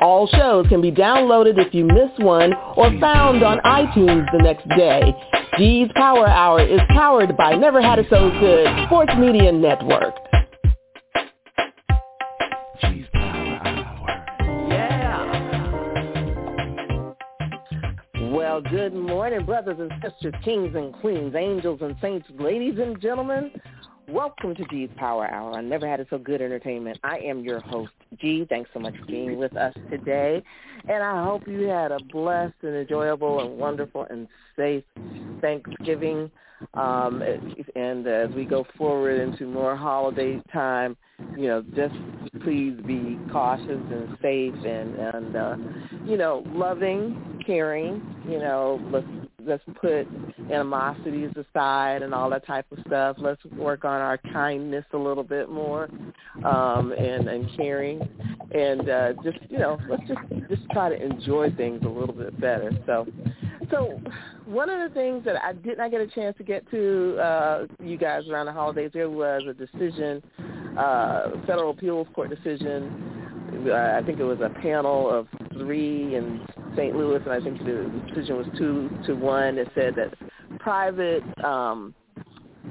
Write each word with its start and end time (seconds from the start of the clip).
All 0.00 0.26
shows 0.26 0.66
can 0.68 0.80
be 0.82 0.92
downloaded 0.92 1.58
if 1.58 1.72
you 1.72 1.84
miss 1.84 2.10
one 2.18 2.52
or 2.76 2.90
found 3.00 3.42
on 3.42 3.58
iTunes 3.60 4.30
the 4.32 4.38
next 4.42 4.68
day. 4.76 5.14
G's 5.56 5.88
Power 5.94 6.26
Hour 6.26 6.60
is 6.60 6.80
powered 6.90 7.36
by 7.36 7.54
Never 7.54 7.80
Had 7.80 7.98
It 7.98 8.06
So 8.10 8.30
Good 8.38 8.68
Sports 8.86 9.12
Media 9.18 9.50
Network. 9.52 10.14
G's 12.82 13.06
Power 13.12 13.58
Hour. 13.64 14.68
Yeah. 14.68 15.22
Well, 18.32 18.60
good 18.60 18.94
morning, 18.94 19.46
brothers 19.46 19.78
and 19.80 19.90
sisters, 20.02 20.34
kings 20.44 20.74
and 20.74 20.92
queens, 20.94 21.34
angels 21.34 21.80
and 21.80 21.96
saints, 22.02 22.26
ladies 22.38 22.78
and 22.78 23.00
gentlemen. 23.00 23.50
Welcome 24.08 24.54
to 24.54 24.64
G's 24.66 24.88
Power 24.96 25.28
Hour 25.28 25.54
I 25.54 25.62
Never 25.62 25.88
Had 25.88 25.98
It 25.98 26.06
So 26.10 26.18
Good 26.18 26.40
Entertainment. 26.40 26.96
I 27.02 27.18
am 27.18 27.40
your 27.40 27.58
host, 27.58 27.90
G. 28.20 28.46
Thanks 28.48 28.70
so 28.72 28.78
much 28.78 28.94
for 29.00 29.06
being 29.06 29.36
with 29.36 29.56
us 29.56 29.74
today. 29.90 30.44
And 30.88 31.02
I 31.02 31.24
hope 31.24 31.42
you 31.48 31.62
had 31.62 31.90
a 31.90 31.98
blessed 32.12 32.54
and 32.62 32.76
enjoyable 32.76 33.40
and 33.40 33.58
wonderful 33.58 34.06
and 34.08 34.28
safe 34.54 34.84
Thanksgiving. 35.40 36.30
Um, 36.74 37.20
and 37.74 38.06
as 38.06 38.30
we 38.30 38.44
go 38.44 38.64
forward 38.78 39.20
into 39.20 39.44
more 39.44 39.74
holiday 39.74 40.40
time, 40.52 40.96
you 41.36 41.48
know, 41.48 41.64
just 41.74 41.94
please 42.44 42.78
be 42.86 43.18
cautious 43.32 43.66
and 43.68 44.16
safe 44.22 44.54
and, 44.54 44.94
and 44.94 45.36
uh, 45.36 45.56
you 46.04 46.16
know, 46.16 46.44
loving, 46.46 47.42
caring. 47.44 48.00
You 48.28 48.38
know, 48.38 48.80
let's 48.92 49.25
let's 49.46 49.62
put 49.80 50.06
animosities 50.50 51.30
aside 51.36 52.02
and 52.02 52.14
all 52.14 52.30
that 52.30 52.46
type 52.46 52.66
of 52.72 52.78
stuff. 52.86 53.16
Let's 53.18 53.44
work 53.56 53.84
on 53.84 54.00
our 54.00 54.18
kindness 54.18 54.84
a 54.92 54.98
little 54.98 55.24
bit 55.24 55.50
more 55.50 55.88
um, 56.44 56.92
and 56.92 57.28
and 57.28 57.48
caring, 57.56 58.00
and 58.52 58.88
uh, 58.88 59.12
just 59.24 59.38
you 59.48 59.58
know, 59.58 59.78
let's 59.88 60.02
just 60.08 60.48
just 60.48 60.62
try 60.72 60.88
to 60.88 61.02
enjoy 61.02 61.50
things 61.56 61.82
a 61.84 61.88
little 61.88 62.14
bit 62.14 62.38
better. 62.40 62.70
So. 62.86 63.06
So 63.70 64.00
one 64.44 64.70
of 64.70 64.88
the 64.88 64.94
things 64.94 65.24
that 65.24 65.42
I 65.42 65.52
did 65.52 65.78
not 65.78 65.90
get 65.90 66.00
a 66.00 66.06
chance 66.06 66.36
to 66.36 66.44
get 66.44 66.70
to 66.70 67.18
uh, 67.18 67.66
you 67.82 67.98
guys 67.98 68.28
around 68.28 68.46
the 68.46 68.52
holidays, 68.52 68.92
there 68.94 69.10
was 69.10 69.42
a 69.48 69.54
decision, 69.54 70.22
uh, 70.78 71.30
federal 71.48 71.70
appeals 71.70 72.06
court 72.14 72.30
decision. 72.30 73.45
Uh, 73.66 73.98
I 73.98 74.02
think 74.04 74.18
it 74.18 74.24
was 74.24 74.38
a 74.40 74.50
panel 74.60 75.10
of 75.10 75.26
three 75.52 76.14
in 76.14 76.46
St. 76.76 76.94
Louis, 76.94 77.20
and 77.22 77.30
I 77.30 77.40
think 77.40 77.58
the 77.58 77.90
decision 78.08 78.36
was 78.36 78.46
two 78.58 78.90
to 79.06 79.14
one. 79.14 79.58
It 79.58 79.68
said 79.74 79.94
that 79.96 80.14
private 80.58 81.22
um, 81.44 81.94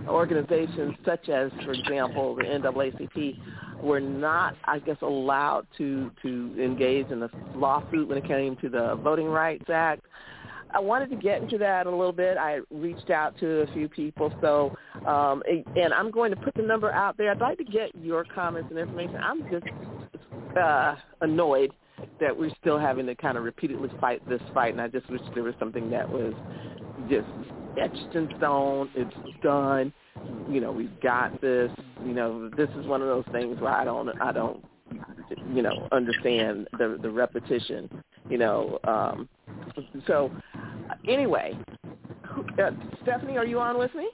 organizations, 0.07 0.95
such 1.05 1.29
as, 1.29 1.51
for 1.63 1.73
example, 1.73 2.35
the 2.35 2.43
NAACP, 2.43 3.37
were 3.81 3.99
not, 3.99 4.55
I 4.65 4.79
guess, 4.79 4.97
allowed 5.01 5.67
to 5.77 6.11
to 6.21 6.55
engage 6.59 7.07
in 7.11 7.23
a 7.23 7.29
lawsuit 7.55 8.07
when 8.07 8.17
it 8.17 8.27
came 8.27 8.55
to 8.57 8.69
the 8.69 8.95
Voting 9.03 9.27
Rights 9.27 9.65
Act. 9.69 10.05
I 10.73 10.79
wanted 10.79 11.09
to 11.11 11.15
get 11.15 11.41
into 11.41 11.57
that 11.59 11.87
a 11.87 11.89
little 11.89 12.11
bit. 12.11 12.37
I 12.37 12.59
reached 12.69 13.09
out 13.09 13.37
to 13.39 13.61
a 13.61 13.73
few 13.73 13.87
people, 13.87 14.33
so 14.41 14.75
um, 15.07 15.41
and 15.75 15.93
I'm 15.93 16.11
going 16.11 16.31
to 16.31 16.37
put 16.37 16.53
the 16.55 16.63
number 16.63 16.91
out 16.91 17.17
there. 17.17 17.31
I'd 17.31 17.39
like 17.39 17.57
to 17.59 17.63
get 17.63 17.91
your 17.95 18.25
comments 18.25 18.69
and 18.69 18.79
information. 18.79 19.15
I'm 19.17 19.49
just 19.49 19.65
uh, 20.57 20.95
annoyed 21.21 21.71
that 22.19 22.37
we're 22.37 22.51
still 22.61 22.77
having 22.77 23.05
to 23.05 23.15
kind 23.15 23.37
of 23.37 23.43
repeatedly 23.43 23.89
fight 23.99 24.27
this 24.27 24.41
fight, 24.53 24.73
and 24.73 24.81
I 24.81 24.87
just 24.87 25.09
wish 25.09 25.21
there 25.33 25.43
was 25.43 25.55
something 25.59 25.89
that 25.91 26.09
was 26.09 26.33
just 27.09 27.27
etched 27.79 28.15
in 28.15 28.29
stone. 28.37 28.89
It's 28.95 29.15
done. 29.41 29.93
You 30.49 30.61
know, 30.61 30.71
we've 30.71 30.99
got 31.01 31.39
this. 31.41 31.71
You 32.05 32.13
know, 32.13 32.49
this 32.49 32.69
is 32.77 32.85
one 32.85 33.01
of 33.01 33.07
those 33.07 33.25
things 33.31 33.59
where 33.59 33.73
I 33.73 33.85
don't, 33.85 34.09
I 34.21 34.31
don't, 34.31 34.63
you 35.53 35.61
know, 35.61 35.87
understand 35.91 36.67
the 36.77 36.97
the 37.01 37.09
repetition. 37.09 37.89
You 38.29 38.37
know, 38.37 38.79
um, 38.85 39.29
so 40.07 40.31
anyway, 41.07 41.57
uh, 42.61 42.71
Stephanie, 43.03 43.37
are 43.37 43.45
you 43.45 43.59
on 43.59 43.77
with 43.77 43.93
me? 43.93 44.09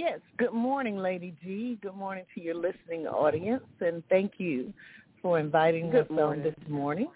Yes. 0.00 0.20
Good 0.38 0.54
morning, 0.54 0.96
Lady 0.96 1.34
G. 1.44 1.78
Good 1.82 1.94
morning 1.94 2.24
to 2.34 2.40
your 2.40 2.54
listening 2.54 3.06
audience, 3.06 3.62
and 3.80 4.02
thank 4.08 4.32
you 4.38 4.72
for 5.20 5.38
inviting 5.38 5.90
Good 5.90 6.04
us 6.04 6.10
morning. 6.10 6.40
on 6.40 6.42
this 6.42 6.70
morning. 6.70 7.08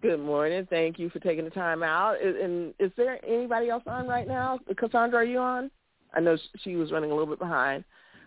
Good 0.00 0.18
morning. 0.18 0.66
Thank 0.70 0.98
you 0.98 1.10
for 1.10 1.18
taking 1.18 1.44
the 1.44 1.50
time 1.50 1.82
out. 1.82 2.14
And 2.22 2.72
is 2.78 2.90
there 2.96 3.22
anybody 3.22 3.68
else 3.68 3.82
on 3.86 4.08
right 4.08 4.26
now? 4.26 4.58
Cassandra, 4.74 5.18
are 5.18 5.24
you 5.24 5.36
on? 5.36 5.70
I 6.14 6.20
know 6.20 6.38
she 6.64 6.76
was 6.76 6.92
running 6.92 7.10
a 7.10 7.14
little 7.14 7.28
bit 7.28 7.38
behind. 7.38 7.84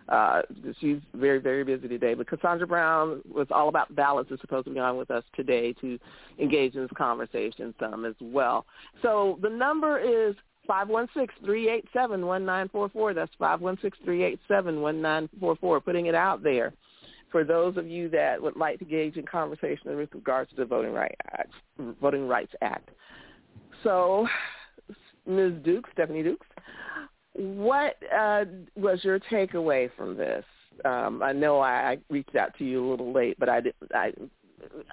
Uh, 0.10 0.44
she's 0.80 1.00
very, 1.16 1.40
very 1.40 1.64
busy 1.64 1.88
today. 1.88 2.14
But 2.14 2.28
Cassandra 2.28 2.68
Brown 2.68 3.24
was 3.28 3.48
all 3.50 3.68
about 3.68 3.96
balance 3.96 4.30
is 4.30 4.40
supposed 4.42 4.68
to 4.68 4.74
be 4.76 4.80
on 4.80 4.96
with 4.96 5.10
us 5.10 5.24
today 5.36 5.74
to 5.82 5.98
engage 6.40 6.76
in 6.76 6.84
this 6.84 6.92
conversation 6.96 7.74
some 7.80 8.06
as 8.06 8.14
well. 8.22 8.68
So 9.02 9.40
the 9.42 9.50
number 9.50 9.98
is 9.98 10.36
516-387-1944. 10.68 13.16
That's 13.16 13.32
516-387-1944. 13.40 15.84
Putting 15.84 16.08
it 16.08 16.16
out 16.16 16.44
there 16.44 16.74
for 17.32 17.44
those 17.44 17.78
of 17.78 17.88
you 17.88 18.10
that 18.10 18.42
would 18.42 18.56
like 18.56 18.80
to 18.80 18.86
engage 18.86 19.18
in 19.18 19.26
conversation 19.26 19.96
with 19.98 20.10
regards 20.14 20.50
to 20.52 20.56
the 20.56 20.66
Voting 20.66 20.94
Rights 20.94 21.16
Act. 21.34 21.52
Voting 22.02 22.28
Rights 22.28 22.54
Act. 22.62 22.90
So, 23.84 24.28
Ms. 25.28 25.54
Dukes, 25.64 25.90
Stephanie 25.94 26.24
Dukes, 26.24 26.48
what 27.34 27.98
uh, 28.18 28.46
was 28.76 29.04
your 29.04 29.20
takeaway 29.20 29.90
from 29.98 30.16
this? 30.16 30.46
Um, 30.86 31.22
I 31.22 31.34
know 31.34 31.60
I, 31.60 31.92
I 31.92 31.98
reached 32.10 32.36
out 32.36 32.58
to 32.58 32.64
you 32.64 32.86
a 32.86 32.88
little 32.90 33.12
late, 33.12 33.38
but 33.40 33.50
I 33.50 33.62
did. 33.62 33.74
I, 33.94 34.14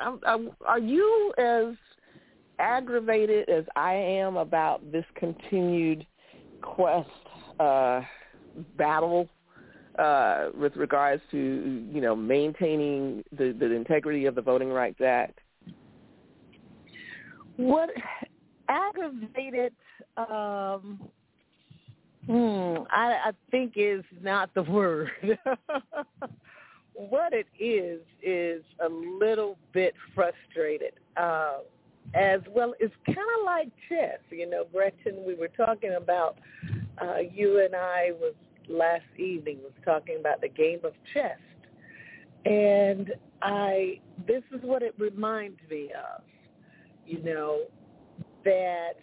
I, 0.00 0.16
I, 0.26 0.38
are 0.66 0.78
you 0.78 1.32
as 1.38 1.74
aggravated 2.58 3.48
as 3.48 3.64
I 3.76 3.94
am 3.94 4.36
about 4.36 4.90
this 4.92 5.04
continued 5.14 6.06
quest 6.60 7.08
uh, 7.60 8.02
battle 8.76 9.28
uh, 9.98 10.48
with 10.58 10.74
regards 10.76 11.22
to 11.30 11.36
you 11.36 12.00
know 12.00 12.16
maintaining 12.16 13.22
the, 13.32 13.54
the 13.58 13.70
integrity 13.72 14.26
of 14.26 14.34
the 14.34 14.42
Voting 14.42 14.70
Rights 14.70 15.00
Act? 15.00 15.38
What 17.56 17.90
aggravated? 18.68 19.72
Um, 20.16 21.00
hmm, 22.26 22.84
I, 22.90 23.16
I 23.26 23.30
think 23.50 23.74
is 23.76 24.04
not 24.22 24.52
the 24.54 24.62
word. 24.62 25.10
what 26.94 27.32
it 27.32 27.46
is 27.58 28.00
is 28.22 28.62
a 28.80 28.88
little 28.88 29.58
bit 29.72 29.94
frustrated. 30.14 30.94
Uh, 31.16 31.58
as 32.14 32.40
well, 32.54 32.74
it's 32.78 32.94
kind 33.06 33.18
of 33.18 33.44
like 33.44 33.68
chess. 33.88 34.18
You 34.30 34.48
know, 34.48 34.64
Gretchen, 34.72 35.24
we 35.26 35.34
were 35.34 35.48
talking 35.48 35.94
about. 35.96 36.38
Uh, 37.00 37.18
you 37.32 37.64
and 37.64 37.74
I 37.74 38.10
was 38.20 38.34
last 38.68 39.02
evening 39.18 39.58
was 39.62 39.72
talking 39.84 40.18
about 40.20 40.40
the 40.40 40.48
game 40.48 40.80
of 40.84 40.92
chess, 41.12 41.38
and 42.44 43.12
I. 43.40 44.00
This 44.26 44.42
is 44.52 44.60
what 44.62 44.82
it 44.82 44.94
reminds 44.98 45.58
me 45.70 45.90
of. 45.92 46.22
You 47.06 47.22
know, 47.22 47.62
that 48.44 48.94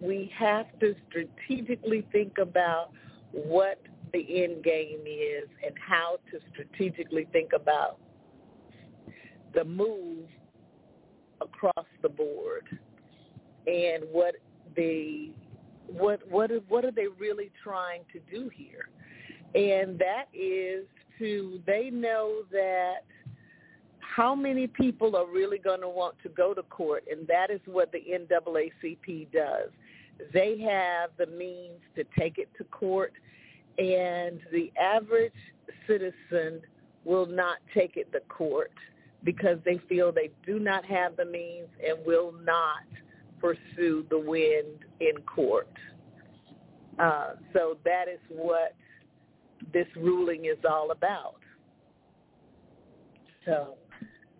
we 0.00 0.30
have 0.38 0.66
to 0.80 0.94
strategically 1.08 2.06
think 2.12 2.38
about 2.38 2.90
what 3.32 3.80
the 4.12 4.42
end 4.42 4.62
game 4.62 5.00
is 5.06 5.48
and 5.64 5.74
how 5.86 6.18
to 6.30 6.38
strategically 6.52 7.26
think 7.32 7.52
about 7.54 7.98
the 9.54 9.64
move 9.64 10.26
across 11.40 11.86
the 12.02 12.08
board 12.08 12.64
and 13.66 14.04
what 14.10 14.34
they 14.76 15.30
what 15.86 16.20
what 16.30 16.50
are, 16.50 16.60
what 16.68 16.84
are 16.84 16.90
they 16.90 17.06
really 17.18 17.50
trying 17.62 18.02
to 18.12 18.20
do 18.30 18.50
here? 18.54 18.88
And 19.54 19.98
that 19.98 20.26
is 20.34 20.84
to 21.18 21.60
they 21.66 21.90
know 21.90 22.42
that 22.52 23.04
how 23.98 24.34
many 24.34 24.66
people 24.66 25.16
are 25.16 25.26
really 25.26 25.58
going 25.58 25.80
to 25.80 25.88
want 25.88 26.16
to 26.22 26.28
go 26.30 26.52
to 26.54 26.62
court 26.64 27.04
and 27.10 27.26
that 27.28 27.50
is 27.50 27.60
what 27.66 27.92
the 27.92 28.00
NAACP 28.10 29.30
does. 29.32 29.70
They 30.32 30.58
have 30.60 31.10
the 31.18 31.26
means 31.26 31.80
to 31.94 32.04
take 32.18 32.38
it 32.38 32.48
to 32.58 32.64
court 32.64 33.12
and 33.78 34.40
the 34.50 34.72
average 34.80 35.32
citizen 35.86 36.60
will 37.04 37.26
not 37.26 37.58
take 37.72 37.96
it 37.96 38.10
to 38.12 38.20
court 38.28 38.72
because 39.24 39.58
they 39.64 39.78
feel 39.88 40.12
they 40.12 40.30
do 40.46 40.58
not 40.58 40.84
have 40.84 41.16
the 41.16 41.24
means 41.24 41.68
and 41.86 41.98
will 42.06 42.32
not 42.44 42.84
pursue 43.40 44.04
the 44.10 44.18
win 44.18 44.64
in 45.00 45.20
court. 45.22 45.68
Uh, 46.98 47.34
so 47.52 47.78
that 47.84 48.06
is 48.08 48.18
what 48.28 48.74
this 49.72 49.86
ruling 49.96 50.46
is 50.46 50.58
all 50.68 50.90
about. 50.90 51.36
So 53.44 53.74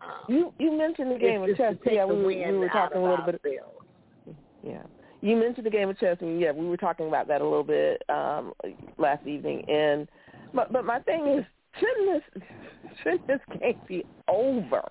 um, 0.00 0.24
You 0.28 0.52
you 0.58 0.72
mentioned 0.76 1.10
the 1.12 1.18
game 1.18 1.42
of 1.42 1.48
chess. 1.56 1.72
just 1.72 1.82
to 1.82 1.88
take 1.88 1.94
Yeah, 1.94 2.06
we, 2.06 2.16
were- 2.16 2.28
we 2.28 2.58
were 2.58 2.68
talking 2.68 2.98
a 2.98 3.02
little 3.02 3.24
bit. 3.24 3.40
Yeah, 4.62 4.82
you 5.20 5.36
mentioned 5.36 5.66
the 5.66 5.70
game 5.70 5.88
of 5.88 5.98
chess, 5.98 6.16
and 6.20 6.40
yeah, 6.40 6.52
we 6.52 6.66
were 6.66 6.76
talking 6.76 7.08
about 7.08 7.28
that 7.28 7.40
a 7.40 7.44
little 7.44 7.64
bit 7.64 8.02
um, 8.08 8.52
last 8.98 9.26
evening. 9.26 9.64
And 9.68 10.08
but 10.52 10.72
but 10.72 10.84
my 10.84 11.00
thing 11.00 11.26
is, 11.38 11.44
shouldn't 11.78 12.22
this 12.34 12.42
shouldn't 13.02 13.26
this 13.26 13.40
game 13.60 13.80
be 13.86 14.04
over? 14.28 14.82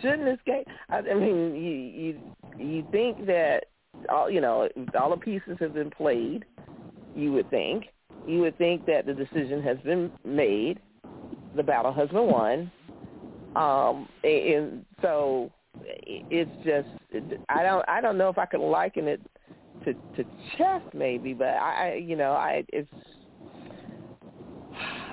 Shouldn't 0.00 0.24
this 0.24 0.38
game? 0.46 0.64
I, 0.90 0.98
I 0.98 1.14
mean, 1.14 1.54
you 1.54 1.70
you 1.70 2.20
you 2.58 2.86
think 2.90 3.26
that 3.26 3.64
all 4.08 4.30
you 4.30 4.40
know 4.40 4.68
all 4.98 5.10
the 5.10 5.16
pieces 5.16 5.56
have 5.60 5.74
been 5.74 5.90
played. 5.90 6.44
You 7.16 7.32
would 7.32 7.50
think 7.50 7.86
you 8.26 8.40
would 8.40 8.56
think 8.58 8.84
that 8.86 9.06
the 9.06 9.14
decision 9.14 9.62
has 9.62 9.78
been 9.78 10.10
made. 10.24 10.80
The 11.56 11.62
battle 11.62 11.92
has 11.92 12.08
been 12.08 12.26
won. 12.26 12.70
Um, 13.56 14.08
and 14.22 14.84
so 15.00 15.50
it's 15.84 16.50
just 16.64 16.88
I 17.48 17.62
don't 17.62 17.84
I 17.88 18.00
don't 18.00 18.18
know 18.18 18.28
if 18.28 18.38
I 18.38 18.46
could 18.46 18.60
liken 18.60 19.08
it 19.08 19.20
to 19.84 19.94
to 19.94 20.24
chess 20.56 20.82
maybe, 20.92 21.32
but 21.34 21.48
I 21.48 21.92
I- 21.92 21.94
you 21.94 22.16
know 22.16 22.32
I 22.32 22.64
it's 22.72 22.90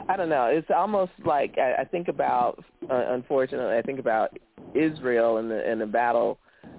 I 0.07 0.17
don't 0.17 0.29
know. 0.29 0.45
It's 0.45 0.69
almost 0.75 1.11
like 1.25 1.57
I, 1.57 1.81
I 1.81 1.83
think 1.85 2.07
about 2.07 2.63
uh, 2.89 3.05
unfortunately 3.09 3.77
I 3.77 3.81
think 3.81 3.99
about 3.99 4.37
Israel 4.73 5.37
and 5.37 5.49
the 5.49 5.65
and 5.67 5.81
the 5.81 5.85
battle 5.85 6.37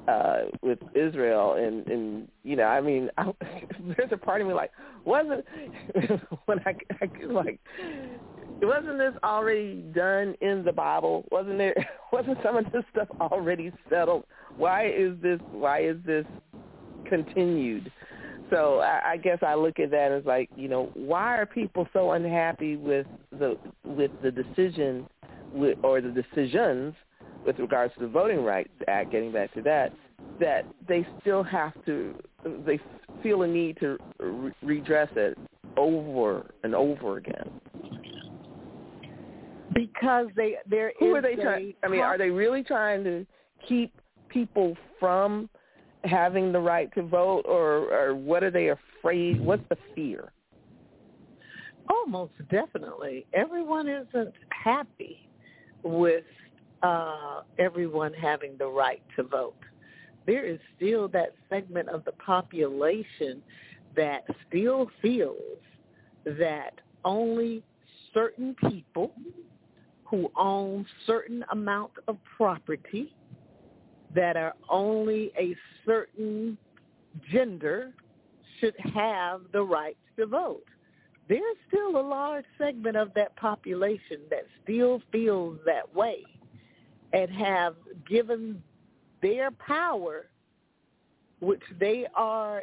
uh 0.09 0.43
with 0.63 0.79
Israel 0.95 1.55
and 1.55 1.87
and 1.89 2.29
you 2.45 2.57
know 2.57 2.65
I 2.65 2.81
mean 2.81 3.11
I, 3.19 3.33
there's 3.97 4.13
a 4.13 4.17
part 4.17 4.41
of 4.41 4.47
me 4.47 4.55
like 4.55 4.71
wasn't 5.05 5.45
when 6.47 6.61
I, 6.67 6.75
I 7.01 7.11
like 7.27 7.61
wasn't 8.63 8.99
this 8.99 9.13
already 9.23 9.83
done 9.95 10.35
in 10.41 10.65
the 10.65 10.73
Bible? 10.73 11.25
Wasn't 11.31 11.59
there? 11.59 11.75
Wasn't 12.13 12.39
some 12.43 12.57
of 12.57 12.65
this 12.73 12.85
stuff 12.93 13.09
already 13.21 13.73
settled? 13.91 14.25
Why 14.57 14.87
is 14.87 15.13
this? 15.21 15.41
Why 15.51 15.83
is 15.83 15.97
this 16.07 16.25
continued? 17.09 17.91
So 18.51 18.81
I, 18.81 19.13
I 19.13 19.17
guess 19.17 19.39
I 19.43 19.55
look 19.55 19.81
at 19.81 19.91
that 19.91 20.13
as 20.13 20.25
like, 20.25 20.49
you 20.57 20.69
know, 20.69 20.91
why 20.95 21.37
are 21.37 21.47
people 21.47 21.89
so 21.93 22.13
unhappy 22.13 22.77
with 22.77 23.07
the 23.33 23.59
with 23.85 24.11
the 24.23 24.31
decision 24.31 25.07
with, 25.53 25.79
or 25.83 26.01
the 26.01 26.11
decisions 26.11 26.95
with 27.45 27.59
regards 27.59 27.95
to 27.95 28.01
the 28.01 28.09
Voting 28.09 28.45
Rights 28.45 28.71
Act? 28.87 29.11
Getting 29.11 29.33
back 29.33 29.53
to 29.55 29.63
that, 29.63 29.93
that 30.41 30.65
they 30.87 31.07
still 31.21 31.43
have 31.43 31.73
to, 31.87 32.15
they 32.65 32.79
feel 33.23 33.43
a 33.43 33.49
need 33.49 33.79
to 33.81 33.99
re- 34.21 34.53
redress 34.63 35.11
it 35.17 35.37
over 35.77 36.47
and 36.63 36.75
over 36.75 37.17
again. 37.17 37.51
Because 39.75 40.29
they 40.37 40.57
there 40.71 40.93
Who 41.01 41.15
are 41.15 41.23
they 41.23 41.35
trying? 41.35 41.75
I 41.83 41.89
mean, 41.89 42.01
are 42.01 42.17
they 42.17 42.31
really 42.31 42.63
trying 42.63 43.03
to 43.05 43.27
keep 43.69 43.93
people 44.29 44.77
from 45.01 45.51
having 46.07 46.53
the 46.53 46.61
right 46.61 46.93
to 46.95 47.03
vote, 47.03 47.45
or 47.47 47.93
or 47.93 48.15
what 48.15 48.43
are 48.43 48.51
they 48.51 48.71
afraid? 48.71 49.41
What's 49.41 49.69
the 49.69 49.77
fear? 49.95 50.33
Almost 51.89 52.33
definitely. 52.51 53.27
Everyone 53.33 53.89
isn't 53.89 54.35
happy 54.51 55.29
with 55.83 56.25
uh, 56.83 57.43
everyone 57.59 58.13
having 58.13 58.57
the 58.59 58.67
right 58.67 59.03
to 59.17 59.23
vote. 59.23 59.57
There 60.27 60.45
is 60.45 60.59
still 60.77 61.09
that 61.09 61.35
segment 61.49 61.89
of 61.89 62.05
the 62.05 62.13
population 62.13 63.43
that 63.95 64.25
still 64.49 64.91
feels 65.01 65.37
that 66.25 66.81
only 67.05 67.63
certain 68.13 68.57
people 68.69 69.13
who 70.05 70.31
own 70.37 70.87
certain 71.07 71.45
amount 71.53 71.93
of 72.09 72.17
property 72.37 73.15
that 74.17 74.37
are 74.37 74.55
only 74.69 75.31
a 75.39 75.55
certain 75.85 76.59
gender 77.31 77.93
should 78.59 78.75
have 78.93 79.43
the 79.53 79.63
right 79.63 79.97
to 80.17 80.27
vote 80.27 80.65
there's 81.29 81.57
still 81.69 81.99
a 81.99 82.01
large 82.01 82.45
segment 82.57 82.97
of 82.97 83.13
that 83.15 83.35
population 83.37 84.21
that 84.31 84.47
still 84.63 85.03
feels 85.11 85.59
that 85.67 85.93
way 85.95 86.25
and 87.13 87.31
have 87.31 87.75
given 88.09 88.63
their 89.23 89.51
power, 89.51 90.27
which 91.41 91.63
they 91.81 92.07
are 92.15 92.63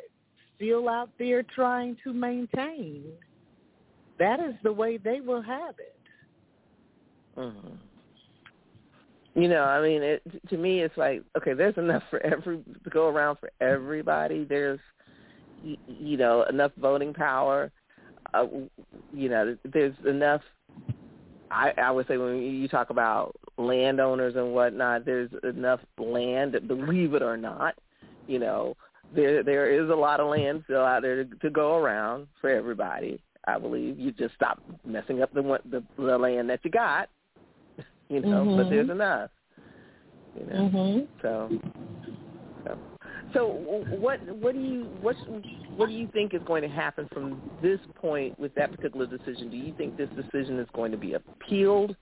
still 0.55 0.87
out 0.87 1.09
there 1.19 1.43
trying 1.43 1.97
to 2.03 2.13
maintain, 2.13 3.03
that 4.17 4.39
is 4.39 4.53
the 4.63 4.71
way 4.71 4.97
they 4.97 5.19
will 5.19 5.41
have 5.41 5.75
it. 5.79 5.99
Mm-hmm. 7.37 7.75
You 9.35 9.47
know, 9.47 9.63
I 9.63 9.81
mean, 9.81 10.03
it, 10.03 10.21
to 10.49 10.57
me, 10.57 10.81
it's 10.81 10.95
like 10.97 11.23
okay, 11.37 11.53
there's 11.53 11.77
enough 11.77 12.03
for 12.09 12.23
every 12.25 12.57
to 12.83 12.89
go 12.89 13.07
around 13.07 13.37
for 13.39 13.51
everybody. 13.61 14.45
There's, 14.45 14.79
you 15.63 16.17
know, 16.17 16.43
enough 16.43 16.71
voting 16.77 17.13
power. 17.13 17.71
Uh, 18.33 18.45
you 19.13 19.29
know, 19.29 19.57
there's 19.71 19.95
enough. 20.07 20.41
I, 21.49 21.71
I 21.77 21.91
would 21.91 22.07
say 22.07 22.17
when 22.17 22.41
you 22.41 22.67
talk 22.67 22.89
about 22.89 23.35
landowners 23.57 24.35
and 24.35 24.53
whatnot, 24.53 25.05
there's 25.05 25.29
enough 25.43 25.79
land. 25.97 26.55
Believe 26.67 27.13
it 27.13 27.21
or 27.21 27.37
not, 27.37 27.75
you 28.27 28.39
know, 28.39 28.75
there 29.15 29.43
there 29.43 29.71
is 29.71 29.89
a 29.89 29.95
lot 29.95 30.19
of 30.19 30.29
land 30.29 30.61
still 30.65 30.83
out 30.83 31.01
there 31.01 31.23
to, 31.23 31.35
to 31.35 31.49
go 31.49 31.75
around 31.75 32.27
for 32.39 32.49
everybody. 32.49 33.21
I 33.47 33.59
believe 33.59 33.99
you 33.99 34.11
just 34.11 34.35
stop 34.35 34.61
messing 34.85 35.21
up 35.21 35.33
the 35.33 35.59
the, 35.69 35.83
the 35.97 36.17
land 36.17 36.49
that 36.49 36.59
you 36.63 36.71
got, 36.71 37.09
you 38.09 38.21
know. 38.21 38.45
But 38.55 38.67
Mhm. 38.67 38.69
there's 38.69 38.89
enough, 38.89 39.31
you 40.35 40.45
know. 40.45 40.69
Mhm. 40.69 41.07
So, 41.21 41.49
so, 42.65 42.79
so 43.33 43.47
what 43.99 44.21
what 44.37 44.53
do 44.53 44.59
you 44.59 44.83
what 45.01 45.15
what 45.75 45.87
do 45.87 45.93
you 45.93 46.07
think 46.07 46.33
is 46.33 46.41
going 46.43 46.61
to 46.61 46.67
happen 46.67 47.07
from 47.13 47.41
this 47.61 47.79
point 47.95 48.37
with 48.39 48.53
that 48.55 48.71
particular 48.71 49.05
decision? 49.05 49.49
Do 49.49 49.57
you 49.57 49.73
think 49.73 49.97
this 49.97 50.09
decision 50.09 50.59
is 50.59 50.67
going 50.73 50.91
to 50.91 50.97
be 50.97 51.13
appealed? 51.13 51.95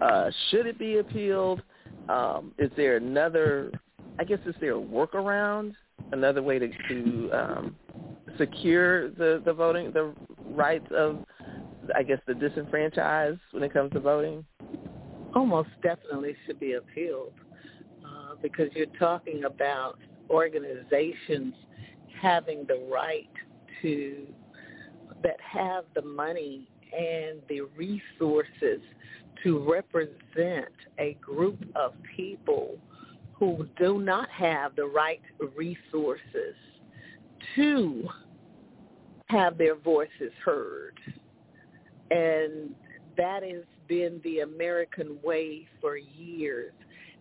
Uh, 0.00 0.30
should 0.50 0.66
it 0.66 0.78
be 0.78 0.98
appealed? 0.98 1.62
Um, 2.08 2.52
is 2.58 2.70
there 2.76 2.96
another? 2.96 3.70
I 4.18 4.24
guess 4.24 4.40
is 4.46 4.54
there 4.60 4.74
a 4.74 4.80
workaround? 4.80 5.74
Another 6.12 6.42
way 6.42 6.58
to 6.58 6.68
to 6.88 7.30
um, 7.32 7.76
secure 8.38 9.08
the 9.10 9.40
the 9.44 9.52
voting 9.52 9.92
the 9.92 10.14
rights 10.50 10.86
of 10.90 11.24
I 11.94 12.02
guess 12.02 12.18
the 12.26 12.34
disenfranchised 12.34 13.40
when 13.52 13.62
it 13.62 13.72
comes 13.72 13.92
to 13.92 14.00
voting? 14.00 14.44
Almost 15.34 15.70
definitely 15.82 16.34
should 16.46 16.60
be 16.60 16.74
appealed 16.74 17.32
uh, 18.04 18.34
because 18.40 18.68
you're 18.74 18.86
talking 18.98 19.44
about 19.44 19.98
organizations 20.30 21.54
having 22.20 22.64
the 22.66 22.86
right 22.92 23.30
to 23.80 24.26
that 25.22 25.36
have 25.40 25.84
the 25.94 26.02
money 26.02 26.68
and 26.96 27.40
the 27.48 27.62
resources 27.76 28.80
to 29.42 29.70
represent 29.70 30.72
a 30.98 31.16
group 31.20 31.64
of 31.74 31.94
people 32.16 32.76
who 33.32 33.66
do 33.78 34.00
not 34.00 34.28
have 34.30 34.76
the 34.76 34.84
right 34.84 35.20
resources 35.56 36.54
to 37.56 38.06
have 39.28 39.58
their 39.58 39.74
voices 39.74 40.32
heard. 40.44 40.98
And 42.10 42.74
that 43.16 43.42
has 43.42 43.64
been 43.88 44.20
the 44.24 44.40
American 44.40 45.18
way 45.22 45.66
for 45.80 45.96
years. 45.96 46.72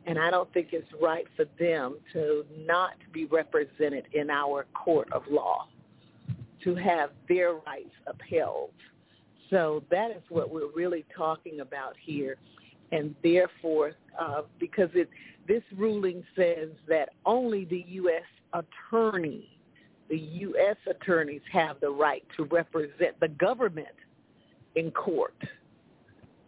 And 0.05 0.17
I 0.17 0.31
don't 0.31 0.51
think 0.53 0.69
it's 0.71 0.87
right 1.01 1.25
for 1.35 1.45
them 1.59 1.97
to 2.13 2.43
not 2.65 2.95
be 3.11 3.25
represented 3.25 4.07
in 4.13 4.29
our 4.29 4.65
court 4.73 5.11
of 5.11 5.23
law, 5.29 5.67
to 6.63 6.75
have 6.75 7.11
their 7.27 7.53
rights 7.53 7.93
upheld. 8.07 8.71
So 9.49 9.83
that 9.91 10.11
is 10.11 10.23
what 10.29 10.51
we're 10.51 10.71
really 10.73 11.05
talking 11.15 11.59
about 11.59 11.95
here. 12.01 12.37
And 12.91 13.13
therefore, 13.21 13.93
uh, 14.19 14.41
because 14.59 14.89
it, 14.95 15.09
this 15.47 15.63
ruling 15.75 16.23
says 16.35 16.69
that 16.87 17.09
only 17.25 17.65
the 17.65 17.85
U.S. 17.87 18.23
attorney, 18.53 19.59
the 20.09 20.17
U.S. 20.17 20.77
attorneys 20.89 21.41
have 21.51 21.79
the 21.79 21.89
right 21.89 22.23
to 22.37 22.45
represent 22.45 23.19
the 23.19 23.27
government 23.27 23.87
in 24.75 24.91
court. 24.91 25.35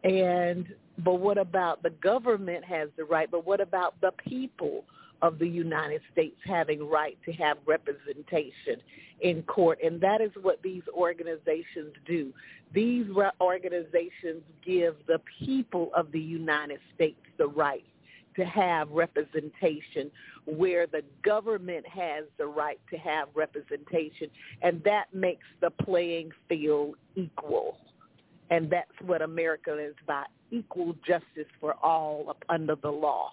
And 0.04 0.68
but 1.00 1.16
what 1.16 1.38
about 1.38 1.82
the 1.82 1.90
government 1.90 2.64
has 2.66 2.90
the 2.98 3.06
right, 3.06 3.30
but 3.30 3.46
what 3.46 3.62
about 3.62 4.00
the 4.02 4.12
people 4.28 4.86
of 5.24 5.40
the 5.40 5.48
United 5.48 6.02
States 6.12 6.36
having 6.46 6.88
right 6.88 7.18
to 7.26 7.32
have 7.32 7.58
representation 7.66 8.82
in 9.22 9.42
court. 9.44 9.80
And 9.82 10.00
that 10.02 10.20
is 10.20 10.32
what 10.42 10.62
these 10.62 10.84
organizations 10.94 11.94
do. 12.06 12.34
These 12.74 13.06
organizations 13.40 14.44
give 14.66 14.96
the 15.08 15.22
people 15.40 15.92
of 15.96 16.12
the 16.12 16.20
United 16.20 16.80
States 16.94 17.22
the 17.38 17.48
right 17.48 17.86
to 18.36 18.44
have 18.44 18.90
representation 18.92 20.12
where 20.46 20.88
the 20.88 21.04
government 21.24 21.88
has 21.88 22.26
the 22.38 22.48
right 22.48 22.80
to 22.90 22.98
have 22.98 23.30
representation. 23.34 24.30
And 24.62 24.84
that 24.84 25.06
makes 25.14 25.46
the 25.62 25.70
playing 25.70 26.32
field 26.50 26.96
equal. 27.16 27.78
And 28.50 28.70
that's 28.70 28.92
what 29.06 29.22
America 29.22 29.78
is 29.78 29.96
about, 30.04 30.28
equal 30.52 30.96
justice 31.08 31.50
for 31.60 31.74
all 31.84 32.36
under 32.50 32.76
the 32.76 32.90
law. 32.90 33.32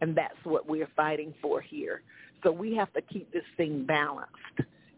And 0.00 0.16
that's 0.16 0.36
what 0.44 0.68
we're 0.68 0.88
fighting 0.94 1.34
for 1.40 1.60
here. 1.60 2.02
So 2.42 2.52
we 2.52 2.74
have 2.76 2.92
to 2.92 3.00
keep 3.00 3.32
this 3.32 3.44
thing 3.56 3.84
balanced. 3.86 4.32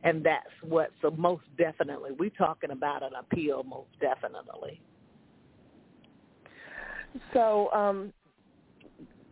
And 0.05 0.25
that's 0.25 0.47
what, 0.63 0.91
so 1.03 1.11
most 1.13 1.45
definitely, 1.57 2.11
we're 2.19 2.31
talking 2.31 2.71
about 2.71 3.03
an 3.03 3.13
appeal 3.19 3.63
most 3.63 3.89
definitely. 4.01 4.81
So 7.33 7.71
um, 7.73 8.13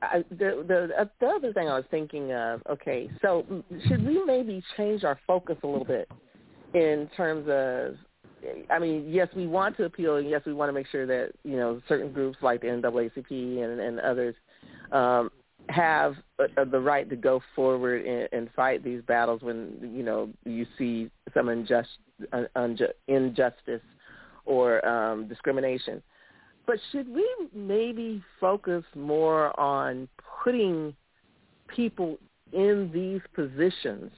I, 0.02 0.24
the, 0.30 0.64
the 0.66 0.90
uh, 0.98 1.04
the 1.20 1.26
other 1.26 1.52
thing 1.52 1.68
I 1.68 1.76
was 1.76 1.84
thinking 1.90 2.32
of, 2.32 2.62
okay, 2.68 3.10
so 3.22 3.44
should 3.88 4.06
we 4.06 4.22
maybe 4.24 4.62
change 4.76 5.04
our 5.04 5.18
focus 5.26 5.56
a 5.62 5.66
little 5.66 5.84
bit 5.84 6.08
in 6.74 7.08
terms 7.16 7.46
of 7.48 7.96
I 8.70 8.78
mean, 8.78 9.04
yes, 9.08 9.28
we 9.34 9.46
want 9.46 9.76
to 9.78 9.84
appeal, 9.84 10.16
and 10.16 10.28
yes, 10.28 10.42
we 10.46 10.52
want 10.52 10.68
to 10.68 10.72
make 10.72 10.86
sure 10.88 11.06
that 11.06 11.32
you 11.44 11.56
know 11.56 11.80
certain 11.88 12.12
groups 12.12 12.38
like 12.42 12.60
the 12.60 12.68
NAACP 12.68 13.62
and, 13.62 13.80
and 13.80 14.00
others 14.00 14.34
um, 14.92 15.30
have 15.68 16.16
uh, 16.38 16.64
the 16.64 16.78
right 16.78 17.08
to 17.10 17.16
go 17.16 17.40
forward 17.54 18.04
and, 18.04 18.28
and 18.32 18.48
fight 18.54 18.84
these 18.84 19.02
battles 19.02 19.42
when 19.42 19.76
you 19.94 20.02
know 20.02 20.28
you 20.44 20.66
see 20.78 21.10
some 21.34 21.48
unjust, 21.48 21.88
unju- 22.56 22.92
injustice 23.08 23.82
or 24.44 24.86
um, 24.86 25.28
discrimination. 25.28 26.02
But 26.66 26.76
should 26.90 27.08
we 27.08 27.28
maybe 27.54 28.22
focus 28.40 28.84
more 28.94 29.58
on 29.58 30.08
putting 30.42 30.94
people 31.68 32.18
in 32.52 32.90
these 32.92 33.20
positions 33.34 34.10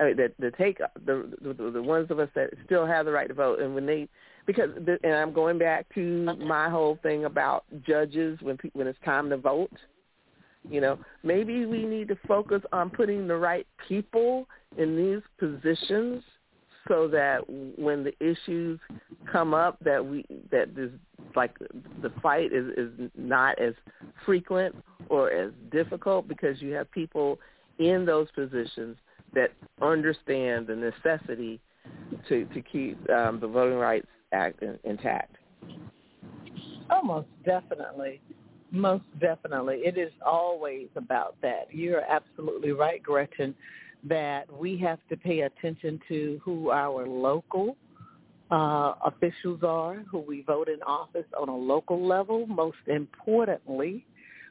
I 0.00 0.04
mean, 0.06 0.16
that 0.16 0.32
the 0.38 0.50
take 0.52 0.78
the, 1.04 1.30
the 1.42 1.70
the 1.70 1.82
ones 1.82 2.10
of 2.10 2.18
us 2.18 2.28
that 2.34 2.50
still 2.64 2.86
have 2.86 3.04
the 3.04 3.12
right 3.12 3.28
to 3.28 3.34
vote, 3.34 3.60
and 3.60 3.74
when 3.74 3.86
they 3.86 4.08
because 4.46 4.70
the, 4.86 4.98
and 5.04 5.14
I'm 5.14 5.32
going 5.32 5.58
back 5.58 5.86
to 5.94 6.34
my 6.38 6.68
whole 6.68 6.98
thing 7.02 7.26
about 7.26 7.64
judges 7.86 8.38
when 8.40 8.56
pe- 8.56 8.70
when 8.72 8.86
it's 8.86 8.98
time 9.04 9.28
to 9.30 9.36
vote. 9.36 9.72
You 10.68 10.80
know, 10.82 10.98
maybe 11.22 11.64
we 11.64 11.84
need 11.84 12.08
to 12.08 12.18
focus 12.28 12.60
on 12.72 12.90
putting 12.90 13.26
the 13.26 13.36
right 13.36 13.66
people 13.88 14.46
in 14.76 14.94
these 14.94 15.22
positions 15.38 16.22
so 16.86 17.08
that 17.08 17.40
when 17.48 18.04
the 18.04 18.12
issues 18.20 18.78
come 19.30 19.54
up 19.54 19.78
that 19.84 20.04
we 20.04 20.24
that 20.50 20.74
this 20.74 20.90
like 21.36 21.56
the 22.02 22.10
fight 22.22 22.52
is 22.52 22.66
is 22.76 23.10
not 23.16 23.58
as 23.58 23.74
frequent 24.24 24.74
or 25.08 25.30
as 25.30 25.50
difficult 25.70 26.26
because 26.26 26.60
you 26.60 26.72
have 26.72 26.90
people 26.90 27.38
in 27.78 28.04
those 28.04 28.28
positions 28.32 28.96
that 29.34 29.52
understand 29.80 30.66
the 30.66 30.76
necessity 30.76 31.60
to 32.28 32.44
to 32.46 32.60
keep 32.60 32.98
um, 33.10 33.40
the 33.40 33.48
Voting 33.48 33.78
Rights 33.78 34.06
Act 34.32 34.62
in, 34.62 34.78
intact. 34.84 35.36
Oh, 36.90 37.02
most 37.02 37.28
definitely. 37.44 38.20
Most 38.72 39.04
definitely. 39.20 39.78
It 39.78 39.98
is 39.98 40.12
always 40.24 40.88
about 40.96 41.36
that. 41.42 41.66
You're 41.70 42.02
absolutely 42.02 42.72
right, 42.72 43.02
Gretchen, 43.02 43.54
that 44.04 44.52
we 44.52 44.76
have 44.78 44.98
to 45.08 45.16
pay 45.16 45.40
attention 45.40 46.00
to 46.08 46.40
who 46.44 46.70
our 46.70 47.06
local 47.06 47.76
uh, 48.50 48.94
officials 49.04 49.60
are, 49.62 50.02
who 50.10 50.18
we 50.18 50.42
vote 50.42 50.68
in 50.68 50.82
office 50.82 51.26
on 51.38 51.48
a 51.48 51.56
local 51.56 52.04
level. 52.06 52.46
Most 52.46 52.78
importantly, 52.86 54.04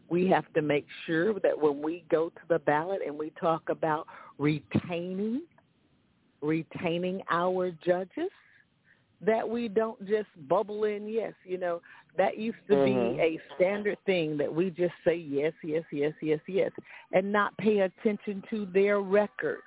we 0.09 0.27
have 0.27 0.51
to 0.53 0.61
make 0.61 0.85
sure 1.05 1.33
that 1.39 1.59
when 1.59 1.81
we 1.81 2.03
go 2.09 2.29
to 2.29 2.41
the 2.47 2.59
ballot 2.59 2.99
and 3.05 3.17
we 3.17 3.31
talk 3.39 3.63
about 3.69 4.07
retaining 4.39 5.41
retaining 6.41 7.21
our 7.29 7.69
judges 7.85 8.31
that 9.21 9.47
we 9.47 9.67
don't 9.67 9.99
just 10.07 10.29
bubble 10.47 10.85
in 10.85 11.07
yes 11.07 11.33
you 11.43 11.57
know 11.57 11.81
that 12.17 12.37
used 12.37 12.57
to 12.67 12.75
mm-hmm. 12.75 13.17
be 13.17 13.21
a 13.21 13.39
standard 13.55 13.97
thing 14.05 14.37
that 14.37 14.53
we 14.53 14.69
just 14.69 14.93
say 15.05 15.15
yes 15.15 15.51
yes 15.61 15.83
yes 15.91 16.13
yes 16.21 16.39
yes 16.47 16.71
and 17.11 17.29
not 17.31 17.55
pay 17.57 17.79
attention 17.79 18.41
to 18.49 18.65
their 18.73 19.01
records 19.01 19.61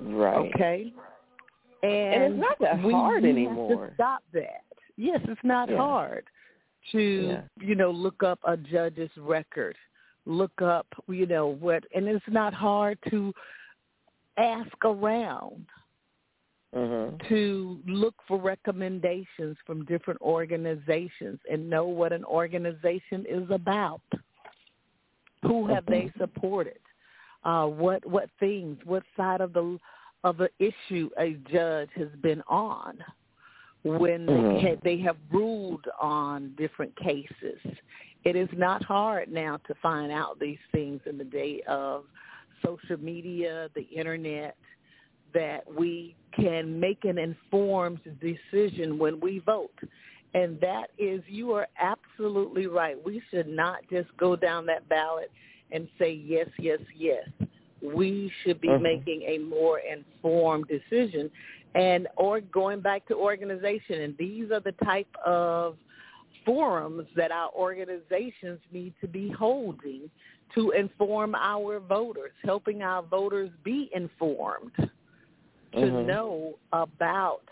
right 0.00 0.50
okay 0.54 0.92
and, 1.82 1.92
and 1.92 2.34
it's 2.34 2.40
not 2.40 2.58
that 2.60 2.80
hard 2.80 3.22
we 3.22 3.28
anymore 3.28 3.70
have 3.70 3.88
to 3.90 3.94
stop 3.94 4.22
that 4.32 4.64
yes 4.96 5.20
it's 5.24 5.40
not 5.44 5.68
yeah. 5.68 5.76
hard 5.76 6.24
to 6.90 7.28
yeah. 7.28 7.40
you 7.60 7.74
know 7.74 7.90
look 7.90 8.22
up 8.22 8.38
a 8.46 8.56
judge's 8.56 9.10
record 9.18 9.76
look 10.24 10.62
up 10.62 10.86
you 11.08 11.26
know 11.26 11.48
what 11.60 11.84
and 11.94 12.08
it's 12.08 12.24
not 12.28 12.54
hard 12.54 12.96
to 13.10 13.32
ask 14.36 14.84
around 14.84 15.66
mm-hmm. 16.74 17.16
to 17.28 17.78
look 17.86 18.14
for 18.26 18.38
recommendations 18.38 19.56
from 19.66 19.84
different 19.84 20.20
organizations 20.20 21.38
and 21.50 21.68
know 21.68 21.86
what 21.86 22.12
an 22.12 22.24
organization 22.24 23.24
is 23.28 23.48
about 23.50 24.00
who 25.42 25.66
have 25.66 25.84
mm-hmm. 25.84 26.06
they 26.06 26.12
supported 26.18 26.78
uh 27.44 27.66
what 27.66 28.04
what 28.06 28.28
things 28.38 28.78
what 28.84 29.02
side 29.16 29.40
of 29.40 29.52
the 29.52 29.78
of 30.24 30.36
the 30.36 30.48
issue 30.58 31.10
a 31.18 31.32
judge 31.50 31.90
has 31.96 32.08
been 32.22 32.42
on 32.46 32.96
when 33.84 34.26
mm-hmm. 34.26 34.64
they, 34.64 34.96
they 34.96 35.02
have 35.02 35.16
ruled 35.30 35.84
on 36.00 36.54
different 36.56 36.94
cases. 36.96 37.58
It 38.24 38.36
is 38.36 38.48
not 38.52 38.84
hard 38.84 39.30
now 39.32 39.58
to 39.66 39.74
find 39.82 40.12
out 40.12 40.38
these 40.38 40.58
things 40.70 41.00
in 41.06 41.18
the 41.18 41.24
day 41.24 41.62
of 41.66 42.04
social 42.64 42.96
media, 42.98 43.68
the 43.74 43.82
internet, 43.82 44.56
that 45.34 45.60
we 45.72 46.14
can 46.34 46.78
make 46.78 47.04
an 47.04 47.18
informed 47.18 48.00
decision 48.20 48.98
when 48.98 49.20
we 49.20 49.40
vote. 49.40 49.74
And 50.34 50.58
that 50.60 50.88
is, 50.98 51.22
you 51.26 51.52
are 51.52 51.68
absolutely 51.78 52.66
right. 52.66 52.96
We 53.04 53.22
should 53.30 53.48
not 53.48 53.80
just 53.90 54.08
go 54.16 54.34
down 54.34 54.66
that 54.66 54.88
ballot 54.88 55.30
and 55.70 55.88
say 55.98 56.12
yes, 56.12 56.48
yes, 56.58 56.80
yes. 56.96 57.28
We 57.82 58.32
should 58.42 58.60
be 58.60 58.68
mm-hmm. 58.68 58.82
making 58.82 59.22
a 59.22 59.38
more 59.38 59.80
informed 59.80 60.66
decision 60.68 61.30
and 61.74 62.06
or 62.16 62.40
going 62.40 62.80
back 62.80 63.06
to 63.08 63.14
organization 63.14 64.02
and 64.02 64.14
these 64.18 64.50
are 64.50 64.60
the 64.60 64.74
type 64.84 65.08
of 65.24 65.76
forums 66.44 67.06
that 67.16 67.30
our 67.30 67.50
organizations 67.52 68.58
need 68.72 68.92
to 69.00 69.08
be 69.08 69.30
holding 69.30 70.10
to 70.54 70.70
inform 70.72 71.34
our 71.34 71.80
voters 71.80 72.32
helping 72.44 72.82
our 72.82 73.02
voters 73.02 73.50
be 73.64 73.90
informed 73.94 74.72
to 74.76 74.90
mm-hmm. 75.78 76.06
know 76.06 76.54
about 76.72 77.42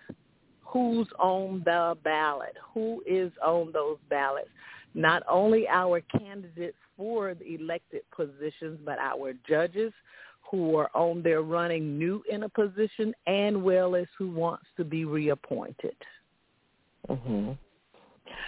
who's 0.63 1.09
on 1.19 1.63
the 1.65 1.97
ballot 2.05 2.57
who 2.75 3.03
is 3.07 3.33
on 3.45 3.71
those 3.73 3.99
ballots 4.09 4.49
not 4.95 5.23
only 5.29 5.67
our 5.69 6.01
candidates 6.19 6.77
for 6.97 7.35
the 7.35 7.55
elected 7.55 8.03
positions 8.15 8.79
but 8.85 8.99
our 8.99 9.33
judges 9.49 9.93
who 10.51 10.77
are 10.77 10.91
on 10.95 11.23
their 11.23 11.43
running 11.43 11.99
new 11.99 12.23
in 12.31 12.43
a 12.43 12.49
position 12.49 13.15
and 13.27 13.63
well 13.63 13.95
as 13.95 14.07
who 14.19 14.31
wants 14.31 14.65
to 14.77 14.85
be 14.85 15.05
reappointed. 15.05 15.97
Mhm. 17.09 17.57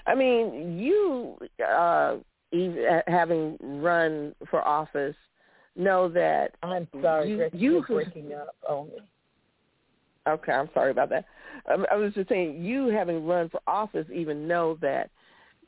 I 0.06 0.14
mean, 0.14 0.78
you 0.78 1.38
uh 1.64 2.16
even 2.52 3.02
having 3.06 3.56
run 3.60 4.34
for 4.50 4.66
office 4.66 5.16
know 5.74 6.08
that 6.08 6.54
I'm 6.62 6.86
sorry, 7.00 7.30
you, 7.30 7.36
Gretchen, 7.38 7.58
you 7.58 7.72
you're 7.72 7.82
breaking 7.82 8.32
up 8.34 8.54
on 8.68 8.88
me. 8.88 8.94
Okay, 10.28 10.52
I'm 10.52 10.70
sorry 10.72 10.90
about 10.90 11.08
that. 11.10 11.24
Um, 11.72 11.84
I 11.90 11.96
was 11.96 12.12
just 12.14 12.28
saying, 12.28 12.62
you 12.62 12.88
having 12.88 13.26
run 13.26 13.48
for 13.48 13.60
office, 13.66 14.06
even 14.14 14.46
know 14.46 14.78
that 14.80 15.10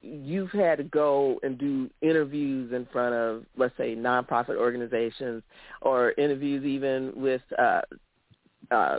you've 0.00 0.50
had 0.50 0.78
to 0.78 0.84
go 0.84 1.40
and 1.42 1.58
do 1.58 1.90
interviews 2.02 2.72
in 2.72 2.86
front 2.92 3.14
of, 3.14 3.44
let's 3.56 3.76
say, 3.76 3.96
nonprofit 3.96 4.56
organizations 4.56 5.42
or 5.80 6.12
interviews 6.12 6.64
even 6.64 7.12
with 7.16 7.40
uh, 7.58 7.80
uh, 8.70 8.98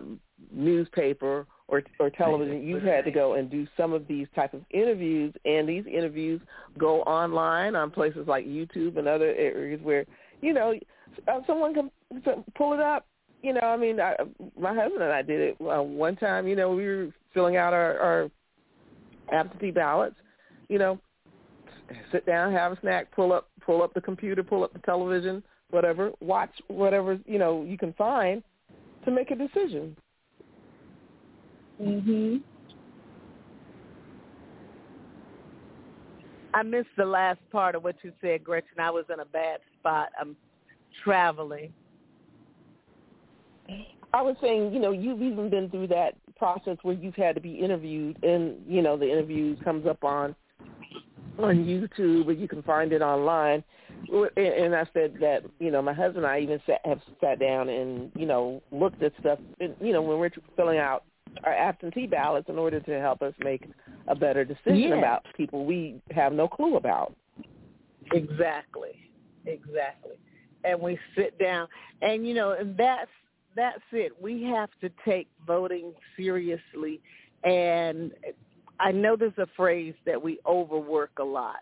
newspaper 0.52 1.46
or 1.68 1.82
or 2.00 2.10
television. 2.10 2.64
You've 2.64 2.84
had 2.84 3.06
to 3.06 3.12
go 3.12 3.34
and 3.34 3.50
do 3.50 3.68
some 3.76 3.94
of 3.94 4.08
these 4.08 4.28
type 4.36 4.54
of 4.54 4.62
interviews, 4.72 5.34
and 5.46 5.68
these 5.68 5.86
interviews 5.88 6.42
go 6.78 7.02
online 7.04 7.76
on 7.76 7.92
places 7.92 8.28
like 8.28 8.46
YouTube 8.46 8.98
and 8.98 9.08
other 9.08 9.34
areas 9.36 9.82
where 9.82 10.06
you 10.42 10.54
know 10.54 10.74
uh, 11.28 11.40
someone 11.48 11.74
can 11.74 11.92
pull 12.56 12.74
it 12.74 12.80
up. 12.80 13.06
You 13.42 13.54
know, 13.54 13.62
I 13.62 13.78
mean, 13.78 14.00
I, 14.00 14.16
my 14.60 14.74
husband 14.74 15.04
and 15.04 15.12
I 15.12 15.22
did 15.22 15.40
it 15.40 15.58
uh, 15.62 15.82
one 15.82 16.16
time. 16.16 16.48
You 16.48 16.56
know, 16.56 16.74
we 16.74 16.86
were 16.86 17.10
filling 17.34 17.58
out 17.58 17.74
our, 17.74 18.00
our 18.00 18.32
absentee 19.32 19.72
ballots, 19.72 20.16
you 20.68 20.80
know, 20.80 21.00
sit 22.12 22.26
down, 22.26 22.52
have 22.54 22.72
a 22.72 22.80
snack, 22.82 23.12
pull 23.12 23.34
up 23.34 23.50
pull 23.64 23.82
up 23.82 23.94
the 23.94 24.02
computer, 24.02 24.44
pull 24.44 24.64
up 24.64 24.74
the 24.74 24.80
television, 24.80 25.44
whatever, 25.72 26.12
watch 26.22 26.52
whatever 26.68 27.20
you 27.26 27.40
know 27.40 27.64
you 27.64 27.78
can 27.78 27.94
find 27.94 28.44
to 29.04 29.12
make 29.12 29.32
a 29.32 29.36
decision. 29.36 29.96
Mhm. 31.80 32.42
I 36.54 36.64
missed 36.64 36.88
the 36.96 37.06
last 37.06 37.40
part 37.52 37.76
of 37.76 37.84
what 37.84 37.96
you 38.02 38.14
said, 38.22 38.44
Gretchen. 38.44 38.80
I 38.80 38.90
was 38.90 39.06
in 39.14 39.20
a 39.20 39.26
bad 39.26 39.60
spot. 39.78 40.10
I'm 40.20 40.38
traveling. 41.04 41.74
I 44.14 44.22
was 44.22 44.38
saying, 44.42 44.74
you 44.74 44.80
know, 44.80 44.92
you've 44.92 45.22
even 45.22 45.50
been 45.50 45.70
through 45.70 45.88
that 45.88 46.14
process 46.38 46.78
where 46.84 46.96
you've 46.96 47.16
had 47.16 47.36
to 47.36 47.42
be 47.42 47.56
interviewed, 47.56 48.24
and 48.24 48.64
you 48.68 48.82
know, 48.82 48.96
the 48.96 49.12
interview 49.12 49.58
comes 49.64 49.86
up 49.86 50.04
on 50.06 50.34
on 51.38 51.66
YouTube, 51.66 52.28
or 52.28 52.32
you 52.32 52.48
can 52.48 52.64
find 52.64 52.94
it 52.94 53.02
online. 53.02 53.64
And 54.38 54.76
I 54.76 54.86
said 54.94 55.16
that, 55.20 55.42
you 55.60 55.72
know, 55.72 55.82
my 55.82 55.94
husband 55.94 56.26
and 56.26 56.28
I 56.28 56.40
even 56.40 56.62
sat, 56.66 56.80
have 56.86 57.02
sat 57.20 57.40
down 57.40 57.70
and, 57.70 58.12
you 58.16 58.26
know, 58.26 58.62
looked 58.72 59.02
at 59.02 59.14
stuff, 59.20 59.40
you 59.60 59.94
know, 59.94 60.02
when 60.02 60.20
we're 60.20 60.30
filling 60.56 60.78
out 60.78 61.04
our 61.44 61.54
absentee 61.54 62.08
ballots 62.08 62.50
in 62.50 62.58
order 62.58 62.80
to 62.80 63.00
help 63.00 63.22
us 63.22 63.34
make 63.40 63.64
a 64.08 64.16
better 64.16 64.46
decision 64.46 64.90
Yeah. 64.90 64.96
about 64.96 65.26
people 65.36 65.66
we 65.66 66.02
have 66.12 66.34
no 66.34 66.48
clue 66.48 66.76
about. 66.76 67.16
Exactly. 68.12 69.10
Exactly. 69.46 70.18
And 70.64 70.80
we 70.80 70.98
sit 71.16 71.38
down 71.38 71.68
and 72.02 72.28
you 72.28 72.34
know, 72.34 72.52
and 72.52 72.76
that's 72.78 73.12
that's 73.56 73.84
it. 73.92 74.12
We 74.22 74.44
have 74.44 74.70
to 74.82 74.90
take 75.06 75.28
voting 75.46 75.94
seriously 76.18 77.02
and 77.44 78.12
I 78.80 78.92
know 78.92 79.16
there's 79.16 79.38
a 79.38 79.48
phrase 79.56 79.94
that 80.06 80.22
we 80.22 80.40
overwork 80.46 81.12
a 81.20 81.24
lot, 81.24 81.60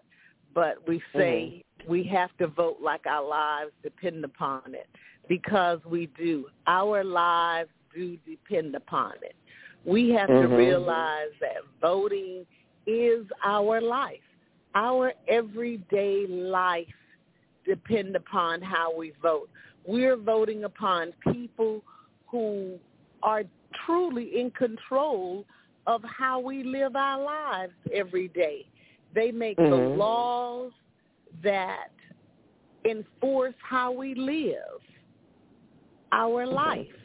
but 0.53 0.87
we 0.87 1.01
say 1.15 1.63
mm-hmm. 1.81 1.91
we 1.91 2.03
have 2.05 2.35
to 2.37 2.47
vote 2.47 2.77
like 2.81 3.05
our 3.05 3.23
lives 3.23 3.71
depend 3.83 4.23
upon 4.23 4.73
it 4.73 4.87
because 5.27 5.79
we 5.85 6.07
do. 6.17 6.45
Our 6.67 7.03
lives 7.03 7.69
do 7.93 8.17
depend 8.25 8.75
upon 8.75 9.13
it. 9.21 9.35
We 9.85 10.09
have 10.11 10.27
to 10.27 10.33
Mhm. 10.33 10.57
realize 10.57 11.31
that 11.39 11.63
voting 11.81 12.45
is 12.85 13.25
our 13.43 13.81
life. 13.81 14.23
Our 14.75 15.13
everyday 15.27 16.25
life 16.27 16.95
depend 17.65 18.15
upon 18.15 18.61
how 18.61 18.93
we 18.93 19.11
vote. 19.21 19.49
We're 19.85 20.15
voting 20.17 20.63
upon 20.63 21.11
people 21.31 21.83
who 22.27 22.79
are 23.21 23.43
truly 23.85 24.39
in 24.39 24.51
control 24.51 25.45
of 25.85 26.03
how 26.03 26.39
we 26.39 26.63
live 26.63 26.95
our 26.95 27.21
lives 27.21 27.73
every 27.91 28.29
day. 28.29 28.65
They 29.13 29.31
make 29.31 29.57
the 29.57 29.63
Mhm. 29.63 29.97
laws 29.97 30.71
that 31.41 31.91
enforce 32.85 33.55
how 33.59 33.91
we 33.91 34.15
live 34.15 34.81
our 36.11 36.45
life. 36.45 37.02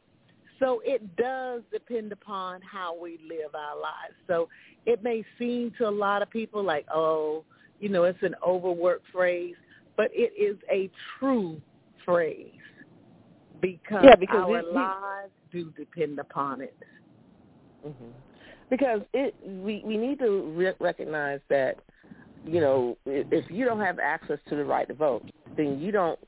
So 0.59 0.81
it 0.85 1.17
does 1.17 1.63
depend 1.73 2.13
upon 2.13 2.61
how 2.63 2.99
we 2.99 3.19
live 3.29 3.55
our 3.55 3.77
lives. 3.77 4.15
So 4.27 4.49
it 4.87 5.03
may 5.03 5.25
seem 5.39 5.73
to 5.79 5.89
a 5.89 5.91
lot 5.91 6.23
of 6.23 6.31
people 6.31 6.63
like, 6.63 6.87
oh, 6.93 7.45
you 7.81 7.89
know, 7.89 8.05
it's 8.05 8.23
an 8.23 8.35
overworked 8.45 9.07
phrase, 9.13 9.55
but 9.97 10.11
it 10.13 10.33
is 10.37 10.59
a 10.71 10.91
true 11.19 11.61
phrase 12.05 12.53
because, 13.61 14.05
Yeah, 14.05 14.17
because 14.17 14.45
our 14.45 14.59
it- 14.59 14.73
lives 14.73 15.33
do 15.53 15.71
depend 15.77 16.19
upon 16.19 16.61
it. 16.61 16.77
hmm 17.83 18.11
Because 18.71 19.01
it, 19.15 19.35
we 19.45 19.83
we 19.85 19.97
need 19.97 20.19
to 20.19 20.43
re- 20.57 20.75
recognize 20.81 21.41
that, 21.49 21.79
you 22.45 22.61
know, 22.61 22.97
if 23.07 23.51
you 23.51 23.65
don't 23.65 23.81
have 23.81 23.99
access 23.99 24.39
to 24.49 24.57
the 24.57 24.65
right 24.65 24.89
to 24.89 24.95
vote, 24.95 25.25
then 25.57 25.81
you 25.81 25.93
don't 25.93 26.19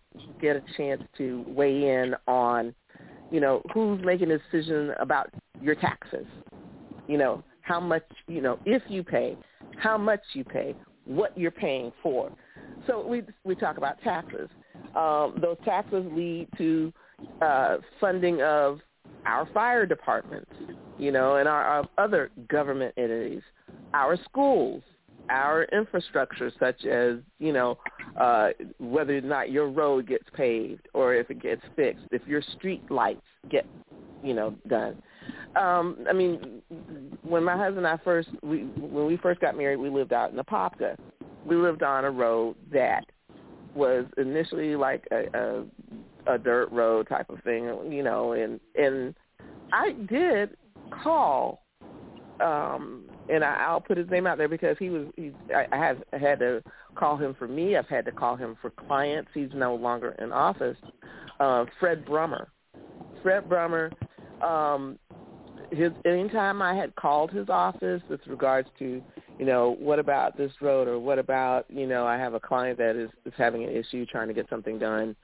get 0.41 0.57
a 0.57 0.63
chance 0.77 1.03
to 1.19 1.45
weigh 1.49 1.89
in 1.89 2.15
on, 2.27 2.75
you 3.31 3.41
know, 3.41 3.63
who's 3.73 4.03
making 4.05 4.31
a 4.31 4.39
decision 4.39 4.93
about 4.99 5.31
your 5.61 5.75
taxes. 5.75 6.27
You 7.07 7.19
know, 7.19 7.43
how 7.63 7.81
much, 7.81 8.05
you 8.29 8.41
know, 8.41 8.59
if 8.65 8.83
you 8.89 9.03
pay, 9.03 9.37
how 9.79 9.99
much 9.99 10.21
you 10.33 10.45
pay, 10.45 10.75
what 11.05 11.37
you're 11.37 11.51
paying 11.51 11.93
for. 12.03 12.31
So 12.87 13.07
we 13.07 13.23
we 13.45 13.55
talk 13.55 13.77
about 13.79 14.01
taxes. 14.03 14.49
Um, 14.97 15.39
those 15.41 15.57
taxes 15.65 16.05
lead 16.13 16.49
to 16.59 16.93
uh, 17.43 17.77
funding 18.01 18.43
of 18.43 18.81
our 19.27 19.49
fire 19.53 19.87
departments, 19.87 20.51
you 20.99 21.13
know, 21.13 21.37
and 21.37 21.49
our, 21.49 21.63
our 21.65 21.89
other 21.99 22.31
government 22.49 22.95
entities, 22.97 23.43
our 23.93 24.17
schools, 24.25 24.83
our 25.31 25.65
infrastructure, 25.65 26.53
such 26.59 26.85
as, 26.85 27.19
you 27.39 27.53
know, 27.53 27.79
uh, 28.21 28.51
whether 28.79 29.17
or 29.17 29.23
not 29.23 29.51
your 29.51 29.69
road 29.69 30.07
gets 30.07 30.25
paved 30.35 30.89
or 30.93 31.15
if 31.15 31.31
it 31.31 31.41
gets 31.41 31.63
fixed, 31.77 32.05
if 32.11 32.27
your 32.27 32.43
street 32.57 32.83
lights 32.91 33.23
get, 33.51 33.67
you 34.23 34.35
know, 34.35 34.55
done. 34.69 35.01
Um, 35.57 35.99
I 36.09 36.13
mean, 36.13 36.63
when 37.23 37.45
my 37.45 37.57
husband 37.57 37.87
and 37.87 37.87
I 37.87 37.97
first, 38.03 38.29
we, 38.43 38.65
when 38.77 39.07
we 39.07 39.17
first 39.17 39.41
got 39.41 39.57
married, 39.57 39.77
we 39.77 39.89
lived 39.89 40.13
out 40.13 40.33
in 40.33 40.39
Apopka. 40.39 40.97
We 41.47 41.57
lived 41.57 41.83
on 41.83 42.05
a 42.05 42.11
road 42.11 42.57
that 42.73 43.05
was 43.75 44.05
initially 44.19 44.77
like 44.77 45.07
a, 45.13 45.27
a 45.39 45.65
a 46.27 46.39
dirt 46.39 46.71
road 46.71 47.09
type 47.09 47.31
of 47.31 47.43
thing, 47.43 47.65
you 47.91 48.03
know, 48.03 48.33
and 48.33 48.61
and 48.75 49.15
I 49.73 49.93
did 50.09 50.57
call, 51.03 51.63
um, 52.41 53.05
and 53.31 53.45
I, 53.45 53.65
I'll 53.67 53.81
put 53.81 53.97
his 53.97 54.09
name 54.11 54.27
out 54.27 54.39
there 54.39 54.49
because 54.49 54.77
he 54.79 54.91
was. 54.91 55.07
He, 55.17 55.33
I, 55.55 55.67
I 55.73 55.77
have 55.77 56.03
had 56.13 56.39
to 56.41 56.63
call 56.95 57.17
him 57.17 57.35
for 57.39 57.49
me. 57.49 57.77
I've 57.77 57.89
had 57.89 58.05
to 58.07 58.13
call 58.13 58.37
him 58.37 58.57
for 58.61 58.71
clients. 58.71 59.31
He's 59.35 59.51
no 59.55 59.75
longer 59.75 60.15
in 60.19 60.33
office. 60.33 60.77
Uh, 61.39 61.65
Fred 61.79 62.05
Brummer. 62.05 62.47
Fred 63.23 63.49
Brummer. 63.49 63.93
Um, 64.43 64.99
his 65.71 65.93
anytime 66.05 66.63
I 66.63 66.75
had 66.75 66.95
called 66.97 67.31
his 67.31 67.49
office 67.49 68.03
with 68.09 68.21
regards 68.27 68.69
to, 68.79 69.03
you 69.39 69.47
know, 69.47 69.77
what 69.79 69.99
about 69.99 70.37
this 70.37 70.53
road 70.61 70.89
or 70.89 70.99
what 70.99 71.19
about, 71.19 71.67
you 71.69 71.87
know, 71.87 72.07
I 72.07 72.17
have 72.17 72.35
a 72.35 72.41
client 72.41 72.79
that 72.79 72.97
is, 72.97 73.11
is 73.25 73.33
having 73.37 73.65
an 73.65 73.71
issue 73.71 74.05
trying 74.07 74.29
to 74.29 74.35
get 74.35 74.49
something 74.51 74.79
done 74.79 75.15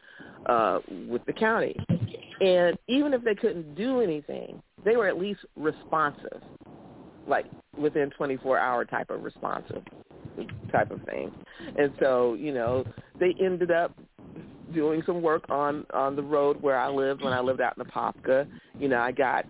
uh 0.47 0.79
with 1.09 1.25
the 1.27 1.33
county. 1.33 1.77
And 2.41 2.79
even 2.87 3.15
if 3.15 3.25
they 3.25 3.35
couldn't 3.35 3.75
do 3.75 4.01
anything, 4.01 4.63
they 4.85 4.97
were 4.97 5.09
at 5.09 5.19
least 5.19 5.41
responsive. 5.57 6.43
Like 7.27 7.47
within 7.79 8.11
24 8.11 8.59
hour 8.59 8.85
type 8.85 9.11
of 9.11 9.23
responsive 9.23 9.83
type 10.71 10.91
of 10.91 11.01
thing. 11.03 11.33
And 11.79 11.93
so, 12.01 12.35
you 12.35 12.53
know, 12.53 12.85
they 13.19 13.35
ended 13.41 13.71
up 13.71 13.97
doing 14.75 15.03
some 15.07 15.23
work 15.23 15.45
on 15.49 15.87
on 15.95 16.17
the 16.17 16.23
road 16.23 16.61
where 16.61 16.79
I 16.79 16.89
lived 16.89 17.23
when 17.23 17.33
I 17.33 17.41
lived 17.41 17.61
out 17.61 17.77
in 17.79 17.85
Apopka. 17.85 18.47
You 18.79 18.89
know, 18.89 18.99
I 18.99 19.13
got 19.13 19.47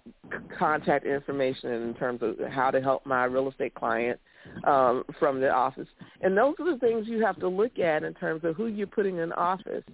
contact 0.59 1.07
information 1.07 1.71
in 1.71 1.95
terms 1.95 2.21
of 2.23 2.37
how 2.51 2.71
to 2.71 2.81
help 2.81 3.07
my 3.07 3.25
real 3.25 3.49
estate 3.49 3.75
client 3.75 4.21
um, 4.65 5.05
from 5.19 5.41
the 5.41 5.51
office. 5.51 5.89
And 6.21 6.37
those 6.37 6.55
are 6.59 6.73
the 6.73 6.79
things 6.79 7.07
you 7.09 7.25
have 7.25 7.39
to 7.41 7.49
look 7.49 7.79
at 7.79 8.05
in 8.05 8.15
terms 8.15 8.43
of 8.45 8.57
who 8.57 8.67
you're 8.67 8.87
putting 8.87 9.19
in 9.19 9.33
office. 9.33 9.85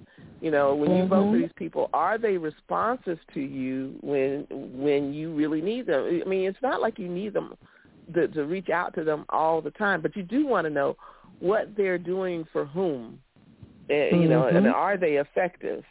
You 0.40 0.51
know, 0.51 0.75
when 0.75 0.97
you 0.97 1.07
vote 1.07 1.33
for 1.33 1.38
these 1.38 1.53
people, 1.55 1.88
are 1.92 2.18
they 2.18 2.37
responsive 2.37 3.18
to 3.33 3.40
you 3.40 3.95
when 4.01 4.45
when 4.51 5.14
you 5.14 5.33
really 5.33 5.61
need 5.61 5.87
them? 5.87 6.21
I 6.25 6.29
mean, 6.29 6.49
it's 6.49 6.62
not 6.62 6.81
like 6.81 6.99
you 6.99 7.09
need 7.09 7.33
them 7.33 7.55
to, 8.15 8.29
to 8.29 8.45
reach 8.45 8.69
out 8.69 8.95
to 8.95 9.05
them 9.05 9.25
all 9.29 9.61
the 9.61 9.71
time, 9.73 10.01
but 10.01 10.17
you 10.17 10.23
do 10.23 10.47
want 10.47 10.67
to 10.67 10.71
know 10.71 10.97
what 11.41 11.77
they're 11.77 11.99
doing 11.99 12.47
for 12.53 12.65
whom, 12.65 13.19
mm-hmm. 13.88 14.21
you 14.21 14.29
know, 14.29 14.47
and 14.47 14.59
mm-hmm. 14.59 14.75
are 14.75 14.97
they 14.97 15.17
effective? 15.17 15.85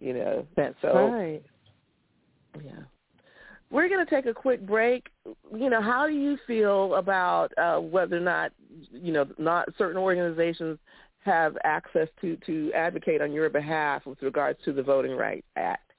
You 0.00 0.14
know, 0.14 0.46
that's 0.56 0.74
so, 0.82 1.08
right. 1.08 1.42
Yeah, 2.62 2.82
we're 3.70 3.88
going 3.88 4.04
to 4.04 4.10
take 4.10 4.26
a 4.26 4.34
quick 4.34 4.66
break. 4.66 5.06
You 5.56 5.70
know, 5.70 5.80
how 5.80 6.06
do 6.06 6.12
you 6.12 6.36
feel 6.46 6.96
about 6.96 7.52
uh, 7.56 7.78
whether 7.78 8.16
or 8.16 8.20
not 8.20 8.52
you 8.90 9.12
know 9.12 9.26
not 9.38 9.68
certain 9.78 9.96
organizations 9.96 10.78
have 11.20 11.56
access 11.64 12.08
to 12.20 12.36
to 12.46 12.72
advocate 12.74 13.22
on 13.22 13.32
your 13.32 13.48
behalf 13.48 14.04
with 14.04 14.20
regards 14.22 14.58
to 14.64 14.72
the 14.72 14.82
Voting 14.82 15.16
Rights 15.16 15.46
Act? 15.56 15.92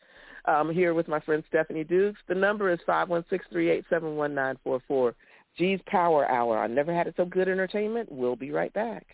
I'm 0.45 0.71
here 0.71 0.93
with 0.93 1.07
my 1.07 1.21
friend 1.21 1.41
Stephanie 1.47 1.85
Dukes. 1.85 2.19
The 2.27 2.35
number 2.35 2.71
is 2.71 2.79
516-387-1944. 2.87 5.13
G's 5.57 5.79
Power 5.85 6.29
Hour. 6.29 6.59
I 6.59 6.67
never 6.67 6.93
had 6.93 7.07
it 7.07 7.15
so 7.17 7.25
good 7.25 7.47
entertainment. 7.47 8.11
We'll 8.11 8.35
be 8.35 8.51
right 8.51 8.73
back. 8.73 9.05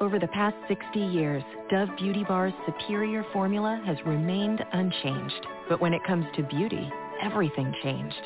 Over 0.00 0.18
the 0.18 0.28
past 0.28 0.56
60 0.68 0.98
years, 0.98 1.42
Dove 1.70 1.88
Beauty 1.98 2.24
Bar's 2.24 2.52
superior 2.66 3.24
formula 3.32 3.80
has 3.86 3.96
remained 4.04 4.64
unchanged. 4.72 5.46
But 5.68 5.80
when 5.80 5.92
it 5.92 6.02
comes 6.04 6.26
to 6.36 6.42
beauty, 6.44 6.90
everything 7.22 7.74
changed. 7.82 8.22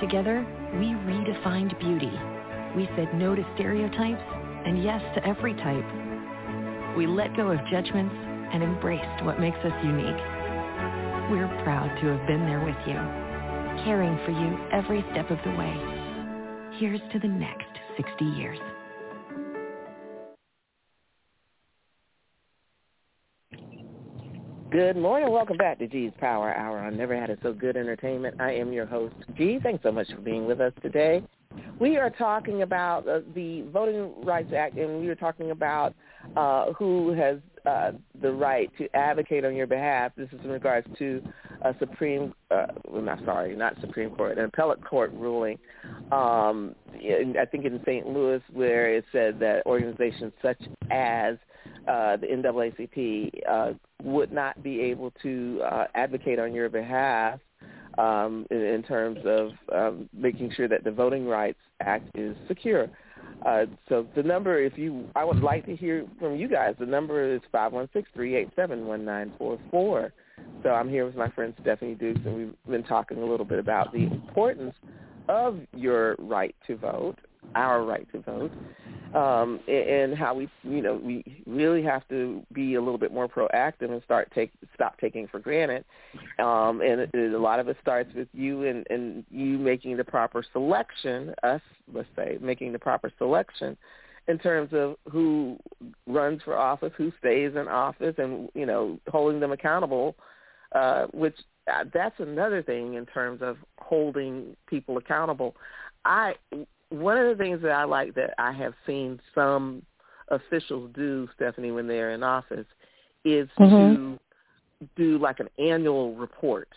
Together, 0.00 0.46
we 0.74 0.86
redefined 0.86 1.78
beauty. 1.80 2.12
We 2.76 2.88
said 2.96 3.14
no 3.14 3.34
to 3.34 3.44
stereotypes 3.54 4.22
and 4.66 4.82
yes 4.82 5.02
to 5.14 5.26
every 5.26 5.54
type. 5.54 6.96
We 6.96 7.06
let 7.06 7.36
go 7.36 7.50
of 7.50 7.58
judgments 7.70 8.14
and 8.52 8.62
embraced 8.62 9.24
what 9.24 9.40
makes 9.40 9.58
us 9.58 9.72
unique. 9.84 10.37
We're 11.30 11.46
proud 11.62 11.94
to 12.00 12.06
have 12.06 12.26
been 12.26 12.46
there 12.46 12.64
with 12.64 12.74
you, 12.86 12.94
caring 13.84 14.16
for 14.24 14.30
you 14.30 14.58
every 14.72 15.04
step 15.12 15.30
of 15.30 15.36
the 15.44 15.50
way. 15.50 16.78
Here's 16.78 17.02
to 17.12 17.18
the 17.18 17.28
next 17.28 17.66
60 17.98 18.24
years. 18.24 18.58
Good 24.70 24.96
morning. 24.96 25.30
Welcome 25.30 25.58
back 25.58 25.78
to 25.80 25.86
G's 25.86 26.12
Power 26.18 26.54
Hour 26.54 26.78
on 26.78 26.96
Never 26.96 27.14
Had 27.14 27.28
It 27.28 27.40
So 27.42 27.52
Good 27.52 27.76
Entertainment. 27.76 28.40
I 28.40 28.52
am 28.52 28.72
your 28.72 28.86
host, 28.86 29.14
G. 29.36 29.58
Thanks 29.62 29.82
so 29.82 29.92
much 29.92 30.08
for 30.08 30.22
being 30.22 30.46
with 30.46 30.62
us 30.62 30.72
today. 30.80 31.22
We 31.78 31.98
are 31.98 32.08
talking 32.08 32.62
about 32.62 33.06
uh, 33.06 33.20
the 33.34 33.66
Voting 33.70 34.14
Rights 34.24 34.54
Act, 34.56 34.78
and 34.78 35.00
we 35.00 35.08
are 35.08 35.14
talking 35.14 35.50
about 35.50 35.94
uh, 36.36 36.72
who 36.72 37.12
has 37.12 37.36
uh, 37.68 37.92
the 38.22 38.32
right 38.32 38.70
to 38.78 38.88
advocate 38.96 39.44
on 39.44 39.54
your 39.54 39.66
behalf. 39.66 40.12
This 40.16 40.28
is 40.32 40.40
in 40.44 40.50
regards 40.50 40.86
to 40.98 41.22
a 41.62 41.74
Supreme, 41.78 42.32
uh, 42.50 42.66
well, 42.86 43.02
not 43.02 43.18
sorry, 43.24 43.54
not 43.54 43.74
Supreme 43.80 44.10
Court, 44.10 44.38
an 44.38 44.44
appellate 44.44 44.82
court 44.84 45.12
ruling. 45.12 45.58
Um, 46.10 46.74
in, 46.94 47.34
I 47.40 47.44
think 47.44 47.64
in 47.64 47.80
St. 47.84 48.06
Louis, 48.06 48.40
where 48.52 48.94
it 48.94 49.04
said 49.12 49.38
that 49.40 49.66
organizations 49.66 50.32
such 50.40 50.60
as 50.90 51.36
uh, 51.86 52.16
the 52.16 52.26
NAACP 52.26 53.30
uh, 53.48 53.72
would 54.02 54.32
not 54.32 54.62
be 54.62 54.80
able 54.80 55.10
to 55.22 55.60
uh, 55.64 55.86
advocate 55.94 56.38
on 56.38 56.54
your 56.54 56.68
behalf 56.68 57.40
um, 57.98 58.46
in, 58.50 58.62
in 58.62 58.82
terms 58.82 59.18
of 59.24 59.50
um, 59.74 60.08
making 60.12 60.52
sure 60.52 60.68
that 60.68 60.84
the 60.84 60.90
Voting 60.90 61.26
Rights 61.26 61.58
Act 61.80 62.08
is 62.14 62.36
secure. 62.46 62.88
Uh, 63.46 63.66
so 63.88 64.06
the 64.16 64.22
number, 64.22 64.60
if 64.60 64.76
you, 64.76 65.08
I 65.14 65.24
would 65.24 65.42
like 65.42 65.64
to 65.66 65.76
hear 65.76 66.06
from 66.18 66.36
you 66.36 66.48
guys. 66.48 66.74
The 66.78 66.86
number 66.86 67.34
is 67.34 67.40
five 67.52 67.72
one 67.72 67.88
six 67.92 68.08
three 68.14 68.34
eight 68.34 68.48
seven 68.56 68.86
one 68.86 69.04
nine 69.04 69.32
four 69.38 69.58
four. 69.70 70.12
So 70.62 70.70
I'm 70.70 70.88
here 70.88 71.04
with 71.04 71.14
my 71.14 71.30
friend 71.30 71.54
Stephanie 71.60 71.94
Dukes, 71.94 72.20
and 72.24 72.34
we've 72.36 72.54
been 72.68 72.82
talking 72.84 73.18
a 73.18 73.24
little 73.24 73.46
bit 73.46 73.58
about 73.58 73.92
the 73.92 74.04
importance 74.04 74.74
of 75.28 75.60
your 75.74 76.16
right 76.18 76.54
to 76.66 76.76
vote, 76.76 77.16
our 77.54 77.82
right 77.82 78.06
to 78.12 78.20
vote, 78.20 78.52
um, 79.14 79.60
and 79.68 80.14
how 80.14 80.34
we, 80.34 80.48
you 80.62 80.82
know, 80.82 81.00
we 81.02 81.42
really 81.46 81.82
have 81.82 82.06
to 82.08 82.42
be 82.52 82.74
a 82.74 82.80
little 82.80 82.98
bit 82.98 83.12
more 83.12 83.28
proactive 83.28 83.90
and 83.90 84.02
start 84.04 84.30
take 84.34 84.52
stop 84.74 84.98
taking 85.00 85.26
for 85.28 85.38
granted. 85.38 85.84
Um, 86.38 86.80
and 86.82 87.00
it, 87.00 87.10
it, 87.14 87.32
a 87.32 87.38
lot 87.38 87.58
of 87.58 87.68
it 87.68 87.76
starts 87.80 88.10
with 88.14 88.28
you 88.32 88.64
and, 88.64 88.86
and 88.90 89.24
you 89.30 89.58
making 89.58 89.96
the 89.96 90.04
proper 90.04 90.44
selection. 90.52 91.34
Us, 91.42 91.62
let's 91.92 92.08
say, 92.16 92.38
making 92.40 92.72
the 92.72 92.78
proper 92.78 93.10
selection 93.18 93.76
in 94.28 94.38
terms 94.38 94.70
of 94.72 94.96
who 95.10 95.58
runs 96.06 96.42
for 96.42 96.56
office, 96.56 96.92
who 96.96 97.10
stays 97.18 97.52
in 97.56 97.66
office, 97.66 98.14
and 98.18 98.50
you 98.54 98.66
know, 98.66 98.98
holding 99.08 99.40
them 99.40 99.52
accountable. 99.52 100.16
Uh, 100.72 101.06
which 101.14 101.36
uh, 101.66 101.84
that's 101.94 102.20
another 102.20 102.62
thing 102.62 102.94
in 102.94 103.06
terms 103.06 103.40
of 103.40 103.56
holding 103.78 104.54
people 104.68 104.98
accountable. 104.98 105.56
I 106.04 106.34
one 106.90 107.18
of 107.18 107.26
the 107.26 107.42
things 107.42 107.62
that 107.62 107.72
I 107.72 107.84
like 107.84 108.14
that 108.14 108.34
I 108.38 108.52
have 108.52 108.74
seen 108.86 109.20
some 109.34 109.82
officials 110.28 110.90
do, 110.94 111.28
Stephanie, 111.34 111.70
when 111.70 111.86
they're 111.86 112.12
in 112.12 112.22
office, 112.22 112.66
is 113.24 113.48
mm-hmm. 113.58 114.14
to 114.14 114.18
do 114.96 115.18
like 115.18 115.40
an 115.40 115.48
annual 115.58 116.14
report 116.14 116.68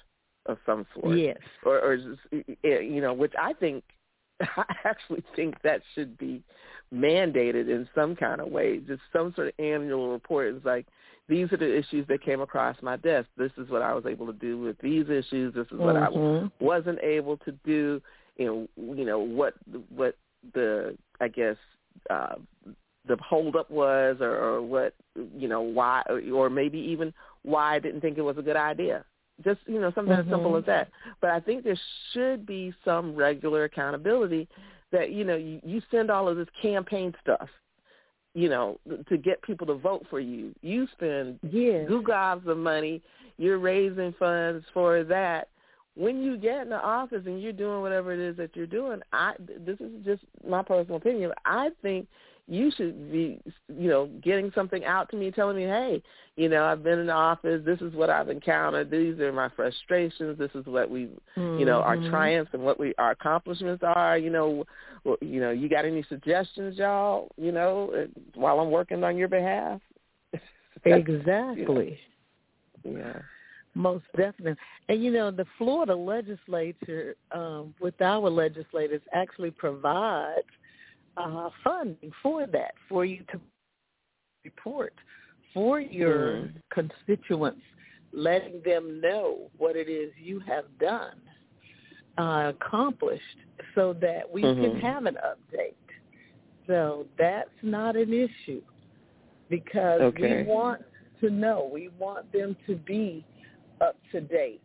of 0.47 0.57
some 0.65 0.85
sort. 0.93 1.17
Yes. 1.17 1.37
Or, 1.65 1.79
or 1.79 1.95
you 2.63 3.01
know, 3.01 3.13
which 3.13 3.33
I 3.39 3.53
think 3.53 3.83
I 4.41 4.75
actually 4.83 5.23
think 5.35 5.61
that 5.63 5.81
should 5.95 6.17
be 6.17 6.41
mandated 6.93 7.69
in 7.69 7.87
some 7.95 8.15
kind 8.15 8.41
of 8.41 8.49
way. 8.49 8.79
Just 8.79 9.01
some 9.13 9.33
sort 9.35 9.47
of 9.47 9.53
annual 9.59 10.11
report. 10.11 10.53
It's 10.53 10.65
like 10.65 10.87
these 11.29 11.51
are 11.53 11.57
the 11.57 11.77
issues 11.77 12.05
that 12.07 12.23
came 12.23 12.41
across 12.41 12.75
my 12.81 12.97
desk. 12.97 13.29
This 13.37 13.51
is 13.57 13.69
what 13.69 13.81
I 13.81 13.93
was 13.93 14.05
able 14.05 14.27
to 14.27 14.33
do 14.33 14.59
with 14.59 14.77
these 14.79 15.05
issues. 15.09 15.53
This 15.53 15.67
is 15.71 15.79
what 15.79 15.95
mm-hmm. 15.95 16.45
I 16.45 16.63
wasn't 16.63 16.99
able 17.01 17.37
to 17.37 17.51
do 17.63 18.01
you 18.41 18.47
know 18.77 18.95
you 18.95 19.05
know 19.05 19.19
what 19.19 19.53
what 19.89 20.15
the 20.53 20.97
I 21.19 21.27
guess 21.27 21.57
uh, 22.09 22.35
the 23.07 23.17
holdup 23.17 23.69
was, 23.69 24.17
or, 24.19 24.35
or 24.35 24.61
what 24.61 24.93
you 25.15 25.47
know 25.47 25.61
why, 25.61 26.03
or, 26.09 26.21
or 26.33 26.49
maybe 26.49 26.79
even 26.79 27.13
why 27.43 27.75
I 27.75 27.79
didn't 27.79 28.01
think 28.01 28.17
it 28.17 28.21
was 28.21 28.37
a 28.37 28.41
good 28.41 28.55
idea. 28.55 29.05
Just 29.43 29.59
you 29.67 29.79
know 29.79 29.91
something 29.93 30.13
mm-hmm. 30.13 30.29
as 30.29 30.33
simple 30.33 30.57
as 30.57 30.65
that. 30.65 30.89
But 31.19 31.31
I 31.31 31.39
think 31.39 31.63
there 31.63 31.79
should 32.13 32.45
be 32.45 32.73
some 32.83 33.15
regular 33.15 33.65
accountability 33.65 34.47
that 34.91 35.11
you 35.11 35.23
know 35.23 35.35
you, 35.35 35.59
you 35.63 35.81
send 35.91 36.09
all 36.09 36.27
of 36.27 36.37
this 36.37 36.49
campaign 36.61 37.13
stuff 37.21 37.47
you 38.33 38.47
know, 38.47 38.79
to 39.09 39.17
get 39.17 39.41
people 39.41 39.67
to 39.67 39.73
vote 39.73 40.05
for 40.09 40.21
you. 40.21 40.55
You 40.61 40.87
spend 40.93 41.37
yeah. 41.43 41.83
goo 41.83 42.01
gobs 42.01 42.47
of 42.47 42.57
money. 42.57 43.01
You're 43.37 43.59
raising 43.59 44.13
funds 44.17 44.63
for 44.73 45.03
that, 45.03 45.49
when 45.95 46.21
you 46.21 46.37
get 46.37 46.61
in 46.61 46.69
the 46.69 46.81
office 46.81 47.23
and 47.25 47.41
you're 47.41 47.51
doing 47.51 47.81
whatever 47.81 48.13
it 48.13 48.19
is 48.19 48.37
that 48.37 48.55
you're 48.55 48.65
doing, 48.65 49.01
I 49.11 49.33
this 49.39 49.79
is 49.79 49.91
just 50.05 50.23
my 50.47 50.63
personal 50.63 50.97
opinion. 50.97 51.31
I 51.45 51.69
think 51.81 52.07
you 52.47 52.71
should 52.75 53.11
be, 53.11 53.39
you 53.67 53.89
know, 53.89 54.09
getting 54.21 54.51
something 54.53 54.83
out 54.83 55.09
to 55.09 55.15
me, 55.15 55.31
telling 55.31 55.55
me, 55.55 55.63
hey, 55.63 56.01
you 56.35 56.49
know, 56.49 56.65
I've 56.65 56.83
been 56.83 56.99
in 56.99 57.07
the 57.07 57.13
office. 57.13 57.61
This 57.65 57.79
is 57.81 57.93
what 57.93 58.09
I've 58.09 58.29
encountered. 58.29 58.89
These 58.89 59.19
are 59.19 59.31
my 59.31 59.49
frustrations. 59.49 60.37
This 60.37 60.51
is 60.55 60.65
what 60.65 60.89
we, 60.89 61.05
mm-hmm. 61.37 61.59
you 61.59 61.65
know, 61.65 61.81
our 61.81 61.97
mm-hmm. 61.97 62.09
triumphs 62.09 62.51
and 62.53 62.63
what 62.63 62.79
we 62.79 62.93
our 62.97 63.11
accomplishments 63.11 63.83
are. 63.85 64.17
You 64.17 64.29
know, 64.31 64.65
you 65.21 65.39
know, 65.39 65.51
you 65.51 65.69
got 65.69 65.85
any 65.85 66.03
suggestions, 66.09 66.77
y'all? 66.77 67.29
You 67.37 67.51
know, 67.51 68.07
while 68.35 68.59
I'm 68.59 68.71
working 68.71 69.03
on 69.03 69.17
your 69.17 69.27
behalf. 69.27 69.81
exactly. 70.85 71.99
You 72.83 72.91
know, 72.91 72.99
yeah. 72.99 73.21
Most 73.73 74.05
definitely. 74.17 74.55
And 74.89 75.03
you 75.03 75.11
know, 75.11 75.31
the 75.31 75.45
Florida 75.57 75.95
legislature, 75.95 77.15
um, 77.31 77.73
with 77.79 77.99
our 78.01 78.29
legislators, 78.29 79.01
actually 79.13 79.51
provides 79.51 80.47
uh, 81.17 81.49
funding 81.63 82.11
for 82.21 82.47
that, 82.47 82.73
for 82.89 83.05
you 83.05 83.23
to 83.31 83.39
report 84.43 84.93
for 85.53 85.79
your 85.79 86.33
mm. 86.33 86.51
constituents, 86.73 87.61
letting 88.13 88.61
them 88.63 89.01
know 89.01 89.49
what 89.57 89.75
it 89.75 89.89
is 89.89 90.11
you 90.21 90.39
have 90.39 90.65
done, 90.79 91.15
uh, 92.17 92.51
accomplished, 92.55 93.21
so 93.75 93.93
that 94.01 94.29
we 94.31 94.43
mm-hmm. 94.43 94.61
can 94.61 94.79
have 94.79 95.05
an 95.05 95.17
update. 95.25 95.73
So 96.67 97.05
that's 97.17 97.49
not 97.61 97.95
an 97.95 98.13
issue 98.13 98.61
because 99.49 100.01
okay. 100.01 100.43
we 100.43 100.49
want 100.49 100.81
to 101.19 101.29
know. 101.29 101.69
We 101.71 101.89
want 101.99 102.31
them 102.31 102.55
to 102.67 102.75
be 102.75 103.25
up 103.81 103.97
to 104.11 104.21
date 104.21 104.61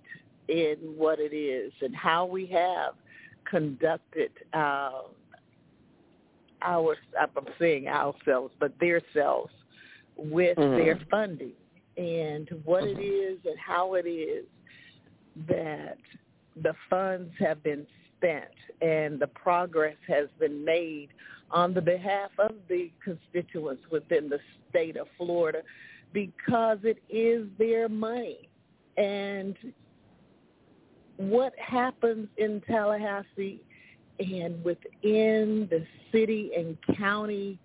in 0.49 0.77
what 0.97 1.19
it 1.19 1.35
is 1.35 1.73
and 1.81 1.95
how 1.95 2.25
we 2.25 2.47
have 2.47 2.95
conducted 3.49 4.31
uh, 4.53 5.03
our, 6.63 6.97
I'm 7.21 7.47
saying 7.59 7.89
ourselves, 7.89 8.55
but 8.59 8.73
their 8.81 9.01
selves 9.15 9.53
with 10.17 10.57
mm-hmm. 10.57 10.77
their 10.77 11.01
funding 11.11 11.53
and 11.97 12.49
what 12.65 12.85
mm-hmm. 12.85 13.01
it 13.01 13.05
is 13.05 13.39
and 13.45 13.59
how 13.59 13.95
it 13.95 14.07
is 14.07 14.45
that 15.49 15.99
the 16.63 16.75
funds 16.89 17.31
have 17.39 17.63
been 17.63 17.87
spent 18.17 18.45
and 18.81 19.19
the 19.21 19.27
progress 19.27 19.97
has 20.09 20.29
been 20.39 20.65
made 20.65 21.09
on 21.51 21.75
the 21.75 21.81
behalf 21.81 22.31
of 22.39 22.53
the 22.69 22.91
constituents 23.05 23.83
within 23.91 24.29
the 24.29 24.39
state 24.71 24.97
of 24.97 25.07
Florida 25.17 25.63
because 26.13 26.79
it 26.83 27.03
is 27.09 27.47
their 27.59 27.89
money. 27.89 28.46
And 28.97 29.57
what 31.17 31.53
happens 31.59 32.29
in 32.37 32.63
Tallahassee 32.67 33.63
and 34.19 34.63
within 34.65 35.69
the 35.71 35.85
city 36.13 36.51
and 36.57 36.77
county 36.97 37.59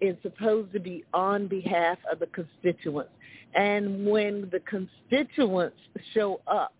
is 0.00 0.16
supposed 0.22 0.72
to 0.72 0.80
be 0.80 1.04
on 1.14 1.46
behalf 1.46 1.98
of 2.10 2.18
the 2.18 2.26
constituents. 2.26 3.12
And 3.54 4.06
when 4.06 4.48
the 4.50 4.60
constituents 4.60 5.76
show 6.14 6.40
up 6.46 6.74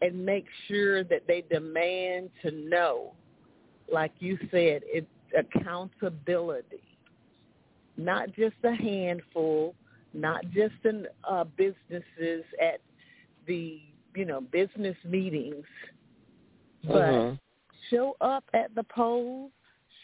and 0.00 0.24
make 0.24 0.46
sure 0.66 1.04
that 1.04 1.22
they 1.28 1.44
demand 1.50 2.30
to 2.42 2.50
know, 2.50 3.12
like 3.92 4.12
you 4.18 4.36
said, 4.50 4.82
it's 4.84 5.06
accountability, 5.38 6.82
not 7.96 8.32
just 8.34 8.56
a 8.64 8.74
handful, 8.74 9.74
not 10.14 10.42
just 10.52 10.74
in 10.84 11.06
uh, 11.28 11.44
businesses 11.56 12.44
at 12.60 12.80
the 13.46 13.80
you 14.14 14.24
know 14.24 14.40
business 14.40 14.96
meetings, 15.04 15.64
but 16.84 16.94
mm-hmm. 16.94 17.34
show 17.90 18.16
up 18.20 18.44
at 18.54 18.74
the 18.74 18.84
polls, 18.84 19.50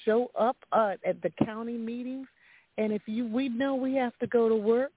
show 0.05 0.31
up 0.39 0.57
uh, 0.73 0.95
at 1.05 1.21
the 1.23 1.31
county 1.45 1.77
meetings, 1.77 2.27
And 2.79 2.93
if 2.93 3.03
you, 3.07 3.27
we 3.27 3.49
know 3.49 3.75
we 3.75 3.95
have 3.95 4.17
to 4.19 4.27
go 4.27 4.49
to 4.49 4.55
work, 4.55 4.93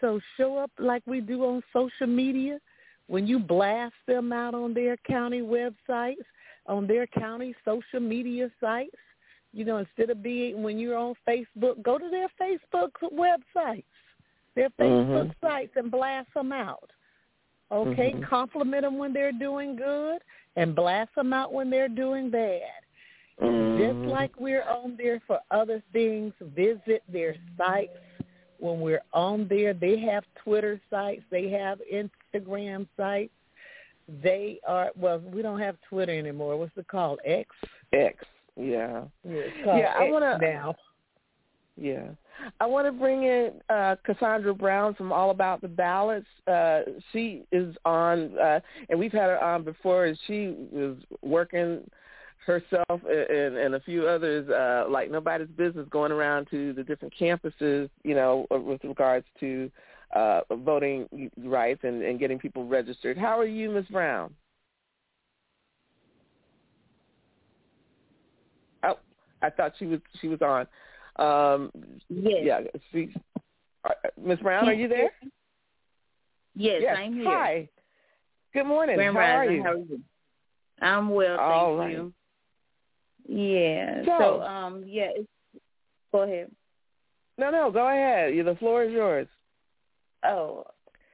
so 0.00 0.20
show 0.36 0.58
up 0.58 0.70
like 0.78 1.02
we 1.06 1.20
do 1.20 1.44
on 1.44 1.62
social 1.72 2.06
media. 2.06 2.58
When 3.06 3.26
you 3.26 3.38
blast 3.38 3.94
them 4.06 4.32
out 4.32 4.54
on 4.54 4.72
their 4.72 4.96
county 4.98 5.40
websites, 5.40 6.24
on 6.66 6.86
their 6.86 7.06
county 7.06 7.54
social 7.64 8.00
media 8.00 8.50
sites, 8.60 8.94
you 9.52 9.64
know, 9.64 9.78
instead 9.78 10.10
of 10.10 10.22
being 10.22 10.62
when 10.62 10.78
you're 10.78 10.96
on 10.96 11.14
Facebook, 11.28 11.82
go 11.82 11.98
to 11.98 12.08
their 12.08 12.28
Facebook 12.40 12.90
websites, 13.12 13.84
their 14.54 14.70
Facebook 14.70 15.26
Mm-hmm. 15.26 15.46
sites, 15.46 15.72
and 15.76 15.90
blast 15.90 16.32
them 16.34 16.52
out. 16.52 16.90
Okay, 17.72 18.12
Mhm. 18.12 18.24
compliment 18.24 18.82
them 18.82 18.98
when 18.98 19.12
they're 19.12 19.32
doing 19.32 19.76
good, 19.76 20.22
and 20.56 20.74
blast 20.74 21.14
them 21.14 21.32
out 21.32 21.52
when 21.52 21.70
they're 21.70 21.88
doing 21.88 22.30
bad. 22.30 22.62
Just 23.38 23.46
Mhm. 23.96 24.08
like 24.10 24.38
we're 24.38 24.64
on 24.64 24.96
there 24.96 25.20
for 25.20 25.40
other 25.50 25.80
things, 25.92 26.34
visit 26.40 27.02
their 27.08 27.36
sites. 27.56 27.96
When 28.58 28.80
we're 28.80 29.02
on 29.14 29.46
there, 29.48 29.72
they 29.72 29.96
have 29.98 30.24
Twitter 30.34 30.78
sites, 30.90 31.22
they 31.30 31.48
have 31.48 31.80
Instagram 31.90 32.86
sites. 32.96 33.32
They 34.08 34.60
are 34.66 34.90
well, 34.96 35.20
we 35.20 35.40
don't 35.40 35.60
have 35.60 35.80
Twitter 35.82 36.12
anymore. 36.12 36.56
What's 36.58 36.76
it 36.76 36.88
called? 36.88 37.20
X. 37.24 37.48
X. 37.92 38.24
Yeah. 38.56 39.04
Yeah, 39.24 39.44
Yeah, 39.64 39.94
I 39.96 40.04
X 40.06 40.12
wanna- 40.12 40.38
now. 40.38 40.74
Yeah. 41.76 42.08
I 42.60 42.66
want 42.66 42.86
to 42.86 42.92
bring 42.92 43.24
in 43.24 43.52
uh, 43.68 43.96
Cassandra 44.04 44.54
Brown 44.54 44.94
from 44.94 45.12
All 45.12 45.30
About 45.30 45.60
the 45.60 45.68
Ballots. 45.68 46.26
Uh, 46.46 46.80
she 47.12 47.44
is 47.52 47.74
on, 47.84 48.38
uh, 48.38 48.60
and 48.88 48.98
we've 48.98 49.12
had 49.12 49.28
her 49.28 49.42
on 49.42 49.64
before, 49.64 50.06
and 50.06 50.18
she 50.26 50.54
was 50.70 50.96
working 51.22 51.88
herself 52.46 53.00
and, 53.08 53.56
and 53.56 53.74
a 53.74 53.80
few 53.80 54.06
others 54.06 54.48
uh, 54.48 54.90
like 54.90 55.10
nobody's 55.10 55.48
business 55.56 55.86
going 55.90 56.10
around 56.10 56.48
to 56.50 56.72
the 56.72 56.82
different 56.82 57.14
campuses, 57.18 57.88
you 58.02 58.14
know, 58.14 58.46
with 58.50 58.82
regards 58.84 59.26
to 59.38 59.70
uh, 60.14 60.40
voting 60.50 61.30
rights 61.44 61.80
and, 61.84 62.02
and 62.02 62.18
getting 62.18 62.38
people 62.38 62.66
registered. 62.66 63.16
How 63.16 63.38
are 63.38 63.46
you, 63.46 63.70
Ms. 63.70 63.84
Brown? 63.90 64.34
Oh, 68.82 68.98
I 69.42 69.50
thought 69.50 69.74
she 69.78 69.86
was 69.86 70.00
she 70.20 70.28
was 70.28 70.40
on. 70.42 70.66
Um, 71.20 71.70
Yes. 72.08 72.40
yeah, 72.44 72.60
uh, 73.84 73.92
Ms. 74.20 74.38
Brown, 74.40 74.68
are 74.68 74.72
you 74.72 74.88
there? 74.88 75.10
Yes, 76.54 76.80
yes. 76.82 76.96
I'm 76.98 77.14
here. 77.14 77.24
Hi. 77.26 77.68
Good 78.54 78.64
morning. 78.64 78.96
Grand 78.96 79.16
How 79.16 79.22
are 79.22 79.44
you? 79.44 79.62
How 79.62 79.70
are 79.72 79.76
you? 79.76 80.00
I'm 80.80 81.10
well, 81.10 81.36
thank 81.36 81.40
All 81.40 81.76
right. 81.76 81.92
you. 81.92 82.12
Yeah. 83.28 84.02
So- 84.04 84.18
So, 84.18 84.42
um, 84.42 84.84
yeah. 84.86 85.10
It's, 85.14 85.28
go 86.10 86.22
ahead. 86.22 86.50
No, 87.38 87.50
no, 87.50 87.70
go 87.70 87.86
ahead. 87.88 88.32
The 88.44 88.56
floor 88.56 88.84
is 88.84 88.92
yours. 88.92 89.28
Oh, 90.24 90.64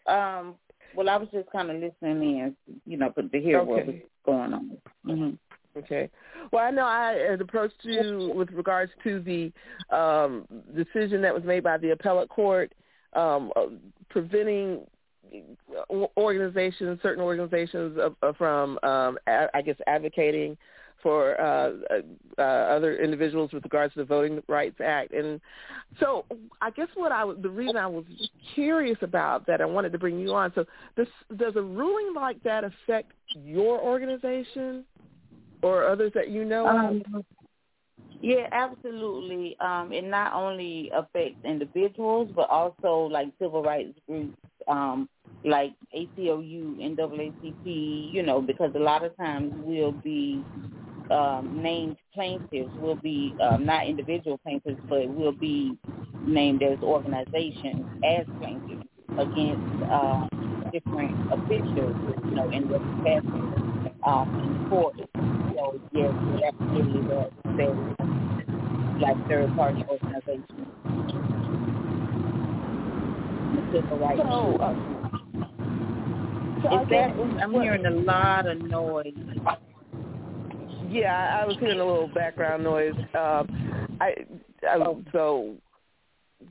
um. 0.06 0.54
Well, 0.94 1.10
I 1.10 1.16
was 1.16 1.28
just 1.30 1.50
kind 1.50 1.70
of 1.70 1.76
listening 1.76 2.38
in, 2.38 2.56
you 2.86 2.96
know, 2.96 3.12
but 3.14 3.30
to 3.30 3.38
hear 3.40 3.62
what 3.62 3.86
was 3.86 3.96
going 4.24 4.54
on. 4.54 4.78
hmm 5.04 5.30
Okay. 5.76 6.08
Well, 6.52 6.64
I 6.64 6.70
know 6.70 6.84
I 6.84 7.12
had 7.30 7.40
approached 7.40 7.80
you 7.82 8.32
with 8.34 8.50
regards 8.52 8.92
to 9.04 9.20
the 9.20 9.52
um, 9.94 10.46
decision 10.74 11.20
that 11.22 11.34
was 11.34 11.44
made 11.44 11.62
by 11.62 11.76
the 11.76 11.90
appellate 11.90 12.28
court 12.28 12.72
um, 13.12 13.52
uh, 13.56 13.66
preventing 14.08 14.86
organizations, 16.16 16.98
certain 17.02 17.22
organizations, 17.22 17.98
of 18.22 18.36
from, 18.36 18.78
um, 18.82 19.18
I 19.26 19.62
guess, 19.64 19.76
advocating 19.86 20.56
for 21.02 21.38
uh, 21.40 21.72
uh, 22.38 22.42
other 22.42 22.96
individuals 22.96 23.52
with 23.52 23.62
regards 23.64 23.92
to 23.94 24.00
the 24.00 24.04
Voting 24.04 24.42
Rights 24.48 24.80
Act. 24.82 25.12
And 25.12 25.40
so, 26.00 26.24
I 26.60 26.70
guess 26.70 26.88
what 26.94 27.12
I 27.12 27.24
the 27.42 27.50
reason 27.50 27.76
I 27.76 27.86
was 27.86 28.04
curious 28.54 28.98
about 29.02 29.46
that 29.46 29.60
I 29.60 29.66
wanted 29.66 29.92
to 29.92 29.98
bring 29.98 30.18
you 30.18 30.32
on. 30.34 30.52
So, 30.54 30.64
this, 30.96 31.08
does 31.36 31.54
a 31.56 31.62
ruling 31.62 32.14
like 32.14 32.42
that 32.44 32.64
affect 32.64 33.12
your 33.34 33.80
organization? 33.80 34.84
Or 35.62 35.84
others 35.84 36.12
that 36.14 36.30
you 36.30 36.44
know? 36.44 36.66
Um, 36.66 37.02
yeah, 38.20 38.48
absolutely. 38.52 39.56
Um, 39.60 39.92
it 39.92 40.04
not 40.04 40.32
only 40.32 40.90
affects 40.94 41.38
individuals, 41.44 42.30
but 42.34 42.48
also 42.48 43.08
like 43.10 43.28
civil 43.40 43.62
rights 43.62 43.98
groups, 44.08 44.36
um, 44.68 45.08
like 45.44 45.72
and 45.92 46.96
NAACP. 46.96 48.12
You 48.12 48.22
know, 48.22 48.40
because 48.40 48.72
a 48.74 48.78
lot 48.80 49.04
of 49.04 49.16
times 49.16 49.52
we'll 49.58 49.92
be 49.92 50.42
um, 51.10 51.60
named 51.62 51.96
plaintiffs. 52.14 52.70
we'll 52.80 52.96
be 52.96 53.34
um, 53.40 53.64
not 53.64 53.86
individual 53.86 54.38
plaintiffs, 54.38 54.80
but 54.88 55.08
we'll 55.08 55.32
be 55.32 55.76
named 56.26 56.62
as 56.62 56.78
organizations 56.82 57.84
as 58.04 58.26
plaintiffs 58.40 58.88
against 59.18 59.90
uh, 59.90 60.26
different 60.72 61.14
officials. 61.32 61.96
You 62.24 62.30
know, 62.34 62.50
in 62.50 62.68
the 62.68 62.78
capacity 62.78 63.66
um, 64.06 64.60
in 64.62 64.68
court. 64.70 64.96
Yes, 65.96 66.12
absolutely 66.44 67.00
that 67.08 67.30
they 67.56 67.68
like 69.00 69.28
third 69.28 69.56
party 69.56 69.82
organizations. 69.88 70.44
The 73.54 73.62
civil. 73.72 73.98
So, 74.18 74.56
uh, 74.60 74.74
so 76.62 76.68
I 76.68 76.82
Is 76.82 76.88
guess 76.90 77.10
that 77.16 77.42
I'm 77.42 77.52
hearing 77.52 77.86
a 77.86 77.90
lot 77.90 78.46
of 78.46 78.58
noise. 78.58 79.14
Yeah, 80.90 81.32
I 81.34 81.42
I 81.42 81.46
was 81.46 81.56
hearing 81.58 81.80
a 81.80 81.84
little 81.86 82.08
background 82.08 82.62
noise. 82.62 82.94
Um, 83.14 83.96
I, 83.98 84.14
I 84.68 84.76
Oh. 84.76 85.02
so 85.12 85.54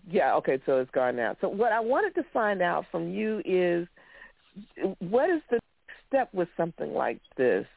yeah, 0.10 0.34
okay, 0.38 0.60
so 0.66 0.80
it's 0.80 0.90
gone 0.90 1.16
now. 1.16 1.36
So 1.40 1.50
what 1.50 1.72
I 1.72 1.80
wanted 1.80 2.16
to 2.16 2.24
find 2.34 2.64
out 2.64 2.86
from 2.92 3.10
you 3.10 3.44
is 3.46 3.88
what 5.00 5.30
is 5.30 5.42
the 5.52 5.60
step 6.08 6.34
with 6.34 6.48
something 6.58 6.96
like 6.96 7.20
this? 7.38 7.68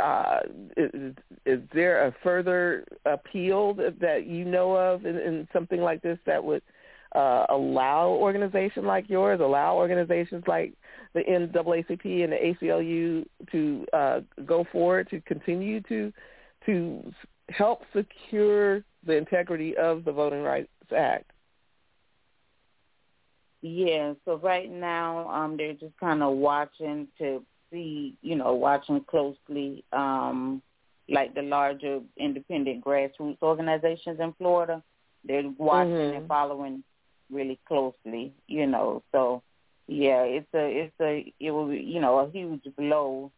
Uh, 0.00 0.40
is, 0.76 1.14
is 1.46 1.60
there 1.74 2.06
a 2.06 2.14
further 2.22 2.84
appeal 3.06 3.74
that, 3.74 3.98
that 4.00 4.26
you 4.26 4.44
know 4.44 4.76
of 4.76 5.04
in, 5.04 5.16
in 5.16 5.48
something 5.52 5.80
like 5.80 6.00
this 6.02 6.18
that 6.26 6.42
would 6.42 6.62
uh, 7.14 7.46
allow 7.48 8.08
organizations 8.08 8.86
like 8.86 9.08
yours, 9.08 9.40
allow 9.40 9.74
organizations 9.74 10.44
like 10.46 10.74
the 11.14 11.20
NAACP 11.20 12.22
and 12.22 12.32
the 12.32 12.54
ACLU 12.62 13.26
to 13.50 13.86
uh, 13.92 14.20
go 14.46 14.64
forward 14.70 15.08
to 15.10 15.20
continue 15.22 15.80
to 15.82 16.12
to 16.66 17.12
help 17.48 17.82
secure 17.96 18.84
the 19.04 19.16
integrity 19.16 19.76
of 19.76 20.04
the 20.04 20.12
Voting 20.12 20.42
Rights 20.42 20.68
Act? 20.96 21.30
Yeah, 23.62 24.14
so 24.24 24.36
right 24.36 24.70
now 24.70 25.28
um 25.28 25.56
they're 25.56 25.74
just 25.74 25.98
kind 25.98 26.22
of 26.22 26.36
watching 26.36 27.08
to 27.18 27.42
see, 27.70 28.16
you 28.22 28.36
know, 28.36 28.54
watching 28.54 29.00
closely 29.04 29.84
um 29.92 30.62
like 31.08 31.34
the 31.34 31.42
larger 31.42 32.00
independent 32.16 32.84
grassroots 32.84 33.42
organizations 33.42 34.20
in 34.20 34.32
Florida. 34.34 34.82
They're 35.24 35.48
watching 35.58 35.92
Mhm. 35.92 36.16
and 36.16 36.28
following 36.28 36.84
really 37.30 37.58
closely, 37.66 38.32
you 38.46 38.66
know. 38.66 39.02
So 39.12 39.42
yeah, 39.88 40.22
it's 40.22 40.52
a 40.54 40.66
it's 40.82 41.00
a 41.00 41.32
it 41.40 41.50
will 41.50 41.68
be, 41.68 41.78
you 41.80 42.00
know, 42.00 42.18
a 42.20 42.30
huge 42.30 42.64
blow 42.76 43.30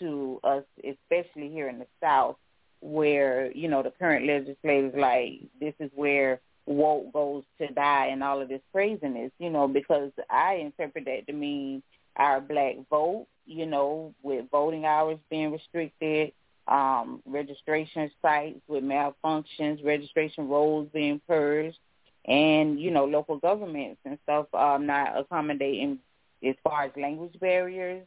to 0.00 0.40
us 0.44 0.64
especially 0.78 1.48
here 1.50 1.68
in 1.68 1.78
the 1.78 1.86
South 2.00 2.36
where, 2.80 3.50
you 3.52 3.68
know, 3.68 3.82
the 3.82 3.90
current 3.90 4.26
legislators 4.26 4.94
like 4.96 5.40
this 5.60 5.74
is 5.80 5.90
where 5.94 6.40
woke 6.66 7.12
goes 7.12 7.44
to 7.58 7.66
die 7.68 8.06
and 8.06 8.22
all 8.22 8.40
of 8.40 8.48
this 8.48 8.60
craziness, 8.72 9.30
you 9.38 9.50
know, 9.50 9.68
because 9.68 10.10
I 10.30 10.54
interpret 10.54 11.04
that 11.06 11.26
to 11.26 11.32
mean 11.32 11.82
our 12.16 12.40
black 12.40 12.76
vote, 12.90 13.26
you 13.46 13.66
know, 13.66 14.14
with 14.22 14.46
voting 14.50 14.84
hours 14.84 15.18
being 15.30 15.52
restricted, 15.52 16.32
um, 16.68 17.22
registration 17.26 18.10
sites 18.22 18.60
with 18.68 18.82
malfunctions, 18.84 19.84
registration 19.84 20.48
rolls 20.48 20.88
being 20.92 21.20
purged, 21.28 21.78
and, 22.26 22.80
you 22.80 22.90
know, 22.90 23.04
local 23.04 23.36
governments 23.36 24.00
and 24.04 24.18
stuff 24.22 24.46
um, 24.54 24.86
not 24.86 25.18
accommodating 25.18 25.98
as 26.46 26.54
far 26.64 26.84
as 26.84 26.90
language 26.96 27.38
barriers. 27.38 28.06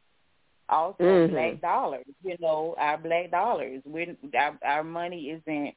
Also, 0.69 1.03
Mhm. 1.03 1.29
black 1.29 1.61
dollars, 1.61 2.05
you 2.23 2.35
know, 2.39 2.75
our 2.77 2.97
black 2.97 3.31
dollars. 3.31 3.81
We're, 3.85 4.17
our, 4.37 4.57
our 4.63 4.83
money 4.83 5.29
isn't 5.29 5.75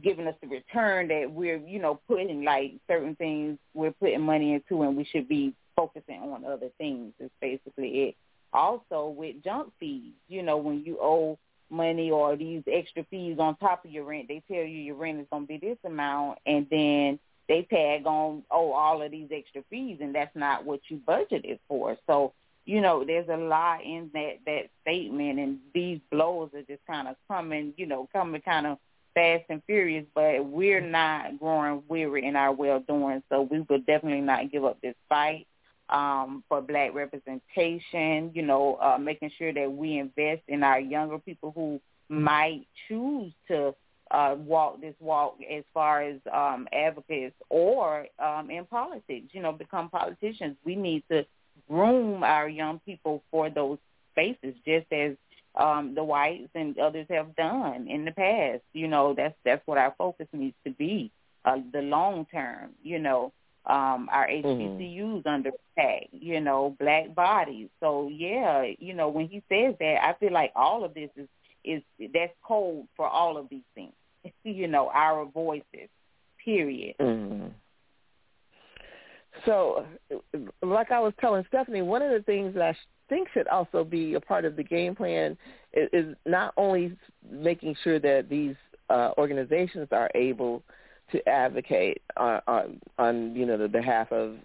giving 0.00 0.28
us 0.28 0.36
the 0.40 0.46
return 0.46 1.08
that 1.08 1.28
we're, 1.28 1.56
you 1.56 1.80
know, 1.80 1.98
putting 2.06 2.44
like 2.44 2.74
certain 2.86 3.16
things 3.16 3.58
we're 3.74 3.90
putting 3.92 4.20
money 4.20 4.54
into 4.54 4.82
and 4.82 4.96
we 4.96 5.04
should 5.04 5.28
be 5.28 5.52
focusing 5.74 6.20
on 6.20 6.44
other 6.44 6.68
things 6.78 7.12
is 7.18 7.30
basically 7.40 8.04
it. 8.04 8.16
Also 8.52 9.08
with 9.08 9.42
junk 9.44 9.72
fees, 9.78 10.12
you 10.28 10.42
know, 10.42 10.56
when 10.56 10.84
you 10.84 10.98
owe 11.00 11.38
money 11.70 12.10
or 12.10 12.36
these 12.36 12.62
extra 12.70 13.04
fees 13.10 13.38
on 13.38 13.56
top 13.56 13.84
of 13.84 13.90
your 13.90 14.04
rent, 14.04 14.28
they 14.28 14.42
tell 14.48 14.64
you 14.64 14.78
your 14.78 14.96
rent 14.96 15.20
is 15.20 15.26
gonna 15.30 15.46
be 15.46 15.58
this 15.58 15.78
amount 15.84 16.38
and 16.46 16.66
then 16.70 17.18
they 17.48 17.62
tag 17.62 18.06
on, 18.06 18.42
oh, 18.50 18.72
all 18.72 19.02
of 19.02 19.10
these 19.10 19.28
extra 19.32 19.62
fees 19.70 19.98
and 20.00 20.14
that's 20.14 20.34
not 20.34 20.64
what 20.64 20.80
you 20.88 20.98
budgeted 20.98 21.58
for. 21.68 21.96
So, 22.06 22.32
you 22.64 22.80
know, 22.80 23.04
there's 23.04 23.28
a 23.28 23.36
lot 23.36 23.84
in 23.84 24.10
that 24.14 24.38
that 24.46 24.70
statement 24.82 25.38
and 25.38 25.58
these 25.72 26.00
blows 26.10 26.50
are 26.54 26.62
just 26.62 26.84
kinda 26.86 27.16
coming, 27.28 27.74
you 27.76 27.86
know, 27.86 28.08
coming 28.12 28.40
kinda 28.40 28.78
fast 29.14 29.44
and 29.48 29.62
furious, 29.64 30.06
but 30.14 30.44
we're 30.44 30.80
not 30.80 31.38
growing 31.38 31.82
weary 31.88 32.24
in 32.24 32.36
our 32.36 32.52
well 32.52 32.80
doing. 32.80 33.22
So 33.28 33.42
we 33.42 33.60
will 33.60 33.78
definitely 33.78 34.20
not 34.20 34.50
give 34.50 34.64
up 34.64 34.80
this 34.80 34.94
fight 35.08 35.46
um, 35.90 36.44
for 36.48 36.60
black 36.60 36.94
representation. 36.94 38.30
You 38.34 38.42
know, 38.42 38.78
uh, 38.80 38.98
making 38.98 39.30
sure 39.38 39.52
that 39.52 39.70
we 39.70 39.98
invest 39.98 40.42
in 40.48 40.62
our 40.62 40.80
younger 40.80 41.18
people 41.18 41.52
who 41.54 41.80
might 42.08 42.66
choose 42.88 43.32
to 43.48 43.74
uh, 44.10 44.34
walk 44.38 44.80
this 44.80 44.94
walk 45.00 45.36
as 45.50 45.64
far 45.72 46.02
as 46.02 46.16
um, 46.32 46.66
advocates 46.72 47.36
or 47.48 48.06
um, 48.18 48.50
in 48.50 48.64
politics. 48.66 49.28
You 49.32 49.42
know, 49.42 49.52
become 49.52 49.88
politicians. 49.88 50.56
We 50.64 50.76
need 50.76 51.04
to 51.10 51.24
groom 51.68 52.22
our 52.22 52.48
young 52.48 52.80
people 52.80 53.22
for 53.30 53.50
those 53.50 53.78
spaces, 54.12 54.54
just 54.66 54.86
as 54.92 55.16
um, 55.54 55.94
the 55.94 56.04
whites 56.04 56.50
and 56.54 56.78
others 56.78 57.06
have 57.10 57.34
done 57.36 57.88
in 57.88 58.04
the 58.04 58.12
past. 58.12 58.62
You 58.72 58.88
know, 58.88 59.14
that's 59.16 59.34
that's 59.44 59.66
what 59.66 59.78
our 59.78 59.94
focus 59.96 60.26
needs 60.32 60.56
to 60.64 60.72
be. 60.72 61.10
Uh, 61.44 61.56
the 61.72 61.80
long 61.80 62.26
term, 62.30 62.70
you 62.82 62.98
know, 62.98 63.32
um, 63.66 64.08
our 64.10 64.26
HBCUs 64.28 65.22
mm-hmm. 65.22 65.28
under 65.28 65.50
attack, 65.76 66.08
you 66.12 66.40
know, 66.40 66.76
black 66.78 67.14
bodies. 67.14 67.68
So 67.80 68.08
yeah, 68.12 68.64
you 68.78 68.94
know, 68.94 69.08
when 69.08 69.28
he 69.28 69.42
says 69.48 69.74
that, 69.80 69.98
I 70.02 70.14
feel 70.18 70.32
like 70.32 70.52
all 70.56 70.84
of 70.84 70.94
this 70.94 71.10
is 71.16 71.28
is 71.64 71.82
that's 72.14 72.32
code 72.42 72.86
for 72.96 73.06
all 73.06 73.36
of 73.36 73.48
these 73.50 73.62
things. 73.74 73.92
you 74.44 74.66
know, 74.66 74.90
our 74.92 75.24
voices. 75.26 75.88
Period. 76.42 76.94
Mm-hmm. 76.98 77.48
So, 79.44 79.84
like 80.62 80.90
I 80.90 81.00
was 81.00 81.12
telling 81.20 81.44
Stephanie, 81.48 81.82
one 81.82 82.02
of 82.02 82.10
the 82.10 82.22
things 82.22 82.54
that 82.54 82.62
I 82.62 82.76
think 83.08 83.28
should 83.32 83.46
also 83.48 83.84
be 83.84 84.14
a 84.14 84.20
part 84.20 84.44
of 84.44 84.56
the 84.56 84.62
game 84.62 84.94
plan 84.94 85.36
is, 85.72 85.88
is 85.92 86.16
not 86.26 86.54
only 86.56 86.96
making 87.30 87.76
sure 87.84 87.98
that 87.98 88.28
these 88.28 88.54
uh, 88.88 89.10
organizations 89.18 89.88
are 89.92 90.10
able 90.14 90.62
to 91.12 91.28
advocate 91.28 92.02
on, 92.16 92.40
on, 92.46 92.80
on 92.98 93.34
you 93.34 93.46
know 93.46 93.56
the 93.56 93.68
behalf 93.68 94.10
of 94.12 94.36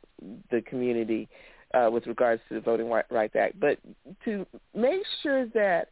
the 0.51 0.61
community 0.61 1.27
uh, 1.73 1.89
with 1.91 2.07
regards 2.07 2.41
to 2.49 2.55
the 2.55 2.61
Voting 2.61 2.89
Rights 2.89 3.35
Act, 3.35 3.59
but 3.59 3.77
to 4.23 4.45
make 4.73 5.01
sure 5.21 5.47
that 5.47 5.89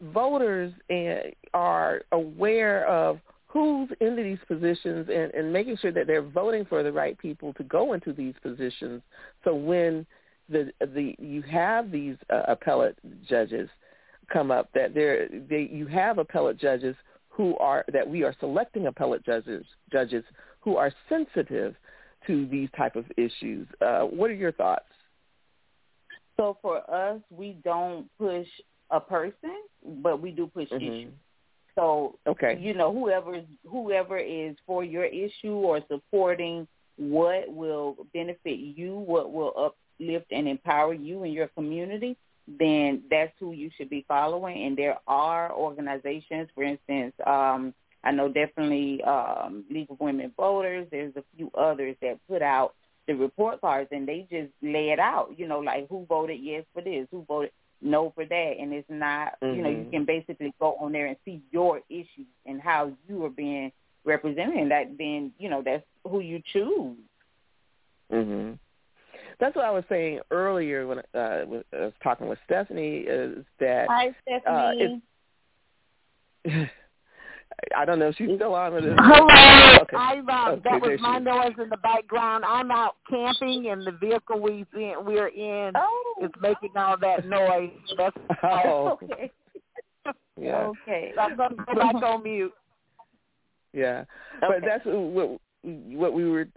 voters 0.00 0.72
eh, 0.88 1.30
are 1.52 2.02
aware 2.12 2.86
of 2.86 3.20
who's 3.46 3.88
into 4.00 4.22
these 4.22 4.38
positions 4.46 5.08
and, 5.12 5.32
and 5.34 5.52
making 5.52 5.76
sure 5.76 5.92
that 5.92 6.06
they're 6.06 6.22
voting 6.22 6.64
for 6.64 6.82
the 6.82 6.92
right 6.92 7.18
people 7.18 7.52
to 7.54 7.64
go 7.64 7.92
into 7.92 8.12
these 8.12 8.34
positions. 8.42 9.02
So 9.44 9.54
when 9.54 10.06
the 10.48 10.72
the 10.80 11.14
you 11.18 11.42
have 11.42 11.90
these 11.90 12.16
uh, 12.32 12.42
appellate 12.48 12.96
judges 13.28 13.68
come 14.32 14.50
up, 14.50 14.68
that 14.74 14.94
there 14.94 15.28
they 15.48 15.68
you 15.70 15.86
have 15.86 16.18
appellate 16.18 16.58
judges 16.58 16.96
who 17.40 17.56
are 17.56 17.86
that 17.90 18.06
we 18.06 18.22
are 18.22 18.34
selecting 18.38 18.86
appellate 18.86 19.24
judges 19.24 19.64
judges 19.90 20.22
who 20.60 20.76
are 20.76 20.92
sensitive 21.08 21.74
to 22.26 22.46
these 22.48 22.68
type 22.76 22.96
of 22.96 23.06
issues. 23.16 23.66
Uh, 23.80 24.02
what 24.02 24.28
are 24.28 24.34
your 24.34 24.52
thoughts? 24.52 24.84
So 26.36 26.58
for 26.60 26.78
us, 26.90 27.18
we 27.30 27.56
don't 27.64 28.10
push 28.18 28.46
a 28.90 29.00
person, 29.00 29.56
but 30.02 30.20
we 30.20 30.32
do 30.32 30.48
push 30.48 30.68
mm-hmm. 30.68 30.84
issues. 30.84 31.12
So 31.76 32.18
okay, 32.26 32.58
you 32.60 32.74
know, 32.74 32.92
whoever 32.92 33.34
is 33.36 33.44
whoever 33.66 34.18
is 34.18 34.54
for 34.66 34.84
your 34.84 35.06
issue 35.06 35.54
or 35.54 35.80
supporting 35.88 36.68
what 36.98 37.50
will 37.50 38.06
benefit 38.12 38.58
you, 38.58 38.98
what 38.98 39.32
will 39.32 39.72
uplift 39.98 40.26
and 40.30 40.46
empower 40.46 40.92
you 40.92 41.22
and 41.22 41.32
your 41.32 41.48
community, 41.48 42.18
then 42.46 43.02
that's 43.10 43.32
who 43.38 43.52
you 43.52 43.70
should 43.76 43.90
be 43.90 44.04
following. 44.08 44.66
And 44.66 44.76
there 44.76 44.98
are 45.06 45.52
organizations, 45.52 46.48
for 46.54 46.64
instance, 46.64 47.14
um, 47.26 47.74
I 48.02 48.12
know 48.12 48.28
definitely 48.28 49.02
um, 49.02 49.64
League 49.70 49.90
of 49.90 50.00
Women 50.00 50.32
Voters. 50.36 50.86
There's 50.90 51.14
a 51.16 51.24
few 51.36 51.50
others 51.56 51.96
that 52.00 52.18
put 52.28 52.42
out 52.42 52.74
the 53.06 53.14
report 53.14 53.60
cards 53.60 53.88
and 53.92 54.06
they 54.06 54.26
just 54.30 54.50
lay 54.62 54.90
it 54.90 54.98
out. 54.98 55.34
You 55.36 55.46
know, 55.46 55.60
like 55.60 55.88
who 55.88 56.06
voted 56.06 56.40
yes 56.40 56.64
for 56.72 56.82
this, 56.82 57.06
who 57.10 57.24
voted 57.28 57.50
no 57.82 58.12
for 58.14 58.24
that, 58.24 58.52
and 58.58 58.72
it's 58.72 58.88
not. 58.88 59.34
Mm-hmm. 59.42 59.56
You 59.56 59.62
know, 59.62 59.70
you 59.70 59.76
mm-hmm. 59.78 59.90
can 59.90 60.04
basically 60.04 60.54
go 60.58 60.76
on 60.80 60.92
there 60.92 61.06
and 61.06 61.16
see 61.24 61.42
your 61.50 61.80
issues 61.88 62.26
and 62.46 62.60
how 62.60 62.92
you 63.08 63.24
are 63.24 63.30
being 63.30 63.72
represented, 64.04 64.56
and 64.56 64.70
that 64.70 64.96
then 64.98 65.32
you 65.38 65.48
know 65.48 65.62
that's 65.62 65.84
who 66.08 66.20
you 66.20 66.42
choose. 66.52 66.96
Mhm. 68.12 68.58
That's 69.40 69.56
what 69.56 69.64
I 69.64 69.70
was 69.70 69.84
saying 69.88 70.20
earlier 70.30 70.86
when 70.86 70.98
uh, 70.98 71.18
I 71.18 71.44
was 71.44 71.92
talking 72.02 72.28
with 72.28 72.38
Stephanie. 72.44 72.98
Is 72.98 73.44
that 73.58 73.86
hi 73.88 74.14
Stephanie? 74.22 75.02
Uh, 76.46 76.64
I 77.76 77.84
don't 77.84 77.98
know 77.98 78.08
if 78.08 78.16
she's 78.16 78.30
still 78.36 78.54
on 78.54 78.74
with 78.74 78.84
us. 78.84 78.98
Hello. 78.98 79.82
Okay. 79.82 79.96
I'm 79.96 80.28
uh, 80.28 80.50
okay, 80.52 80.62
that 80.64 80.82
was 80.82 80.98
my 81.00 81.18
noise 81.18 81.54
in 81.60 81.68
the 81.68 81.76
background. 81.78 82.44
I'm 82.44 82.70
out 82.70 82.96
camping 83.08 83.70
and 83.70 83.86
the 83.86 83.92
vehicle 83.92 84.40
we 84.40 84.64
in, 84.74 84.94
we're 85.04 85.28
in 85.28 85.72
oh. 85.74 86.14
is 86.22 86.30
making 86.40 86.70
all 86.76 86.96
that 86.98 87.26
noise. 87.26 87.70
That's 87.96 88.16
oh. 88.42 88.98
okay. 89.02 89.30
Yeah. 90.40 90.70
Okay. 90.86 91.12
I'm 91.20 91.36
gonna 91.36 91.54
go 91.54 91.74
back 91.74 91.94
on 91.96 92.22
mute. 92.22 92.54
Yeah. 93.74 94.04
Okay. 94.42 94.46
But 94.48 94.62
that's 94.64 94.82
what 94.86 95.38
what 95.62 96.14
we 96.14 96.24
were 96.24 96.48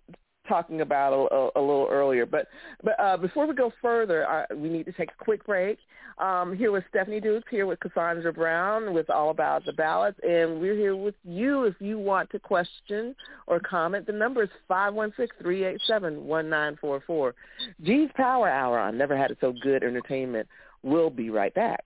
talking 0.47 0.81
about 0.81 1.13
a, 1.13 1.35
a, 1.35 1.49
a 1.55 1.61
little 1.61 1.87
earlier. 1.89 2.25
But 2.25 2.47
but 2.83 2.99
uh, 2.99 3.17
before 3.17 3.47
we 3.47 3.55
go 3.55 3.71
further, 3.81 4.27
uh, 4.27 4.45
we 4.55 4.69
need 4.69 4.85
to 4.85 4.91
take 4.91 5.09
a 5.11 5.23
quick 5.23 5.45
break. 5.45 5.79
Um, 6.19 6.55
here 6.55 6.71
with 6.71 6.83
Stephanie 6.89 7.19
Dukes, 7.19 7.47
here 7.49 7.65
with 7.65 7.79
Cassandra 7.79 8.31
Brown 8.31 8.93
with 8.93 9.09
All 9.09 9.31
About 9.31 9.65
the 9.65 9.73
Ballots, 9.73 10.19
and 10.21 10.61
we're 10.61 10.75
here 10.75 10.95
with 10.95 11.15
you 11.23 11.63
if 11.63 11.73
you 11.79 11.97
want 11.97 12.29
to 12.29 12.39
question 12.39 13.15
or 13.47 13.59
comment. 13.59 14.05
The 14.05 14.13
number 14.13 14.43
is 14.43 14.49
five 14.67 14.93
one 14.93 15.11
six 15.17 15.35
three 15.41 15.65
eight 15.65 15.81
seven 15.87 16.25
one 16.25 16.49
nine 16.49 16.77
four 16.79 17.01
four. 17.07 17.33
G's 17.81 18.09
Power 18.15 18.47
Hour 18.47 18.79
on 18.79 18.97
Never 18.97 19.17
Had 19.17 19.31
It 19.31 19.39
So 19.41 19.53
Good 19.63 19.83
Entertainment. 19.83 20.47
We'll 20.83 21.09
be 21.09 21.31
right 21.31 21.53
back. 21.53 21.85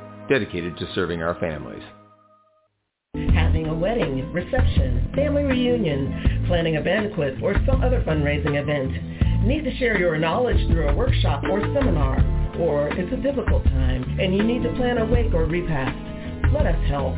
dedicated 0.29 0.77
to 0.77 0.93
serving 0.93 1.21
our 1.21 1.35
families. 1.39 1.83
Having 3.33 3.67
a 3.67 3.73
wedding, 3.73 4.31
reception, 4.31 5.11
family 5.15 5.43
reunion, 5.43 6.45
planning 6.47 6.77
a 6.77 6.81
banquet, 6.81 7.41
or 7.41 7.53
some 7.65 7.83
other 7.83 8.01
fundraising 8.01 8.61
event. 8.61 9.45
Need 9.45 9.63
to 9.63 9.75
share 9.77 9.97
your 9.97 10.17
knowledge 10.17 10.67
through 10.67 10.87
a 10.87 10.95
workshop 10.95 11.43
or 11.49 11.61
seminar, 11.73 12.19
or 12.59 12.89
it's 12.89 13.11
a 13.11 13.17
difficult 13.17 13.63
time 13.65 14.19
and 14.19 14.35
you 14.35 14.43
need 14.43 14.61
to 14.63 14.73
plan 14.75 14.97
a 14.97 15.05
wake 15.05 15.33
or 15.33 15.45
repast 15.45 16.10
let 16.53 16.65
us 16.67 16.87
help. 16.89 17.15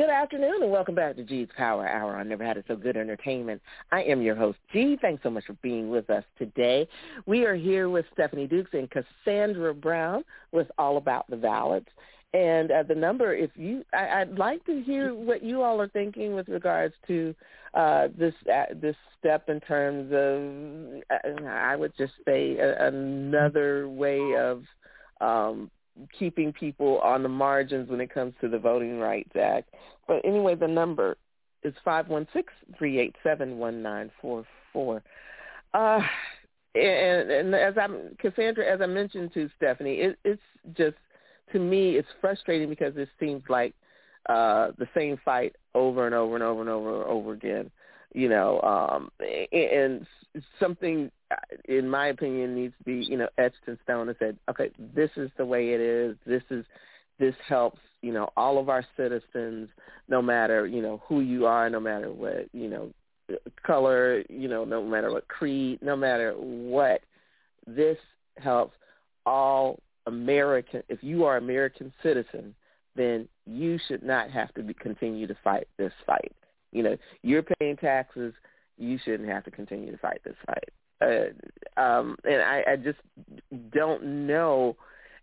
Good 0.00 0.08
afternoon 0.08 0.62
and 0.62 0.72
welcome 0.72 0.94
back 0.94 1.16
to 1.16 1.22
G's 1.22 1.48
Power 1.58 1.86
Hour 1.86 2.16
I 2.16 2.22
Never 2.22 2.42
Had 2.42 2.56
It 2.56 2.64
So 2.66 2.74
Good 2.74 2.96
Entertainment. 2.96 3.60
I 3.92 4.00
am 4.04 4.22
your 4.22 4.34
host, 4.34 4.56
G. 4.72 4.96
Thanks 4.98 5.22
so 5.22 5.28
much 5.28 5.44
for 5.44 5.52
being 5.60 5.90
with 5.90 6.08
us 6.08 6.24
today. 6.38 6.88
We 7.26 7.44
are 7.44 7.54
here 7.54 7.90
with 7.90 8.06
Stephanie 8.14 8.46
Dukes 8.46 8.70
and 8.72 8.88
Cassandra 8.90 9.74
Brown 9.74 10.24
with 10.52 10.68
All 10.78 10.96
About 10.96 11.28
the 11.28 11.36
Ballots. 11.36 11.90
And 12.32 12.70
uh, 12.70 12.82
the 12.84 12.94
number, 12.94 13.34
if 13.34 13.50
you, 13.56 13.84
I, 13.92 14.22
I'd 14.22 14.38
like 14.38 14.64
to 14.64 14.80
hear 14.80 15.14
what 15.14 15.42
you 15.42 15.60
all 15.60 15.78
are 15.82 15.88
thinking 15.88 16.34
with 16.34 16.48
regards 16.48 16.94
to 17.08 17.34
uh, 17.74 18.08
this 18.16 18.32
uh, 18.50 18.72
this 18.80 18.96
step 19.18 19.50
in 19.50 19.60
terms 19.60 20.10
of, 20.14 21.02
uh, 21.10 21.44
I 21.44 21.76
would 21.76 21.92
just 21.98 22.14
say, 22.24 22.56
a, 22.56 22.86
another 22.86 23.86
way 23.86 24.34
of 24.38 24.64
um, 25.20 25.70
keeping 26.18 26.52
people 26.52 26.98
on 27.00 27.22
the 27.22 27.28
margins 27.28 27.90
when 27.90 28.00
it 28.00 28.12
comes 28.12 28.34
to 28.40 28.48
the 28.48 28.58
Voting 28.58 28.98
Rights 28.98 29.34
Act. 29.40 29.74
But 30.06 30.20
anyway, 30.24 30.54
the 30.54 30.68
number 30.68 31.16
is 31.62 31.74
five 31.84 32.08
one 32.08 32.26
six 32.32 32.52
three 32.78 32.98
eight 32.98 33.14
seven 33.22 33.58
one 33.58 33.82
nine 33.82 34.10
four 34.20 34.44
four. 34.72 35.02
Uh, 35.74 36.00
and 36.74 37.30
and, 37.30 37.54
as 37.54 37.74
I'm 37.80 38.16
Cassandra, 38.18 38.64
as 38.64 38.80
I 38.80 38.86
mentioned 38.86 39.32
to 39.34 39.50
Stephanie, 39.56 39.96
it, 39.96 40.18
it's 40.24 40.42
just 40.76 40.96
to 41.52 41.58
me 41.58 41.96
it's 41.96 42.08
frustrating 42.20 42.68
because 42.68 42.96
it 42.96 43.08
seems 43.18 43.42
like 43.48 43.74
uh 44.28 44.68
the 44.78 44.88
same 44.94 45.18
fight 45.24 45.54
over 45.74 46.06
and 46.06 46.14
over 46.14 46.34
and 46.34 46.44
over 46.44 46.60
and 46.60 46.70
over 46.70 47.02
and 47.02 47.10
over 47.10 47.32
again. 47.32 47.70
You 48.14 48.28
know, 48.28 48.60
um 48.62 49.10
and 49.52 50.06
something 50.58 51.10
Uh, 51.30 51.36
in 51.66 51.88
my 51.88 52.08
opinion 52.08 52.54
needs 52.54 52.74
to 52.78 52.84
be, 52.84 53.06
you 53.08 53.16
know, 53.16 53.28
etched 53.38 53.56
in 53.66 53.78
stone 53.84 54.08
and 54.08 54.16
said, 54.18 54.36
okay, 54.48 54.70
this 54.94 55.10
is 55.16 55.30
the 55.36 55.44
way 55.44 55.70
it 55.70 55.80
is. 55.80 56.16
This 56.26 56.42
is 56.50 56.64
this 57.18 57.34
helps, 57.46 57.78
you 58.02 58.12
know, 58.12 58.30
all 58.36 58.58
of 58.58 58.68
our 58.68 58.84
citizens, 58.96 59.68
no 60.08 60.22
matter, 60.22 60.66
you 60.66 60.82
know, 60.82 61.02
who 61.06 61.20
you 61.20 61.46
are, 61.46 61.68
no 61.68 61.78
matter 61.78 62.10
what, 62.10 62.48
you 62.52 62.68
know, 62.68 62.90
color, 63.64 64.24
you 64.28 64.48
know, 64.48 64.64
no 64.64 64.82
matter 64.82 65.12
what 65.12 65.28
creed, 65.28 65.78
no 65.82 65.94
matter 65.94 66.32
what, 66.32 67.02
this 67.66 67.98
helps 68.38 68.74
all 69.26 69.78
American. 70.06 70.82
If 70.88 71.02
you 71.02 71.24
are 71.26 71.36
American 71.36 71.92
citizen, 72.02 72.54
then 72.96 73.28
you 73.46 73.78
should 73.86 74.02
not 74.02 74.30
have 74.30 74.52
to 74.54 74.62
be, 74.62 74.74
continue 74.74 75.26
to 75.26 75.36
fight 75.44 75.68
this 75.76 75.92
fight. 76.06 76.32
You 76.72 76.82
know, 76.82 76.96
you're 77.22 77.44
paying 77.60 77.76
taxes. 77.76 78.32
You 78.78 78.98
shouldn't 79.04 79.28
have 79.28 79.44
to 79.44 79.50
continue 79.50 79.90
to 79.90 79.98
fight 79.98 80.20
this 80.24 80.36
fight. 80.46 80.70
Uh, 81.00 81.80
um, 81.80 82.16
and 82.24 82.42
I, 82.42 82.64
I 82.72 82.76
just 82.76 82.98
don't 83.72 84.26
know. 84.26 84.76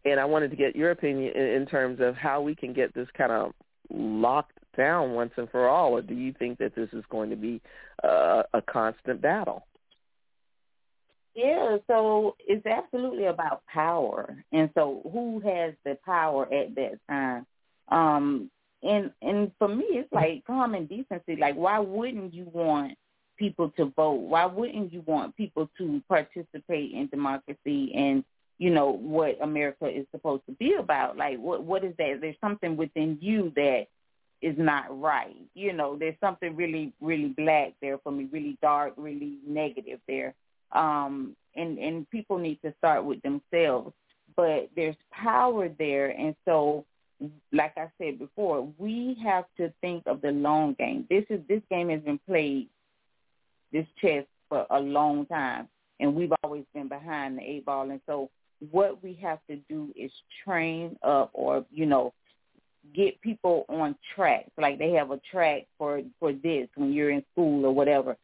And 0.05 0.19
I 0.19 0.25
wanted 0.25 0.51
to 0.51 0.57
get 0.57 0.75
your 0.75 0.91
opinion 0.91 1.33
in, 1.35 1.45
in 1.45 1.65
terms 1.65 1.99
of 2.01 2.15
how 2.15 2.41
we 2.41 2.55
can 2.55 2.73
get 2.73 2.93
this 2.93 3.07
kind 3.17 3.31
of 3.31 3.53
locked 3.89 4.57
down 4.77 5.13
once 5.13 5.31
and 5.37 5.49
for 5.49 5.67
all, 5.67 5.91
or 5.93 6.01
do 6.01 6.13
you 6.13 6.33
think 6.37 6.59
that 6.59 6.75
this 6.75 6.89
is 6.93 7.03
going 7.09 7.29
to 7.31 7.35
be 7.35 7.61
uh, 8.03 8.43
a 8.53 8.61
constant 8.61 9.21
battle? 9.21 9.65
Yeah, 11.33 11.77
so 11.87 12.35
it's 12.39 12.65
absolutely 12.65 13.25
about 13.25 13.63
power, 13.71 14.43
and 14.51 14.71
so 14.73 15.01
who 15.11 15.39
has 15.41 15.75
the 15.85 15.97
power 16.03 16.51
at 16.51 16.73
that 16.75 16.99
time? 17.07 17.45
Um, 17.89 18.49
and 18.81 19.11
and 19.21 19.51
for 19.59 19.67
me, 19.67 19.85
it's 19.89 20.11
like 20.11 20.45
common 20.47 20.87
decency. 20.87 21.35
Like, 21.39 21.55
why 21.55 21.77
wouldn't 21.77 22.33
you 22.33 22.49
want 22.51 22.97
people 23.37 23.71
to 23.77 23.85
vote? 23.85 24.21
Why 24.21 24.45
wouldn't 24.45 24.93
you 24.93 25.01
want 25.05 25.35
people 25.35 25.69
to 25.77 26.01
participate 26.07 26.91
in 26.93 27.07
democracy 27.07 27.93
and 27.95 28.23
you 28.59 28.71
know 28.71 28.91
what 28.91 29.37
America 29.41 29.87
is 29.87 30.05
supposed 30.11 30.43
to 30.47 30.53
be 30.53 30.73
about? 30.73 31.17
Like, 31.17 31.37
what 31.39 31.63
what 31.63 31.83
is 31.83 31.93
that? 31.97 32.19
There's 32.21 32.35
something 32.41 32.75
within 32.75 33.17
you 33.21 33.51
that 33.55 33.87
is 34.41 34.55
not 34.57 34.99
right. 34.99 35.35
You 35.53 35.73
know, 35.73 35.97
there's 35.97 36.19
something 36.19 36.55
really, 36.55 36.93
really 37.01 37.29
black 37.29 37.73
there 37.81 37.97
for 37.99 38.11
me, 38.11 38.27
really 38.31 38.57
dark, 38.61 38.93
really 38.97 39.37
negative 39.45 39.99
there. 40.07 40.33
Um, 40.71 41.35
and 41.55 41.77
and 41.77 42.09
people 42.09 42.37
need 42.37 42.59
to 42.63 42.73
start 42.77 43.03
with 43.03 43.21
themselves. 43.21 43.93
But 44.35 44.69
there's 44.75 44.95
power 45.11 45.69
there, 45.79 46.09
and 46.09 46.35
so, 46.45 46.85
like 47.51 47.73
I 47.77 47.89
said 47.97 48.19
before, 48.19 48.71
we 48.77 49.17
have 49.23 49.45
to 49.57 49.73
think 49.81 50.03
of 50.05 50.21
the 50.21 50.31
long 50.31 50.73
game. 50.73 51.07
This 51.09 51.23
is 51.29 51.39
this 51.47 51.61
game 51.71 51.89
has 51.89 52.01
been 52.01 52.19
played, 52.27 52.69
this 53.71 53.85
chess 54.01 54.25
for 54.49 54.65
a 54.69 54.79
long 54.79 55.25
time, 55.25 55.67
and 55.99 56.15
we've 56.15 56.33
always 56.43 56.63
been 56.73 56.87
behind 56.87 57.37
the 57.37 57.41
eight 57.41 57.65
ball. 57.65 57.89
And 57.89 58.01
so, 58.05 58.29
what 58.71 59.03
we 59.03 59.13
have 59.21 59.39
to 59.49 59.57
do 59.69 59.93
is 59.95 60.11
train 60.43 60.97
up, 61.03 61.31
or 61.33 61.65
you 61.71 61.85
know, 61.85 62.13
get 62.95 63.21
people 63.21 63.65
on 63.69 63.95
track. 64.15 64.47
Like 64.57 64.79
they 64.79 64.91
have 64.91 65.11
a 65.11 65.19
track 65.31 65.67
for 65.77 66.01
for 66.19 66.33
this 66.33 66.67
when 66.75 66.93
you're 66.93 67.11
in 67.11 67.23
school 67.33 67.65
or 67.65 67.73
whatever. 67.73 68.17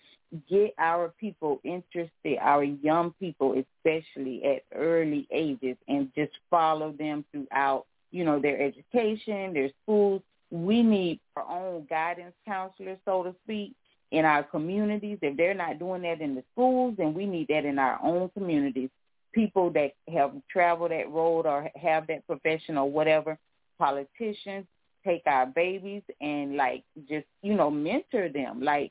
Get 0.49 0.73
our 0.79 1.13
people 1.19 1.61
interested, 1.63 2.39
our 2.41 2.63
young 2.63 3.13
people 3.19 3.63
especially 3.85 4.43
at 4.43 4.63
early 4.75 5.27
ages, 5.31 5.77
and 5.87 6.11
just 6.15 6.31
follow 6.49 6.91
them 6.91 7.25
throughout. 7.31 7.85
You 8.11 8.25
know 8.25 8.39
their 8.39 8.61
education, 8.61 9.53
their 9.53 9.69
schools. 9.83 10.21
We 10.51 10.83
need 10.83 11.19
our 11.35 11.49
own 11.49 11.87
guidance 11.89 12.35
counselors, 12.45 12.99
so 13.05 13.23
to 13.23 13.35
speak, 13.43 13.73
in 14.13 14.25
our 14.25 14.43
communities. 14.43 15.17
If 15.21 15.35
they're 15.35 15.55
not 15.55 15.79
doing 15.79 16.03
that 16.03 16.21
in 16.21 16.35
the 16.35 16.43
schools, 16.53 16.95
then 16.97 17.13
we 17.13 17.25
need 17.25 17.47
that 17.49 17.65
in 17.65 17.79
our 17.79 17.99
own 18.03 18.29
communities. 18.29 18.89
People 19.33 19.71
that 19.71 19.93
have 20.13 20.31
traveled 20.49 20.91
that 20.91 21.09
road 21.11 21.47
or 21.47 21.69
have 21.75 22.05
that 22.07 22.25
profession 22.27 22.77
or 22.77 22.89
whatever, 22.89 23.37
politicians 23.79 24.65
take 25.03 25.23
our 25.25 25.47
babies 25.47 26.03
and 26.21 26.55
like 26.55 26.83
just 27.09 27.25
you 27.41 27.55
know 27.55 27.69
mentor 27.69 28.29
them 28.29 28.61
like 28.61 28.89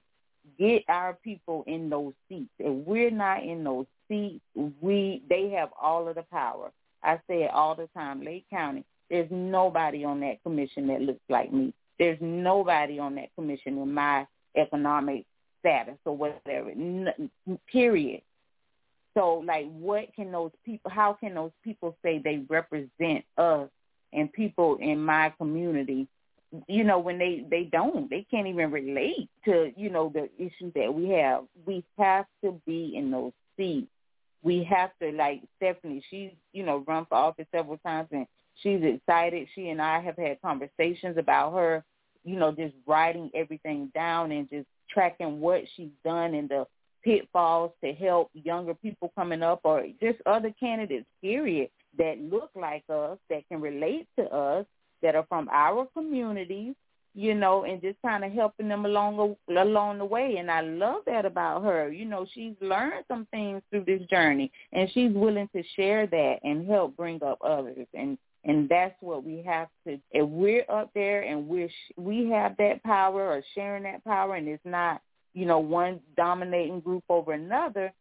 get 0.58 0.82
our 0.88 1.14
people 1.24 1.64
in 1.66 1.88
those 1.88 2.12
seats 2.28 2.50
if 2.58 2.86
we're 2.86 3.10
not 3.10 3.42
in 3.42 3.64
those 3.64 3.86
seats 4.08 4.42
we 4.82 5.22
they 5.30 5.48
have 5.48 5.70
all 5.80 6.06
of 6.06 6.16
the 6.16 6.24
power 6.30 6.70
i 7.02 7.14
say 7.26 7.44
it 7.44 7.50
all 7.50 7.74
the 7.74 7.88
time 7.94 8.22
lake 8.22 8.44
county 8.50 8.84
there's 9.08 9.28
nobody 9.30 10.04
on 10.04 10.20
that 10.20 10.42
commission 10.42 10.86
that 10.86 11.00
looks 11.00 11.24
like 11.30 11.50
me 11.50 11.72
there's 11.98 12.18
nobody 12.20 12.98
on 12.98 13.14
that 13.14 13.34
commission 13.34 13.78
in 13.78 13.94
my 13.94 14.26
economic 14.56 15.24
status 15.62 15.96
or 16.04 16.16
whatever 16.16 16.72
period. 17.70 18.22
So 19.14 19.42
like 19.46 19.66
what 19.72 20.14
can 20.14 20.32
those 20.32 20.52
people 20.64 20.90
how 20.90 21.12
can 21.14 21.34
those 21.34 21.52
people 21.62 21.96
say 22.02 22.18
they 22.18 22.44
represent 22.48 23.24
us 23.38 23.68
and 24.12 24.32
people 24.32 24.76
in 24.80 25.02
my 25.02 25.32
community? 25.38 26.08
You 26.66 26.84
know 26.84 26.98
when 26.98 27.18
they 27.18 27.46
they 27.48 27.64
don't 27.64 28.10
they 28.10 28.26
can't 28.30 28.46
even 28.46 28.70
relate 28.70 29.28
to 29.44 29.72
you 29.76 29.90
know 29.90 30.10
the 30.12 30.28
issues 30.38 30.72
that 30.74 30.92
we 30.92 31.10
have. 31.10 31.44
We 31.66 31.84
have 31.98 32.26
to 32.44 32.60
be 32.66 32.94
in 32.96 33.10
those 33.10 33.32
seats. 33.56 33.88
We 34.42 34.64
have 34.64 34.90
to 35.00 35.12
like 35.12 35.42
stephanie 35.56 36.02
she's 36.10 36.32
you 36.52 36.64
know 36.64 36.84
run 36.86 37.06
for 37.06 37.16
office 37.16 37.46
several 37.54 37.78
times 37.78 38.08
and 38.12 38.26
she's 38.62 38.82
excited. 38.82 39.48
She 39.54 39.68
and 39.68 39.80
i 39.80 40.00
have 40.00 40.16
had 40.16 40.40
conversations 40.42 41.16
about 41.18 41.52
her 41.54 41.84
you 42.24 42.38
know 42.38 42.52
just 42.52 42.74
writing 42.86 43.30
everything 43.34 43.90
down 43.94 44.32
and 44.32 44.48
just 44.50 44.66
tracking 44.90 45.40
what 45.40 45.62
she's 45.76 45.90
done 46.04 46.34
and 46.34 46.48
the 46.48 46.66
pitfalls 47.04 47.72
to 47.82 47.92
help 47.92 48.30
younger 48.34 48.74
people 48.74 49.12
coming 49.16 49.42
up 49.42 49.60
or 49.64 49.84
just 50.00 50.18
other 50.26 50.54
candidates 50.58 51.06
period 51.20 51.68
that 51.98 52.20
look 52.20 52.50
like 52.54 52.84
us, 52.88 53.18
that 53.28 53.46
can 53.48 53.60
relate 53.60 54.06
to 54.18 54.24
us, 54.32 54.64
that 55.02 55.14
are 55.14 55.26
from 55.28 55.48
our 55.50 55.86
communities, 55.94 56.74
you 57.14 57.34
know, 57.34 57.64
and 57.64 57.82
just 57.82 58.00
kind 58.02 58.24
of 58.24 58.32
helping 58.32 58.68
them 58.68 58.86
along 58.86 59.36
along 59.48 59.98
the 59.98 60.04
way. 60.04 60.36
And 60.38 60.50
I 60.50 60.62
love 60.62 61.02
that 61.06 61.26
about 61.26 61.62
her. 61.64 61.92
You 61.92 62.06
know, 62.06 62.26
she's 62.32 62.54
learned 62.60 63.04
some 63.08 63.26
things 63.30 63.62
through 63.70 63.84
this 63.84 64.02
journey, 64.08 64.50
and 64.72 64.88
she's 64.92 65.12
willing 65.12 65.48
to 65.54 65.62
share 65.76 66.06
that 66.06 66.36
and 66.42 66.66
help 66.66 66.96
bring 66.96 67.22
up 67.22 67.38
others. 67.44 67.86
And 67.94 68.16
and 68.44 68.68
that's 68.68 68.94
what 69.00 69.24
we 69.24 69.42
have 69.46 69.68
to. 69.86 69.98
If 70.10 70.28
we're 70.28 70.64
up 70.68 70.90
there 70.94 71.22
and 71.22 71.48
we're 71.48 71.70
we 71.96 72.30
have 72.30 72.56
that 72.58 72.82
power 72.82 73.28
or 73.28 73.42
sharing 73.54 73.84
that 73.84 74.04
power, 74.04 74.34
and 74.34 74.48
it's 74.48 74.64
not 74.64 75.00
you 75.34 75.46
know 75.46 75.58
one 75.58 76.00
dominating 76.16 76.80
group 76.80 77.04
over 77.08 77.32
another, 77.32 77.92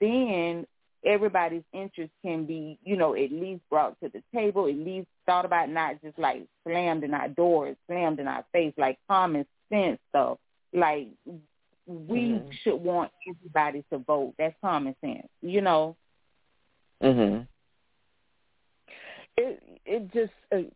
then 0.00 0.66
everybody's 1.04 1.62
interest 1.72 2.12
can 2.22 2.44
be, 2.44 2.78
you 2.84 2.96
know, 2.96 3.14
at 3.14 3.30
least 3.30 3.62
brought 3.70 3.98
to 4.00 4.08
the 4.08 4.22
table, 4.34 4.66
at 4.66 4.74
least 4.74 5.06
thought 5.26 5.44
about, 5.44 5.68
not 5.68 6.00
just 6.02 6.18
like 6.18 6.44
slammed 6.64 7.04
in 7.04 7.14
our 7.14 7.28
doors, 7.28 7.76
slammed 7.86 8.18
in 8.18 8.26
our 8.26 8.44
face, 8.52 8.74
like 8.76 8.98
common 9.08 9.46
sense 9.70 9.98
stuff. 10.10 10.38
Like 10.72 11.08
we 11.86 12.18
mm-hmm. 12.18 12.50
should 12.62 12.76
want 12.76 13.10
everybody 13.28 13.84
to 13.90 13.98
vote. 13.98 14.34
That's 14.38 14.54
common 14.60 14.94
sense, 15.00 15.28
you 15.40 15.60
know. 15.60 15.96
Mhm. 17.02 17.46
It 19.38 19.62
it 19.86 20.12
just 20.12 20.32
it 20.50 20.72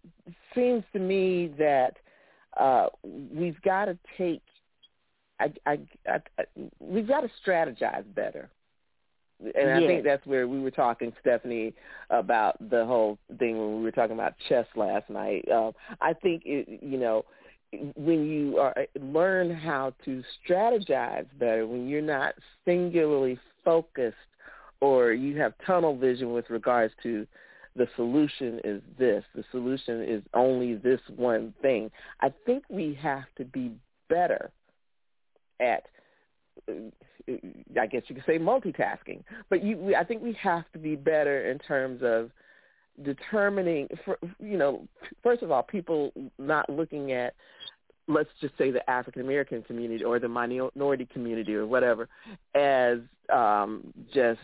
seems 0.55 0.85
to 0.93 0.99
me 0.99 1.53
that 1.59 1.97
uh 2.59 2.87
we've 3.05 3.61
got 3.63 3.87
to 3.87 3.99
take 4.17 4.43
I, 5.41 5.53
I, 5.67 5.79
I, 6.09 6.21
I 6.39 6.45
we've 6.79 7.09
got 7.09 7.23
to 7.23 7.31
strategize 7.45 8.05
better 8.15 8.49
and 9.41 9.55
yes. 9.55 9.83
I 9.83 9.87
think 9.87 10.05
that's 10.05 10.25
where 10.25 10.47
we 10.47 10.61
were 10.61 10.71
talking, 10.71 11.13
Stephanie, 11.21 11.75
about 12.11 12.57
the 12.71 12.85
whole 12.87 13.19
thing 13.39 13.59
when 13.59 13.79
we 13.79 13.83
were 13.83 13.91
talking 13.91 14.15
about 14.15 14.35
chess 14.49 14.67
last 14.77 15.11
night. 15.11 15.45
Uh, 15.49 15.73
I 16.01 16.13
think 16.13 16.43
it, 16.45 16.81
you 16.83 16.99
know 16.99 17.25
when 17.97 18.27
you 18.27 18.59
are 18.59 18.75
learn 19.01 19.55
how 19.55 19.95
to 20.05 20.23
strategize 20.47 21.27
better, 21.39 21.67
when 21.67 21.89
you're 21.89 22.03
not 22.03 22.35
singularly 22.65 23.39
focused 23.65 24.17
or 24.81 25.13
you 25.13 25.39
have 25.39 25.55
tunnel 25.67 25.97
vision 25.97 26.33
with 26.33 26.51
regards 26.51 26.93
to 27.03 27.27
the 27.77 27.89
solution 27.97 28.61
is 28.65 28.83
this, 28.99 29.25
the 29.35 29.45
solution 29.51 30.03
is 30.03 30.23
only 30.35 30.75
this 30.75 31.01
one 31.17 31.55
thing. 31.63 31.91
I 32.21 32.33
think 32.45 32.65
we 32.69 32.99
have 33.03 33.25
to 33.37 33.45
be 33.45 33.73
better 34.09 34.51
at 35.61 35.85
I 36.69 37.87
guess 37.87 38.03
you 38.09 38.15
could 38.15 38.25
say 38.27 38.39
multitasking. 38.39 39.23
But 39.49 39.65
you, 39.65 39.95
I 39.97 40.05
think 40.05 40.23
we 40.23 40.37
have 40.43 40.65
to 40.73 40.79
be 40.79 40.97
better 40.97 41.51
in 41.51 41.59
terms 41.59 42.03
of 42.03 42.31
determining, 43.05 43.89
for, 44.05 44.19
you 44.39 44.59
know, 44.59 44.87
first 45.23 45.43
of 45.43 45.51
all, 45.51 45.63
people 45.63 46.13
not 46.39 46.69
looking 46.69 47.13
at, 47.13 47.35
let's 48.07 48.29
just 48.41 48.57
say 48.59 48.71
the 48.71 48.89
African 48.91 49.23
American 49.23 49.63
community 49.63 50.05
or 50.05 50.19
the 50.19 50.29
minority 50.29 51.09
community 51.11 51.55
or 51.55 51.67
whatever, 51.67 52.09
as 52.55 52.99
um, 53.33 53.95
just 54.13 54.41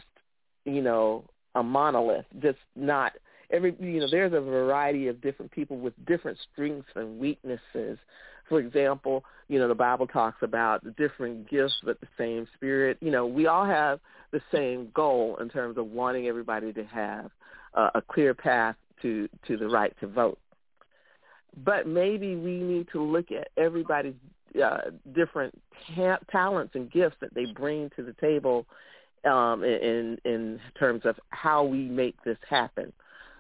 you 0.65 0.83
know, 0.83 1.25
a 1.55 1.63
monolith, 1.63 2.27
just 2.41 2.59
not 2.77 3.13
every 3.51 3.75
you 3.81 4.01
know 4.01 4.09
there's 4.11 4.33
a 4.33 4.41
variety 4.41 5.09
of 5.09 5.21
different 5.21 5.51
people 5.51 5.79
with 5.79 5.95
different 6.07 6.39
strengths 6.53 6.89
and 6.95 7.19
weaknesses. 7.19 7.99
For 8.49 8.61
example 8.61 9.25
you 9.49 9.59
know 9.59 9.69
the 9.69 9.75
bible 9.75 10.07
talks 10.07 10.43
about 10.43 10.85
the 10.85 10.91
different 10.93 11.49
gifts 11.51 11.81
but 11.85 12.01
the 12.01 12.09
same 12.17 12.47
spirit. 12.55 12.99
You 13.01 13.11
know 13.11 13.27
we 13.27 13.47
all 13.47 13.65
have 13.65 14.01
the 14.31 14.41
same 14.53 14.91
goal 14.95 15.39
in 15.41 15.49
terms 15.49 15.79
of 15.79 15.87
wanting 15.87 16.27
everybody 16.27 16.73
to 16.73 16.85
have 16.85 17.31
uh, 17.75 17.91
a 17.95 18.03
clear 18.03 18.35
path 18.35 18.77
to 19.03 19.29
to 19.47 19.57
the 19.57 19.69
right 19.69 19.95
to 20.01 20.07
vote. 20.07 20.39
But 21.65 21.87
maybe 21.87 22.37
we 22.37 22.61
need 22.61 22.89
to 22.93 23.03
look 23.03 23.33
at 23.33 23.49
everybody's 23.57 24.15
uh, 24.63 24.91
different 25.15 25.55
ta- 25.95 26.19
talents 26.31 26.75
and 26.75 26.91
gifts 26.91 27.17
that 27.21 27.35
they 27.35 27.47
bring 27.47 27.91
to 27.97 28.03
the 28.03 28.15
table 28.21 28.67
um, 29.25 29.65
in 29.65 30.19
in 30.25 30.61
terms 30.79 31.03
of 31.05 31.19
how 31.31 31.65
we 31.65 31.89
make 31.89 32.23
this 32.25 32.39
happen 32.49 32.93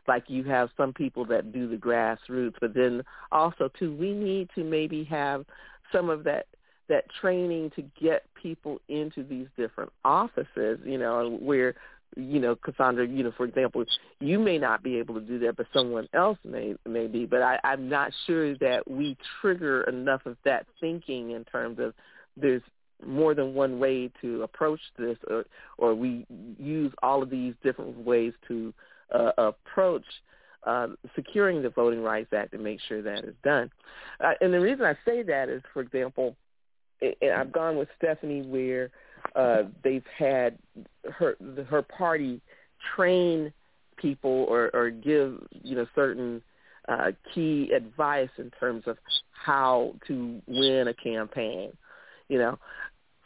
like 0.08 0.24
you 0.26 0.42
have 0.44 0.70
some 0.76 0.92
people 0.92 1.24
that 1.26 1.52
do 1.52 1.68
the 1.68 1.76
grassroots, 1.76 2.54
but 2.60 2.74
then 2.74 3.02
also 3.30 3.70
too, 3.78 3.94
we 3.94 4.12
need 4.12 4.48
to 4.54 4.64
maybe 4.64 5.04
have 5.04 5.44
some 5.92 6.08
of 6.08 6.24
that 6.24 6.46
that 6.88 7.04
training 7.20 7.70
to 7.76 7.82
get 8.00 8.24
people 8.42 8.80
into 8.88 9.22
these 9.22 9.46
different 9.58 9.92
offices, 10.06 10.78
you 10.84 10.96
know, 10.96 11.36
where 11.40 11.74
you 12.16 12.40
know, 12.40 12.56
Cassandra, 12.56 13.06
you 13.06 13.22
know, 13.22 13.32
for 13.36 13.44
example, 13.44 13.84
you 14.18 14.38
may 14.38 14.56
not 14.56 14.82
be 14.82 14.96
able 14.96 15.14
to 15.16 15.20
do 15.20 15.38
that, 15.40 15.56
but 15.56 15.66
someone 15.74 16.08
else 16.14 16.38
may 16.42 16.74
may 16.86 17.06
be. 17.06 17.26
But 17.26 17.42
I, 17.42 17.60
I'm 17.62 17.88
not 17.88 18.10
sure 18.26 18.56
that 18.56 18.90
we 18.90 19.16
trigger 19.40 19.82
enough 19.82 20.24
of 20.24 20.38
that 20.44 20.66
thinking 20.80 21.32
in 21.32 21.44
terms 21.44 21.78
of 21.78 21.92
there's 22.36 22.62
more 23.06 23.34
than 23.34 23.54
one 23.54 23.78
way 23.78 24.10
to 24.20 24.42
approach 24.42 24.80
this, 24.98 25.16
or 25.28 25.46
or 25.76 25.94
we 25.94 26.26
use 26.58 26.92
all 27.02 27.22
of 27.22 27.30
these 27.30 27.54
different 27.62 27.96
ways 27.98 28.32
to 28.48 28.72
uh, 29.14 29.32
approach 29.38 30.04
uh, 30.66 30.88
securing 31.14 31.62
the 31.62 31.70
Voting 31.70 32.02
Rights 32.02 32.32
Act 32.32 32.52
and 32.52 32.62
make 32.62 32.80
sure 32.88 33.02
that 33.02 33.24
is 33.24 33.34
done. 33.44 33.70
Uh, 34.20 34.32
and 34.40 34.52
the 34.52 34.60
reason 34.60 34.84
I 34.84 34.96
say 35.04 35.22
that 35.22 35.48
is, 35.48 35.62
for 35.72 35.80
example, 35.80 36.36
I've 37.02 37.52
gone 37.52 37.76
with 37.76 37.88
Stephanie 37.96 38.42
where 38.42 38.90
uh, 39.36 39.64
they've 39.84 40.04
had 40.16 40.58
her 41.12 41.36
her 41.68 41.82
party 41.82 42.40
train 42.96 43.52
people 43.96 44.46
or, 44.48 44.70
or 44.74 44.90
give 44.90 45.38
you 45.62 45.76
know 45.76 45.86
certain 45.94 46.42
uh, 46.88 47.12
key 47.34 47.70
advice 47.74 48.30
in 48.38 48.50
terms 48.58 48.84
of 48.86 48.96
how 49.32 49.94
to 50.06 50.40
win 50.46 50.88
a 50.88 50.94
campaign. 50.94 51.72
You 52.28 52.38
know, 52.38 52.58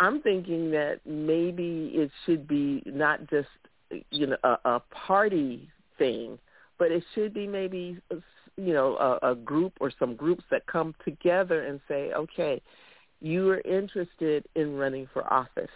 I'm 0.01 0.21
thinking 0.23 0.71
that 0.73 1.01
maybe 1.07 1.93
it 1.95 2.11
should 2.25 2.47
be 2.47 2.83
not 2.87 3.29
just 3.31 3.49
you 4.11 4.27
know 4.29 4.37
a, 4.45 4.59
a 4.65 4.83
party 4.91 5.69
thing, 5.99 6.39
but 6.79 6.91
it 6.91 7.05
should 7.15 7.35
be 7.35 7.47
maybe 7.47 7.99
you 8.57 8.73
know 8.73 8.97
a, 8.97 9.33
a 9.33 9.35
group 9.35 9.75
or 9.81 9.93
some 9.99 10.15
groups 10.15 10.45
that 10.51 10.67
come 10.67 10.95
together 11.05 11.67
and 11.67 11.81
say, 11.89 12.13
okay, 12.13 12.61
you 13.21 13.49
are 13.51 13.61
interested 13.61 14.45
in 14.55 14.77
running 14.77 15.09
for 15.13 15.31
office. 15.33 15.71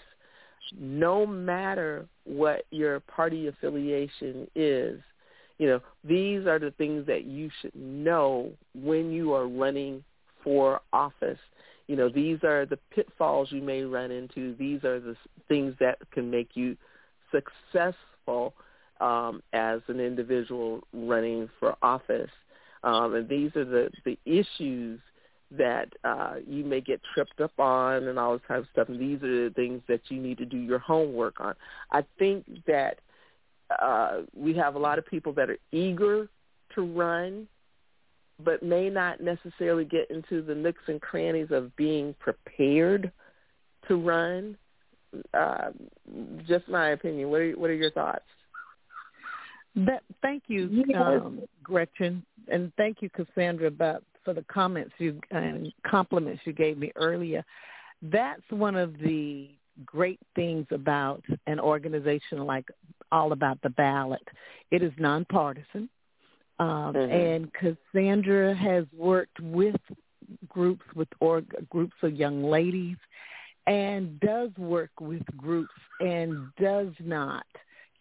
No 0.77 1.25
matter 1.25 2.07
what 2.25 2.65
your 2.71 2.99
party 3.01 3.47
affiliation 3.47 4.49
is, 4.57 5.01
you 5.59 5.69
know, 5.69 5.81
these 6.05 6.47
are 6.47 6.59
the 6.59 6.73
things 6.73 7.07
that 7.07 7.25
you 7.25 7.51
should 7.61 7.75
know 7.75 8.51
when 8.75 9.13
you 9.13 9.33
are 9.33 9.47
running 9.47 10.03
for 10.43 10.81
office. 10.93 11.39
You 11.89 11.97
know, 11.97 12.09
these 12.09 12.39
are 12.43 12.67
the 12.67 12.79
pitfalls 12.95 13.53
you 13.53 13.63
may 13.63 13.83
run 13.83 14.11
into. 14.11 14.55
These 14.57 14.85
are 14.85 15.01
the 15.01 15.17
things 15.49 15.75
that 15.81 15.99
can 16.11 16.31
make 16.31 16.51
you 16.55 16.77
successful 17.31 18.55
um, 19.01 19.43
as 19.53 19.81
an 19.89 20.01
individual 20.01 20.83
running 20.93 21.49
for 21.61 21.77
office. 21.83 22.31
Um, 22.83 23.15
and 23.15 23.29
these 23.29 23.55
are 23.57 23.65
the, 23.65 23.91
the 24.05 24.19
issues 24.25 25.01
that 25.53 25.89
uh, 26.05 26.35
you 26.47 26.65
may 26.65 26.81
get 26.81 27.01
tripped 27.15 27.41
up 27.41 27.59
on 27.59 28.09
and 28.09 28.19
all 28.19 28.33
this 28.33 28.43
type 28.49 28.61
of 28.61 28.67
stuff. 28.73 28.89
And 28.89 29.01
these 29.01 29.23
are 29.23 29.49
the 29.49 29.55
things 29.55 29.83
that 29.89 30.01
you 30.09 30.21
need 30.21 30.39
to 30.39 30.45
do 30.45 30.59
your 30.59 30.79
homework 30.79 31.41
on. 31.41 31.55
I 31.93 32.05
think 32.19 32.45
that 32.67 32.99
uh, 33.81 34.23
we 34.35 34.55
have 34.55 34.75
a 34.75 34.79
lot 34.79 34.99
of 34.99 35.07
people 35.07 35.33
that 35.35 35.51
are 35.51 35.59
eager 35.73 36.29
to 36.75 36.83
run, 36.83 37.47
but 38.45 38.63
may 38.63 38.91
not 38.91 39.21
necessarily 39.21 39.85
get 39.85 40.11
into 40.11 40.43
the 40.43 40.55
nooks 40.55 40.83
and 40.89 41.01
crannies 41.01 41.49
of 41.51 41.75
being 41.77 42.15
prepared 42.19 43.11
to 43.89 43.97
run. 43.97 44.57
Uh, 45.33 45.71
just 46.47 46.69
my 46.69 46.91
opinion. 46.91 47.31
What 47.31 47.41
are 47.41 47.53
what 47.53 47.71
are 47.71 47.75
your 47.75 47.91
thoughts? 47.91 48.25
That, 49.77 50.03
thank 50.23 50.45
you, 50.47 50.69
yes. 50.71 50.99
um, 50.99 51.43
Gretchen, 51.63 52.25
and 52.49 52.73
thank 52.79 53.03
you, 53.03 53.11
Cassandra, 53.11 53.67
about 53.67 54.03
for 54.25 54.33
the 54.33 54.45
comments 54.45 54.93
you 54.99 55.21
and 55.31 55.73
compliments 55.87 56.43
you 56.47 56.53
gave 56.53 56.79
me 56.79 56.93
earlier. 56.97 57.45
That's 58.03 58.43
one 58.51 58.75
of 58.75 58.99
the 58.99 59.51
great 59.85 60.19
things 60.35 60.67
about 60.71 61.23
an 61.47 61.61
organization 61.61 62.39
like 62.47 62.67
All 63.13 63.33
About 63.33 63.61
the 63.63 63.71
Ballot. 63.71 64.27
It 64.71 64.83
is 64.83 64.93
nonpartisan, 64.99 65.89
um, 66.59 66.95
mm-hmm. 66.95 67.13
and 67.13 67.51
Cassandra 67.53 68.55
has 68.55 68.85
worked 68.97 69.39
with 69.41 69.77
groups 70.49 70.85
with 70.95 71.09
org, 71.21 71.47
groups 71.71 71.95
of 72.03 72.15
young 72.15 72.43
ladies, 72.43 72.97
and 73.67 74.19
does 74.21 74.51
work 74.57 74.91
with 75.01 75.23
groups 75.37 75.75
and 76.01 76.49
does 76.61 76.93
not 77.01 77.47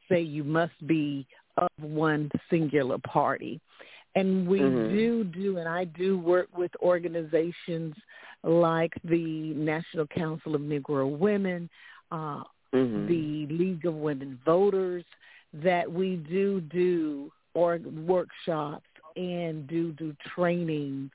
say 0.10 0.22
you 0.22 0.44
must 0.44 0.88
be 0.88 1.28
of 1.58 1.70
one 1.80 2.30
singular 2.50 2.98
party. 3.00 3.60
And 4.16 4.48
we 4.48 4.60
mm-hmm. 4.60 4.96
do 4.96 5.24
do, 5.26 5.58
and 5.58 5.68
I 5.68 5.86
do 5.86 6.18
work 6.18 6.48
with 6.56 6.72
organizations 6.82 7.96
like 8.44 8.94
the 9.04 9.54
National 9.56 10.08
Council 10.08 10.56
of 10.56 10.62
Negro 10.62 11.18
Women, 11.18 11.70
uh, 12.12 12.44
mm-hmm. 12.74 13.08
the 13.08 13.48
League 13.54 13.86
of 13.86 13.96
Women 13.96 14.40
Voters, 14.46 15.04
that 15.54 15.92
we 15.92 16.16
do 16.16 16.62
do 16.62 17.32
or 17.56 17.80
workshops 18.06 18.86
and 19.16 19.66
do 19.68 19.92
do 19.94 20.16
trainings 20.36 21.10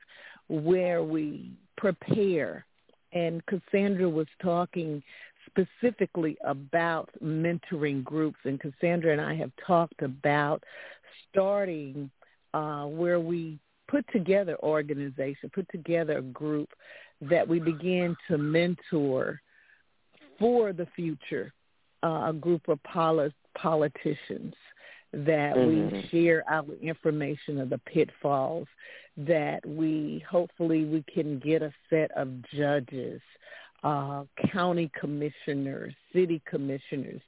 where 0.49 1.05
we 1.05 1.53
prepare. 1.77 2.65
And 3.13 3.45
Cassandra 3.47 4.09
was 4.09 4.27
talking 4.43 5.03
specifically 5.47 6.37
about 6.45 7.11
mentoring 7.23 8.03
groups, 8.03 8.39
and 8.45 8.59
Cassandra 8.59 9.13
and 9.13 9.21
I 9.21 9.35
have 9.37 9.53
talked 9.67 10.03
about 10.03 10.63
starting 11.31 12.11
uh, 12.55 12.85
where 12.87 13.21
we 13.21 13.59
put 13.89 14.05
together 14.13 14.57
organization, 14.63 15.51
put 15.53 15.69
together 15.71 16.19
a 16.19 16.23
group 16.23 16.69
that 17.21 17.47
we 17.47 17.59
begin 17.59 18.17
to 18.29 18.39
mentor 18.39 19.41
for 20.39 20.73
the 20.73 20.87
future, 20.97 21.53
uh, 22.03 22.29
a 22.29 22.33
group 22.33 22.69
of 22.69 22.83
poli- 22.85 23.35
politicians 23.57 24.55
that 25.13 25.57
mm-hmm. 25.57 25.97
we 25.97 26.09
share 26.11 26.45
our 26.49 26.73
information 26.81 27.61
of 27.61 27.71
the 27.71 27.79
pitfalls 27.79 28.69
that 29.17 29.61
we 29.67 30.25
hopefully 30.31 30.85
we 30.85 31.05
can 31.13 31.39
get 31.41 31.63
a 31.63 31.73
set 31.91 32.11
of 32.17 32.29
judges 32.55 33.21
uh, 33.83 34.25
county 34.53 34.91
commissioners, 34.99 35.95
city 36.13 36.43
commissioners, 36.49 37.21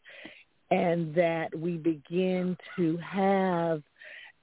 and 0.70 1.14
that 1.14 1.49
we 1.57 1.76
begin 1.76 2.57
to 2.76 2.97
have 2.99 3.83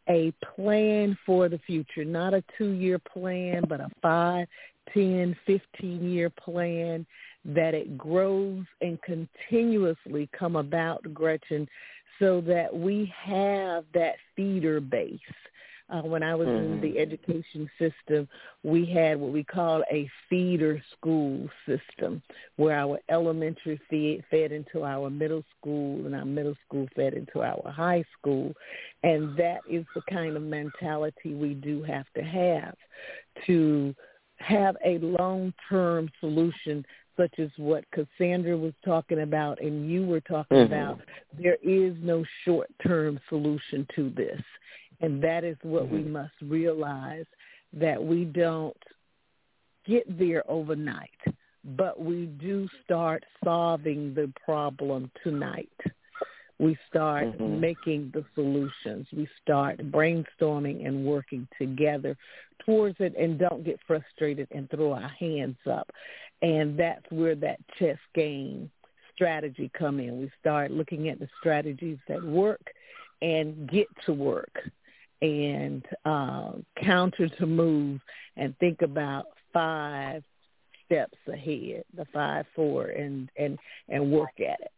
a 0.09 0.33
plan 0.55 1.17
for 1.25 1.49
the 1.49 1.59
future, 1.67 2.03
not 2.03 2.33
a 2.33 2.43
two-year 2.57 2.99
plan, 2.99 3.63
but 3.67 3.79
a 3.79 3.89
five, 4.01 4.47
ten, 4.91 5.35
fifteen-year 5.45 6.31
plan 6.31 7.05
that 7.45 7.73
it 7.73 7.97
grows 7.97 8.65
and 8.81 8.99
continuously 9.03 10.27
come 10.37 10.55
about, 10.55 11.13
Gretchen, 11.13 11.67
so 12.19 12.41
that 12.41 12.75
we 12.75 13.11
have 13.25 13.85
that 13.93 14.15
feeder 14.35 14.79
base 14.79 15.19
uh, 15.89 16.01
when 16.01 16.21
I 16.21 16.35
was 16.35 16.47
mm-hmm. 16.47 16.73
in 16.73 16.81
the 16.81 16.99
education 16.99 17.69
system, 17.79 18.27
we 18.63 18.85
had 18.85 19.19
what 19.19 19.31
we 19.31 19.43
call 19.43 19.83
a 19.91 20.09
feeder 20.29 20.81
school 20.95 21.49
system, 21.65 22.21
where 22.57 22.77
our 22.77 22.99
elementary 23.09 23.79
fed, 23.89 24.23
fed 24.29 24.51
into 24.51 24.83
our 24.83 25.09
middle 25.09 25.43
school, 25.57 26.05
and 26.05 26.15
our 26.15 26.25
middle 26.25 26.55
school 26.67 26.87
fed 26.95 27.13
into 27.13 27.41
our 27.41 27.71
high 27.71 28.03
school, 28.17 28.53
and 29.03 29.35
that 29.37 29.61
is 29.69 29.85
the 29.95 30.01
kind 30.09 30.35
of 30.35 30.43
mentality 30.43 31.33
we 31.33 31.55
do 31.55 31.81
have 31.83 32.05
to 32.15 32.21
have 32.21 32.75
to 33.47 33.95
have 34.37 34.77
a 34.85 34.97
long-term 34.99 36.09
solution 36.19 36.85
such 37.19 37.37
as 37.39 37.49
what 37.57 37.83
Cassandra 37.91 38.57
was 38.57 38.73
talking 38.85 39.21
about 39.21 39.61
and 39.61 39.91
you 39.91 40.05
were 40.05 40.21
talking 40.21 40.57
mm-hmm. 40.57 40.73
about, 40.73 41.01
there 41.37 41.57
is 41.61 41.95
no 42.01 42.23
short-term 42.45 43.19
solution 43.27 43.85
to 43.95 44.09
this. 44.11 44.41
And 45.01 45.21
that 45.23 45.43
is 45.43 45.57
what 45.61 45.85
mm-hmm. 45.85 45.95
we 45.95 46.03
must 46.03 46.33
realize 46.41 47.25
that 47.73 48.01
we 48.01 48.23
don't 48.23 48.77
get 49.85 50.17
there 50.17 50.49
overnight, 50.49 51.09
but 51.77 52.01
we 52.01 52.25
do 52.25 52.67
start 52.85 53.23
solving 53.43 54.13
the 54.13 54.31
problem 54.45 55.11
tonight. 55.23 55.69
We 56.57 56.77
start 56.89 57.25
mm-hmm. 57.25 57.59
making 57.59 58.11
the 58.13 58.25
solutions. 58.35 59.07
We 59.13 59.27
start 59.41 59.79
brainstorming 59.91 60.85
and 60.85 61.05
working 61.05 61.47
together 61.57 62.17
towards 62.65 62.97
it 62.99 63.15
and 63.17 63.39
don't 63.39 63.63
get 63.63 63.79
frustrated 63.87 64.47
and 64.51 64.69
throw 64.69 64.93
our 64.93 65.07
hands 65.07 65.57
up. 65.69 65.89
And 66.41 66.77
that's 66.79 67.05
where 67.09 67.35
that 67.35 67.59
chess 67.77 67.97
game 68.15 68.71
strategy 69.13 69.69
come 69.77 69.99
in. 69.99 70.19
We 70.19 70.31
start 70.39 70.71
looking 70.71 71.09
at 71.09 71.19
the 71.19 71.27
strategies 71.39 71.97
that 72.07 72.23
work 72.23 72.71
and 73.21 73.69
get 73.69 73.87
to 74.05 74.13
work 74.13 74.57
and 75.21 75.85
uh, 76.05 76.53
counter 76.81 77.27
to 77.27 77.45
move 77.45 77.99
and 78.37 78.57
think 78.59 78.81
about 78.81 79.25
five 79.51 80.23
steps 80.85 81.17
ahead, 81.27 81.83
the 81.95 82.05
five, 82.13 82.45
four, 82.55 82.85
and 82.85 83.29
and 83.37 83.59
and 83.89 84.11
work 84.11 84.39
at 84.39 84.61
it. 84.61 84.71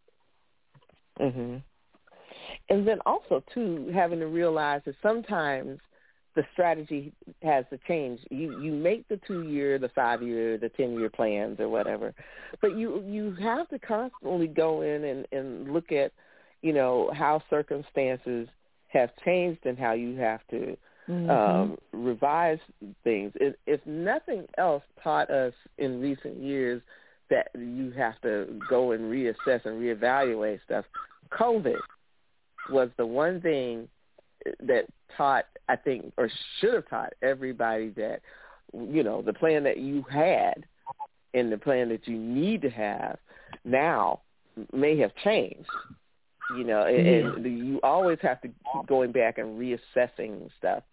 Mhm. 1.20 1.62
And 2.70 2.88
then 2.88 3.00
also 3.06 3.44
too, 3.54 3.92
having 3.94 4.20
to 4.20 4.28
realize 4.28 4.82
that 4.86 4.96
sometimes 5.02 5.80
the 6.36 6.44
strategy 6.54 7.14
has 7.44 7.66
to 7.70 7.80
change. 7.88 8.20
You 8.30 8.62
you 8.62 8.72
make 8.72 9.08
the 9.08 9.20
two 9.28 9.44
year, 9.44 9.78
the 9.78 9.90
five 9.90 10.22
year, 10.22 10.58
the 10.58 10.70
ten 10.70 10.98
year 10.98 11.10
plans 11.10 11.60
or 11.60 11.70
whatever, 11.70 12.14
but 12.62 12.78
you 12.78 13.04
you 13.06 13.36
have 13.42 13.68
to 13.70 13.80
constantly 13.80 14.48
go 14.48 14.82
in 14.82 15.04
and 15.04 15.28
and 15.32 15.74
look 15.74 15.92
at, 15.92 16.12
you 16.62 16.74
know, 16.74 17.12
how 17.14 17.42
circumstances 17.50 18.48
have 18.88 19.10
changed 19.26 19.66
and 19.66 19.78
how 19.78 19.94
you 19.94 20.16
have 20.18 20.42
to 20.52 20.78
mm-hmm. 21.10 21.30
um, 21.30 21.78
revise 21.94 22.60
things. 23.04 23.32
If, 23.36 23.56
if 23.66 23.86
nothing 23.86 24.46
else 24.58 24.84
taught 25.04 25.30
us 25.30 25.54
in 25.78 26.02
recent 26.02 26.38
years 26.38 26.82
that 27.30 27.48
you 27.56 27.92
have 27.98 28.20
to 28.22 28.60
go 28.70 28.92
and 28.92 29.04
reassess 29.04 29.66
and 29.66 29.82
reevaluate 29.82 30.60
stuff, 30.66 30.86
COVID 31.32 31.80
was 32.70 32.90
the 32.98 33.06
one 33.06 33.42
thing 33.42 33.88
that 34.60 34.86
taught, 35.18 35.46
I 35.70 35.76
think, 35.76 36.14
or 36.18 36.30
should 36.60 36.74
have 36.74 36.90
taught 36.90 37.14
everybody 37.22 37.90
that, 37.90 38.22
you 38.74 39.04
know, 39.04 39.22
the 39.22 39.34
plan 39.34 39.64
that 39.64 39.78
you 39.78 40.06
had 40.10 40.66
and 41.34 41.52
the 41.52 41.58
plan 41.58 41.90
that 41.90 42.08
you 42.08 42.18
need 42.18 42.62
to 42.64 42.70
have 42.70 43.18
now 43.64 44.22
may 44.74 44.98
have 45.00 45.12
changed. 45.24 45.70
You 46.58 46.66
know, 46.66 46.86
and, 46.86 47.46
and 47.46 47.46
you 47.46 47.80
always 47.82 48.20
have 48.22 48.42
to 48.42 48.50
keep 48.50 48.88
going 48.88 49.14
back 49.14 49.38
and 49.38 49.58
reassessing 49.58 50.50
stuff. 50.58 50.84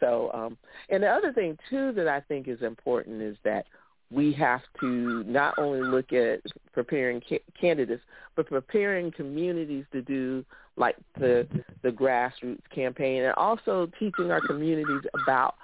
So, 0.00 0.30
um, 0.34 0.58
and 0.88 1.02
the 1.02 1.08
other 1.08 1.32
thing 1.32 1.56
too 1.70 1.92
that 1.92 2.08
I 2.08 2.20
think 2.20 2.48
is 2.48 2.60
important 2.62 3.22
is 3.22 3.36
that 3.44 3.66
we 4.10 4.32
have 4.32 4.60
to 4.80 5.24
not 5.24 5.58
only 5.58 5.82
look 5.82 6.12
at 6.12 6.40
preparing 6.72 7.20
ca- 7.28 7.42
candidates, 7.60 8.02
but 8.36 8.46
preparing 8.48 9.10
communities 9.10 9.84
to 9.92 10.02
do 10.02 10.44
like 10.76 10.96
the 11.18 11.46
the 11.82 11.88
grassroots 11.90 12.60
campaign, 12.74 13.22
and 13.22 13.34
also 13.34 13.90
teaching 13.98 14.30
our 14.30 14.40
communities 14.46 15.02
about 15.22 15.54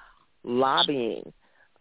lobbying. 0.43 1.33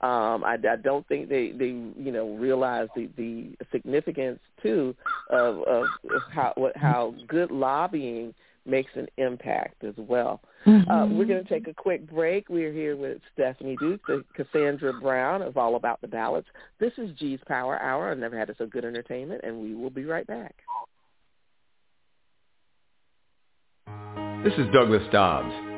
Um, 0.01 0.43
I, 0.43 0.57
I 0.69 0.75
don't 0.75 1.07
think 1.07 1.29
they 1.29 1.51
they 1.51 1.67
you 1.67 2.11
know 2.11 2.35
realize 2.35 2.89
the 2.95 3.09
the 3.17 3.55
significance 3.71 4.39
too 4.61 4.95
of 5.29 5.63
of 5.63 5.87
how 6.31 6.53
what 6.55 6.75
how 6.75 7.15
good 7.27 7.51
lobbying 7.51 8.33
makes 8.65 8.91
an 8.95 9.07
impact 9.17 9.83
as 9.83 9.95
well. 9.97 10.41
Mm-hmm. 10.65 10.89
Uh, 10.89 11.07
we're 11.07 11.25
going 11.25 11.43
to 11.43 11.49
take 11.49 11.67
a 11.67 11.73
quick 11.73 12.09
break. 12.09 12.47
We're 12.49 12.71
here 12.71 12.95
with 12.95 13.17
Stephanie 13.33 13.75
Duke, 13.79 14.01
the 14.07 14.23
Cassandra 14.35 14.93
Brown 14.93 15.41
of 15.41 15.57
All 15.57 15.75
About 15.75 15.99
the 16.01 16.07
Ballots. 16.07 16.47
This 16.79 16.93
is 16.97 17.09
G's 17.17 17.39
Power 17.47 17.81
Hour. 17.81 18.11
I've 18.11 18.19
never 18.19 18.37
had 18.37 18.53
so 18.57 18.67
good 18.67 18.85
entertainment, 18.85 19.41
and 19.43 19.61
we 19.61 19.73
will 19.73 19.89
be 19.89 20.05
right 20.05 20.27
back. 20.27 20.55
This 24.43 24.53
is 24.53 24.65
Douglas 24.73 25.03
Dobbs, 25.11 25.53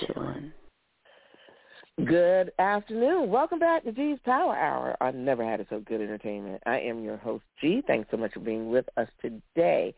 chilling? 0.00 0.52
Good 2.04 2.52
afternoon. 2.58 3.28
Welcome 3.30 3.58
back 3.58 3.84
to 3.84 3.92
G's 3.92 4.18
Power 4.24 4.56
Hour. 4.56 4.96
I've 5.00 5.14
never 5.14 5.44
had 5.44 5.60
it 5.60 5.66
so 5.70 5.80
good 5.80 6.00
entertainment. 6.00 6.62
I 6.66 6.80
am 6.80 7.04
your 7.04 7.16
host, 7.16 7.44
G. 7.60 7.82
Thanks 7.86 8.08
so 8.10 8.16
much 8.16 8.32
for 8.32 8.40
being 8.40 8.70
with 8.70 8.86
us 8.96 9.08
today. 9.20 9.94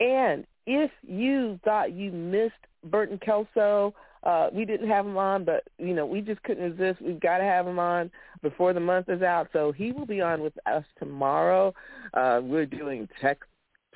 And 0.00 0.46
if 0.66 0.90
you 1.02 1.58
thought 1.64 1.92
you 1.92 2.12
missed 2.12 2.54
Burton 2.84 3.18
Kelso 3.24 3.94
uh, 4.24 4.48
we 4.52 4.64
didn't 4.64 4.88
have 4.88 5.04
him 5.04 5.16
on, 5.16 5.44
but 5.44 5.64
you 5.78 5.94
know 5.94 6.06
we 6.06 6.20
just 6.20 6.42
couldn't 6.44 6.78
resist. 6.78 7.02
We've 7.02 7.20
got 7.20 7.38
to 7.38 7.44
have 7.44 7.66
him 7.66 7.78
on 7.78 8.10
before 8.40 8.72
the 8.72 8.80
month 8.80 9.08
is 9.08 9.22
out, 9.22 9.48
so 9.52 9.72
he 9.72 9.92
will 9.92 10.06
be 10.06 10.20
on 10.20 10.42
with 10.42 10.52
us 10.66 10.84
tomorrow. 10.98 11.74
Uh, 12.14 12.40
we're 12.42 12.66
doing 12.66 13.08
Tech 13.20 13.38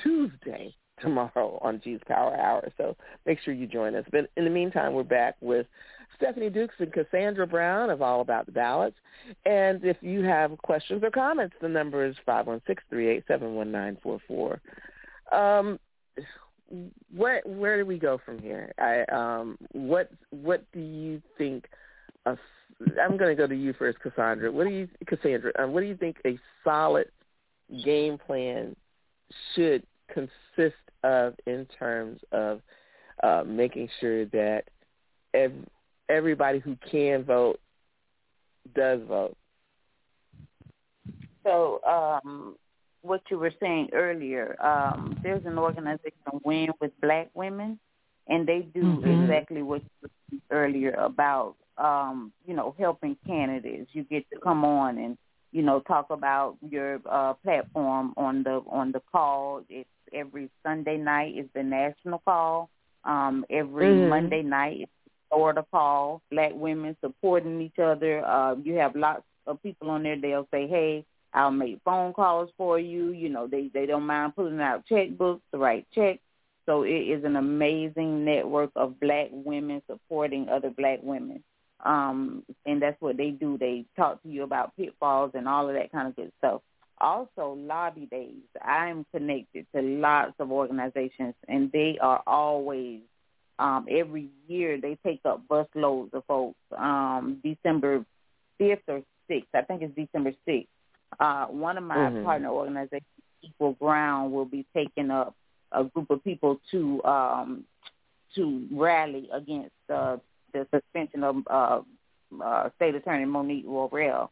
Tuesday 0.02 0.74
tomorrow 1.00 1.58
on 1.62 1.80
G's 1.82 2.00
Power 2.06 2.36
Hour, 2.36 2.72
so 2.76 2.96
make 3.24 3.38
sure 3.40 3.54
you 3.54 3.66
join 3.66 3.94
us. 3.94 4.04
But 4.10 4.30
in 4.36 4.44
the 4.44 4.50
meantime, 4.50 4.92
we're 4.92 5.02
back 5.02 5.36
with 5.40 5.66
Stephanie 6.16 6.50
Dukes 6.50 6.74
and 6.78 6.92
Cassandra 6.92 7.46
Brown 7.46 7.90
of 7.90 8.02
All 8.02 8.20
About 8.20 8.46
the 8.46 8.52
Ballots. 8.52 8.96
And 9.44 9.84
if 9.84 9.96
you 10.00 10.22
have 10.22 10.56
questions 10.58 11.02
or 11.02 11.10
comments, 11.10 11.54
the 11.60 11.68
number 11.68 12.04
is 12.04 12.16
five 12.24 12.46
one 12.46 12.62
six 12.66 12.82
three 12.88 13.08
eight 13.08 13.24
seven 13.28 13.54
one 13.54 13.70
nine 13.70 13.98
four 14.02 14.18
four. 14.26 14.60
Um, 15.32 15.78
where 17.14 17.42
where 17.44 17.78
do 17.78 17.86
we 17.86 17.98
go 17.98 18.20
from 18.24 18.40
here? 18.40 18.72
I 18.78 19.02
um 19.14 19.58
what 19.72 20.10
what 20.30 20.64
do 20.72 20.80
you 20.80 21.22
think? 21.38 21.66
A, 22.24 22.36
I'm 23.00 23.16
going 23.16 23.30
to 23.30 23.34
go 23.34 23.46
to 23.46 23.54
you 23.54 23.72
first, 23.72 24.00
Cassandra. 24.00 24.50
What 24.50 24.66
do 24.66 24.72
you, 24.72 24.88
Cassandra? 25.06 25.52
Um, 25.58 25.72
what 25.72 25.80
do 25.80 25.86
you 25.86 25.96
think 25.96 26.16
a 26.26 26.38
solid 26.64 27.06
game 27.84 28.18
plan 28.18 28.76
should 29.54 29.82
consist 30.12 30.74
of 31.06 31.34
in 31.46 31.66
terms 31.78 32.20
of 32.32 32.60
uh, 33.22 33.44
making 33.46 33.88
sure 34.00 34.26
that 34.26 34.64
ev- 35.32 35.66
everybody 36.08 36.58
who 36.58 36.76
can 36.90 37.22
vote 37.24 37.60
does 38.74 39.00
vote? 39.08 39.36
So 41.44 41.80
um, 41.86 42.56
what 43.02 43.22
you 43.30 43.38
were 43.38 43.52
saying 43.60 43.90
earlier, 43.92 44.56
um, 44.62 45.16
there's 45.22 45.46
an 45.46 45.58
organization, 45.58 46.12
Win 46.44 46.68
with 46.80 46.90
Black 47.00 47.30
Women, 47.34 47.78
and 48.26 48.46
they 48.46 48.66
do 48.74 48.82
mm-hmm. 48.82 49.22
exactly 49.22 49.62
what 49.62 49.82
you 50.02 50.08
were 50.50 50.56
earlier 50.56 50.90
about, 50.92 51.54
um, 51.78 52.32
you 52.46 52.54
know, 52.54 52.74
helping 52.78 53.16
candidates. 53.26 53.90
You 53.92 54.02
get 54.04 54.28
to 54.30 54.40
come 54.40 54.64
on 54.64 54.98
and, 54.98 55.16
you 55.52 55.62
know, 55.62 55.80
talk 55.80 56.10
about 56.10 56.56
your 56.68 57.00
uh, 57.10 57.34
platform 57.34 58.14
on 58.16 58.42
the 58.42 58.62
on 58.68 58.92
the 58.92 59.00
call. 59.12 59.62
It's 59.68 59.88
every 60.12 60.50
Sunday 60.64 60.96
night 60.96 61.36
is 61.36 61.46
the 61.54 61.62
national 61.62 62.20
call. 62.20 62.70
Um, 63.04 63.44
every 63.50 63.86
mm-hmm. 63.86 64.08
Monday 64.08 64.42
night 64.42 64.80
is 64.82 64.88
Florida 65.30 65.64
call. 65.70 66.22
Black 66.30 66.52
women 66.54 66.96
supporting 67.00 67.60
each 67.60 67.78
other. 67.78 68.24
Uh, 68.24 68.56
you 68.56 68.74
have 68.74 68.96
lots 68.96 69.22
of 69.46 69.62
people 69.62 69.90
on 69.90 70.02
there. 70.02 70.20
They'll 70.20 70.48
say, 70.50 70.66
hey 70.66 71.04
I'll 71.36 71.50
make 71.50 71.80
phone 71.84 72.14
calls 72.14 72.48
for 72.56 72.80
you. 72.80 73.10
You 73.10 73.28
know, 73.28 73.46
they 73.46 73.70
they 73.72 73.84
don't 73.84 74.06
mind 74.06 74.34
pulling 74.34 74.60
out 74.60 74.84
checkbooks 74.90 75.42
to 75.52 75.58
write 75.58 75.86
checks. 75.94 76.20
So 76.64 76.82
it 76.82 76.90
is 76.90 77.24
an 77.24 77.36
amazing 77.36 78.24
network 78.24 78.70
of 78.74 78.98
black 78.98 79.28
women 79.30 79.82
supporting 79.88 80.48
other 80.48 80.70
black 80.70 81.00
women. 81.02 81.44
Um, 81.84 82.42
and 82.64 82.80
that's 82.80 83.00
what 83.00 83.16
they 83.16 83.30
do. 83.30 83.58
They 83.58 83.84
talk 83.96 84.22
to 84.22 84.28
you 84.28 84.42
about 84.42 84.76
pitfalls 84.76 85.32
and 85.34 85.46
all 85.46 85.68
of 85.68 85.74
that 85.74 85.92
kind 85.92 86.08
of 86.08 86.16
good 86.16 86.32
stuff. 86.38 86.62
Also, 86.98 87.58
lobby 87.58 88.06
days. 88.06 88.42
I'm 88.62 89.04
connected 89.14 89.66
to 89.74 89.82
lots 89.82 90.32
of 90.38 90.50
organizations, 90.50 91.34
and 91.46 91.70
they 91.70 91.98
are 92.00 92.22
always 92.26 93.00
um, 93.58 93.86
every 93.90 94.28
year 94.48 94.80
they 94.80 94.98
take 95.04 95.20
up 95.24 95.46
bus 95.48 95.66
loads 95.74 96.10
of 96.14 96.24
folks. 96.26 96.58
Um, 96.76 97.38
December 97.44 98.04
fifth 98.58 98.82
or 98.88 99.02
sixth, 99.28 99.48
I 99.54 99.62
think 99.62 99.82
it's 99.82 99.94
December 99.94 100.32
sixth. 100.46 100.70
Uh, 101.20 101.46
one 101.46 101.76
of 101.78 101.84
my 101.84 101.96
mm-hmm. 101.96 102.24
partner 102.24 102.48
organizations, 102.48 103.04
Equal 103.42 103.72
Ground, 103.74 104.32
will 104.32 104.44
be 104.44 104.66
taking 104.74 105.10
up 105.10 105.34
a 105.72 105.84
group 105.84 106.10
of 106.10 106.24
people 106.24 106.60
to 106.70 107.02
um, 107.04 107.64
to 108.34 108.66
rally 108.72 109.28
against 109.32 109.72
uh, 109.92 110.16
the 110.56 110.80
suspension 110.80 111.24
of 111.24 111.36
uh, 111.48 111.80
uh, 112.42 112.68
State 112.76 112.94
Attorney 112.94 113.24
Monique 113.24 113.66
Worrell. 113.66 114.30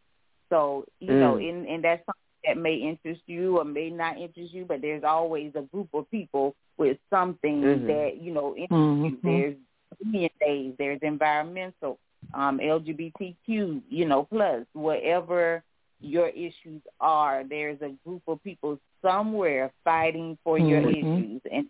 So 0.50 0.84
you 1.00 1.10
mm. 1.10 1.20
know, 1.20 1.36
and, 1.36 1.66
and 1.66 1.84
that's 1.84 2.04
something 2.06 2.20
that 2.44 2.58
may 2.58 2.74
interest 2.74 3.22
you 3.26 3.58
or 3.58 3.64
may 3.64 3.90
not 3.90 4.18
interest 4.18 4.52
you, 4.52 4.64
but 4.64 4.80
there's 4.80 5.04
always 5.04 5.52
a 5.54 5.62
group 5.62 5.88
of 5.94 6.10
people 6.10 6.54
with 6.76 6.98
something 7.10 7.62
mm-hmm. 7.62 7.86
that 7.86 8.18
you 8.20 8.32
know 8.32 8.54
interests 8.54 8.74
mm-hmm. 8.74 9.04
you. 9.04 9.18
There's 9.22 9.56
Indian 10.04 10.30
days, 10.40 10.74
there's 10.78 10.98
environmental, 11.02 11.98
um, 12.34 12.58
LGBTQ, 12.58 13.82
you 13.88 14.06
know, 14.06 14.24
plus 14.24 14.64
whatever 14.72 15.62
your 16.00 16.28
issues 16.28 16.82
are, 17.00 17.44
there's 17.48 17.80
a 17.80 17.92
group 18.04 18.22
of 18.26 18.42
people 18.42 18.78
somewhere 19.02 19.72
fighting 19.84 20.36
for 20.44 20.58
mm-hmm. 20.58 20.68
your 20.68 20.90
issues 20.90 21.40
and 21.50 21.68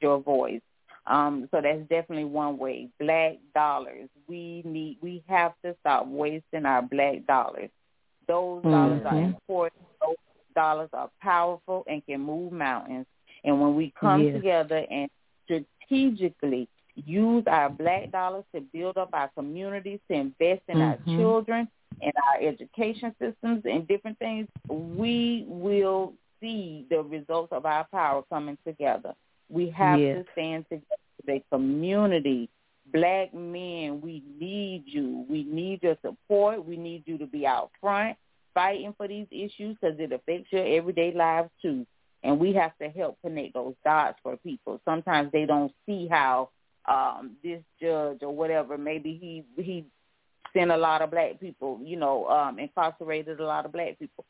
your 0.00 0.20
voice. 0.20 0.60
Um, 1.06 1.48
so 1.50 1.60
that's 1.62 1.80
definitely 1.88 2.24
one 2.24 2.58
way. 2.58 2.88
Black 2.98 3.38
dollars. 3.54 4.08
We 4.28 4.62
need. 4.64 4.98
We 5.00 5.22
have 5.28 5.52
to 5.64 5.76
stop 5.80 6.06
wasting 6.06 6.66
our 6.66 6.82
black 6.82 7.26
dollars. 7.26 7.70
Those 8.26 8.62
dollars 8.62 9.02
are 9.04 9.12
mm-hmm. 9.12 9.34
important. 9.34 9.82
Those 10.04 10.16
dollars 10.54 10.90
are 10.92 11.10
powerful 11.22 11.84
and 11.86 12.04
can 12.06 12.20
move 12.20 12.52
mountains. 12.52 13.06
And 13.44 13.60
when 13.60 13.76
we 13.76 13.92
come 13.98 14.22
yes. 14.24 14.34
together 14.34 14.84
and 14.90 15.08
strategically 15.44 16.68
use 16.96 17.44
our 17.46 17.68
black 17.68 18.10
dollars 18.10 18.44
to 18.54 18.60
build 18.60 18.96
up 18.96 19.10
our 19.12 19.30
communities, 19.36 20.00
to 20.10 20.14
invest 20.14 20.62
in 20.68 20.78
mm-hmm. 20.78 21.10
our 21.10 21.16
children 21.16 21.68
and 22.02 22.12
our 22.16 22.48
education 22.48 23.14
systems 23.20 23.62
and 23.64 23.86
different 23.86 24.18
things, 24.18 24.48
we 24.68 25.44
will 25.46 26.14
see 26.40 26.86
the 26.90 27.02
results 27.02 27.52
of 27.52 27.64
our 27.64 27.86
power 27.92 28.22
coming 28.28 28.58
together. 28.66 29.14
We 29.48 29.70
have 29.70 29.98
yes. 30.00 30.24
to 30.24 30.32
stand 30.32 30.66
together 30.68 30.84
as 31.28 31.36
a 31.36 31.44
community. 31.50 32.48
Black 32.92 33.34
men, 33.34 34.00
we 34.00 34.22
need 34.38 34.84
you. 34.86 35.24
We 35.28 35.44
need 35.44 35.82
your 35.82 35.96
support. 36.02 36.64
We 36.64 36.76
need 36.76 37.02
you 37.06 37.18
to 37.18 37.26
be 37.26 37.46
out 37.46 37.70
front 37.80 38.16
fighting 38.56 38.94
for 38.96 39.06
these 39.06 39.26
issues 39.30 39.76
because 39.78 40.00
it 40.00 40.12
affects 40.12 40.50
your 40.50 40.66
everyday 40.66 41.12
lives 41.12 41.50
too. 41.60 41.86
And 42.24 42.40
we 42.40 42.54
have 42.54 42.72
to 42.78 42.88
help 42.88 43.18
connect 43.20 43.52
those 43.52 43.74
dots 43.84 44.18
for 44.22 44.38
people. 44.38 44.80
Sometimes 44.84 45.30
they 45.30 45.44
don't 45.44 45.72
see 45.84 46.08
how 46.10 46.48
um 46.86 47.32
this 47.42 47.60
judge 47.80 48.22
or 48.22 48.34
whatever, 48.34 48.78
maybe 48.78 49.18
he 49.20 49.62
he 49.62 49.84
sent 50.56 50.70
a 50.70 50.76
lot 50.76 51.02
of 51.02 51.10
black 51.10 51.38
people, 51.38 51.78
you 51.84 51.96
know, 51.96 52.26
um, 52.28 52.58
incarcerated 52.58 53.40
a 53.40 53.44
lot 53.44 53.66
of 53.66 53.72
black 53.72 53.98
people. 53.98 54.24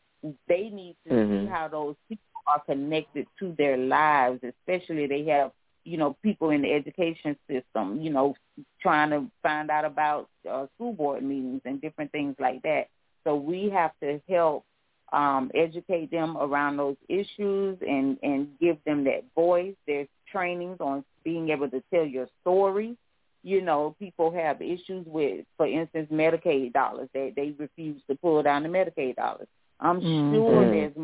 They 0.48 0.70
need 0.70 0.96
to 1.06 1.14
mm-hmm. 1.14 1.46
see 1.46 1.50
how 1.50 1.68
those 1.68 1.94
people 2.08 2.24
are 2.46 2.60
connected 2.60 3.26
to 3.38 3.54
their 3.58 3.76
lives, 3.76 4.40
especially 4.42 5.06
they 5.06 5.24
have, 5.26 5.52
you 5.84 5.96
know, 5.96 6.16
people 6.22 6.50
in 6.50 6.62
the 6.62 6.72
education 6.72 7.36
system, 7.48 8.00
you 8.00 8.10
know, 8.10 8.34
trying 8.80 9.10
to 9.10 9.30
find 9.42 9.70
out 9.70 9.84
about 9.84 10.28
uh, 10.50 10.66
school 10.74 10.92
board 10.92 11.22
meetings 11.22 11.62
and 11.64 11.80
different 11.80 12.12
things 12.12 12.34
like 12.38 12.62
that. 12.62 12.88
So 13.24 13.34
we 13.34 13.70
have 13.70 13.92
to 14.02 14.20
help 14.28 14.64
um, 15.12 15.50
educate 15.54 16.10
them 16.10 16.36
around 16.36 16.76
those 16.76 16.96
issues 17.08 17.78
and, 17.80 18.18
and 18.22 18.48
give 18.60 18.78
them 18.84 19.04
that 19.04 19.24
voice. 19.34 19.74
There's 19.86 20.08
trainings 20.30 20.78
on 20.80 21.04
being 21.24 21.50
able 21.50 21.70
to 21.70 21.82
tell 21.92 22.04
your 22.04 22.28
story. 22.42 22.96
You 23.42 23.62
know, 23.62 23.94
people 23.98 24.32
have 24.32 24.60
issues 24.60 25.06
with, 25.06 25.44
for 25.56 25.66
instance, 25.66 26.08
Medicaid 26.12 26.72
dollars. 26.72 27.08
They 27.14 27.32
they 27.36 27.52
refuse 27.56 28.02
to 28.10 28.16
pull 28.16 28.42
down 28.42 28.64
the 28.64 28.68
Medicaid 28.68 29.14
dollars. 29.14 29.46
I'm 29.78 30.00
mm-hmm. 30.00 30.34
sure 30.34 30.68
there's 30.68 30.96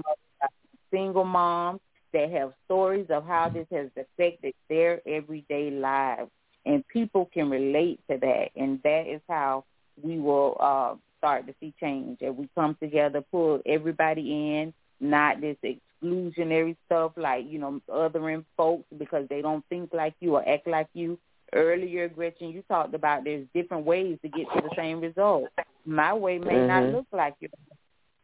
single 0.92 1.24
moms 1.24 1.80
that 2.12 2.30
have 2.30 2.52
stories 2.66 3.06
of 3.10 3.24
how 3.24 3.48
this 3.48 3.66
has 3.72 3.88
affected 3.96 4.54
their 4.68 5.00
everyday 5.08 5.70
lives, 5.70 6.30
and 6.66 6.86
people 6.88 7.28
can 7.32 7.50
relate 7.50 8.00
to 8.10 8.18
that, 8.18 8.48
and 8.54 8.80
that 8.82 9.06
is 9.06 9.20
how 9.28 9.64
we 10.02 10.18
will 10.18 10.56
uh, 10.60 10.94
start 11.18 11.46
to 11.46 11.54
see 11.60 11.72
change. 11.80 12.18
And 12.20 12.36
we 12.36 12.48
come 12.54 12.76
together, 12.80 13.22
pull 13.30 13.60
everybody 13.66 14.30
in, 14.30 14.74
not 15.00 15.40
this 15.40 15.56
exclusionary 15.64 16.76
stuff 16.86 17.12
like, 17.16 17.44
you 17.48 17.58
know, 17.58 17.80
othering 17.88 18.44
folks 18.56 18.84
because 18.98 19.26
they 19.28 19.42
don't 19.42 19.64
think 19.68 19.90
like 19.92 20.14
you 20.20 20.36
or 20.36 20.48
act 20.48 20.66
like 20.66 20.88
you. 20.94 21.18
Earlier, 21.54 22.08
Gretchen, 22.08 22.48
you 22.48 22.62
talked 22.62 22.94
about 22.94 23.24
there's 23.24 23.46
different 23.52 23.84
ways 23.84 24.18
to 24.22 24.28
get 24.28 24.46
to 24.54 24.62
the 24.62 24.74
same 24.74 25.00
result. 25.00 25.48
My 25.84 26.14
way 26.14 26.38
may 26.38 26.54
mm-hmm. 26.54 26.66
not 26.66 26.84
look 26.84 27.06
like 27.12 27.34
yours. 27.40 27.52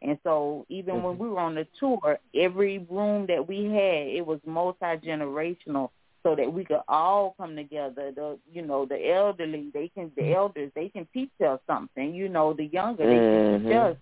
And 0.03 0.19
so 0.23 0.65
even 0.69 0.97
mm-hmm. 0.97 1.05
when 1.05 1.19
we 1.19 1.29
were 1.29 1.41
on 1.41 1.55
the 1.55 1.67
tour, 1.79 2.19
every 2.35 2.79
room 2.91 3.27
that 3.27 3.49
we 3.49 3.65
had, 3.65 4.07
it 4.09 4.25
was 4.25 4.41
multi-generational 4.47 5.91
so 6.23 6.35
that 6.37 6.53
we 6.53 6.65
could 6.65 6.81
all 6.89 7.35
come 7.39 7.57
together. 7.57 8.13
The 8.15 8.39
you 8.53 8.63
know 8.63 8.87
the 8.87 9.11
elderly, 9.11 9.71
they 9.73 9.89
can 9.89 10.11
the 10.17 10.35
elders, 10.35 10.71
they 10.75 10.89
can 10.89 11.07
teach 11.13 11.31
us 11.47 11.61
something. 11.67 12.15
You 12.15 12.29
know 12.29 12.53
the 12.53 12.67
younger, 12.67 13.07
they 13.07 13.15
can 13.15 13.61
teach 13.61 13.71
mm-hmm. 13.73 13.93
us. 13.93 13.97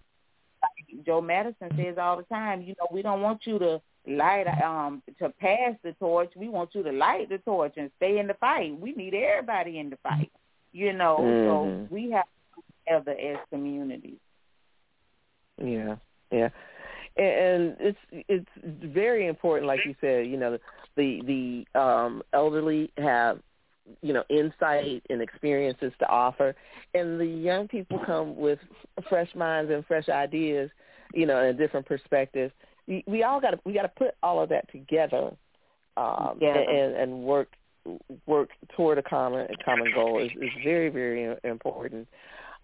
Like 0.62 1.07
Joe 1.07 1.20
Madison 1.20 1.70
says 1.76 1.97
all 1.99 2.16
the 2.16 2.24
time, 2.24 2.62
you 2.62 2.74
know 2.78 2.88
we 2.90 3.03
don't 3.03 3.22
want 3.22 3.47
you 3.47 3.59
to 3.59 3.80
light 4.09 4.47
um 4.62 5.03
to 5.18 5.28
pass 5.30 5.74
the 5.82 5.92
torch. 5.94 6.32
We 6.36 6.49
want 6.49 6.74
you 6.74 6.82
to 6.82 6.92
light 6.92 7.28
the 7.28 7.38
torch 7.38 7.74
and 7.76 7.90
stay 7.97 8.18
in 8.18 8.26
the 8.26 8.34
fight. 8.34 8.78
We 8.78 8.92
need 8.92 9.14
everybody 9.14 9.78
in 9.78 9.90
the 9.90 9.99
fight. 10.03 10.30
You 10.72 10.92
know, 10.92 11.18
mm-hmm. 11.20 11.49
so 11.49 11.94
we 11.94 12.11
have 12.11 12.24
to 12.24 12.30
come 12.55 13.05
together 13.05 13.18
as 13.18 13.38
communities. 13.51 14.18
Yeah, 15.62 15.96
yeah. 16.30 16.48
And 17.16 17.76
it's 17.80 17.98
it's 18.12 18.48
very 18.64 19.26
important 19.26 19.66
like 19.66 19.80
you 19.86 19.94
said 20.02 20.26
you 20.26 20.36
know 20.36 20.59
the 20.96 21.22
the 21.74 21.80
um 21.80 22.22
elderly 22.34 22.92
have 22.98 23.40
you 24.02 24.12
know 24.12 24.24
insight 24.28 25.02
and 25.09 25.22
experiences 25.22 25.92
to 25.98 26.09
offer. 26.09 26.54
And 26.94 27.18
the 27.18 27.26
young 27.26 27.68
people 27.68 28.00
come 28.04 28.36
with 28.36 28.59
fresh 29.09 29.34
minds 29.34 29.70
and 29.70 29.84
fresh 29.86 30.09
ideas 30.09 30.70
you 31.14 31.26
know 31.26 31.38
and 31.38 31.48
a 31.48 31.52
different 31.54 31.86
perspective. 31.86 32.52
We, 32.86 33.02
we 33.07 33.22
all 33.22 33.40
got 33.40 33.52
to 33.52 33.61
we 33.64 33.72
got 33.72 33.82
to 33.82 33.92
put 33.96 34.14
all 34.22 34.42
of 34.42 34.48
that 34.50 34.70
together 34.70 35.30
um 35.96 36.38
yeah. 36.40 36.59
and 36.59 36.94
and 36.96 37.22
work 37.22 37.48
work 38.26 38.50
toward 38.76 38.98
a 38.98 39.02
common 39.02 39.46
a 39.50 39.64
common 39.64 39.92
goal 39.94 40.22
is, 40.22 40.30
is 40.32 40.50
very 40.62 40.90
very 40.90 41.34
important. 41.44 42.09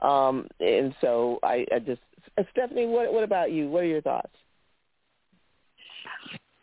Um 0.00 0.48
and 0.60 0.94
so 1.00 1.38
i 1.42 1.64
i 1.74 1.78
just 1.78 2.00
stephanie 2.50 2.86
what 2.86 3.12
what 3.12 3.24
about 3.24 3.52
you 3.52 3.68
what 3.68 3.84
are 3.84 3.86
your 3.86 4.02
thoughts 4.02 4.32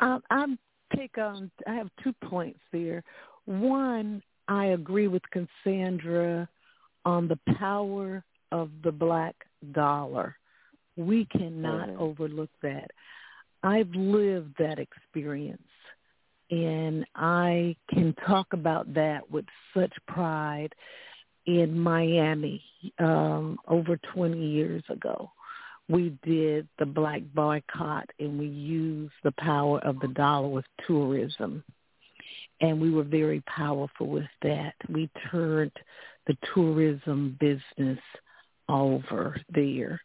um, 0.01 0.23
I'm 0.29 0.57
take 0.95 1.17
on. 1.17 1.51
I 1.67 1.73
have 1.73 1.89
two 2.03 2.13
points 2.23 2.59
there. 2.71 3.03
One, 3.45 4.21
I 4.47 4.67
agree 4.67 5.07
with 5.07 5.23
Cassandra 5.31 6.47
on 7.05 7.27
the 7.27 7.39
power 7.57 8.23
of 8.51 8.69
the 8.83 8.91
black 8.91 9.35
dollar. 9.71 10.35
We 10.95 11.25
cannot 11.25 11.89
mm-hmm. 11.89 12.01
overlook 12.01 12.49
that. 12.61 12.91
I've 13.63 13.89
lived 13.91 14.55
that 14.59 14.79
experience 14.79 15.61
and 16.49 17.05
I 17.15 17.75
can 17.93 18.15
talk 18.25 18.47
about 18.53 18.93
that 18.95 19.29
with 19.29 19.45
such 19.75 19.93
pride 20.07 20.73
in 21.45 21.77
Miami 21.77 22.63
um, 22.99 23.57
over 23.67 23.99
20 24.13 24.37
years 24.37 24.83
ago 24.89 25.31
we 25.89 26.15
did 26.23 26.67
the 26.77 26.85
black 26.85 27.21
boycott 27.33 28.09
and 28.19 28.39
we 28.39 28.45
used 28.45 29.13
the 29.23 29.33
power 29.39 29.79
of 29.79 29.99
the 29.99 30.07
dollar 30.09 30.47
with 30.47 30.65
tourism. 30.85 31.63
And 32.61 32.79
we 32.79 32.91
were 32.91 33.03
very 33.03 33.41
powerful 33.41 34.07
with 34.07 34.27
that. 34.43 34.75
We 34.87 35.09
turned 35.31 35.71
the 36.27 36.37
tourism 36.53 37.37
business 37.39 37.99
over 38.67 39.41
there 39.49 39.99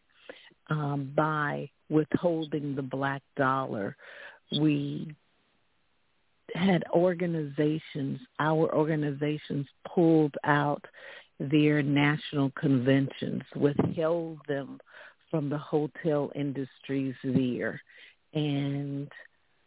um, 0.69 1.11
by 1.15 1.69
withholding 1.89 2.75
the 2.75 2.81
black 2.81 3.21
dollar. 3.37 3.95
We 4.59 5.13
had 6.55 6.83
organizations, 6.93 8.19
our 8.39 8.73
organizations 8.73 9.67
pulled 9.93 10.35
out 10.45 10.83
their 11.39 11.83
national 11.83 12.51
conventions, 12.51 13.43
withheld 13.55 14.39
them 14.47 14.79
from 15.35 15.49
the 15.49 15.57
hotel 15.57 16.31
industries 16.33 17.13
there 17.25 17.81
and 18.33 19.11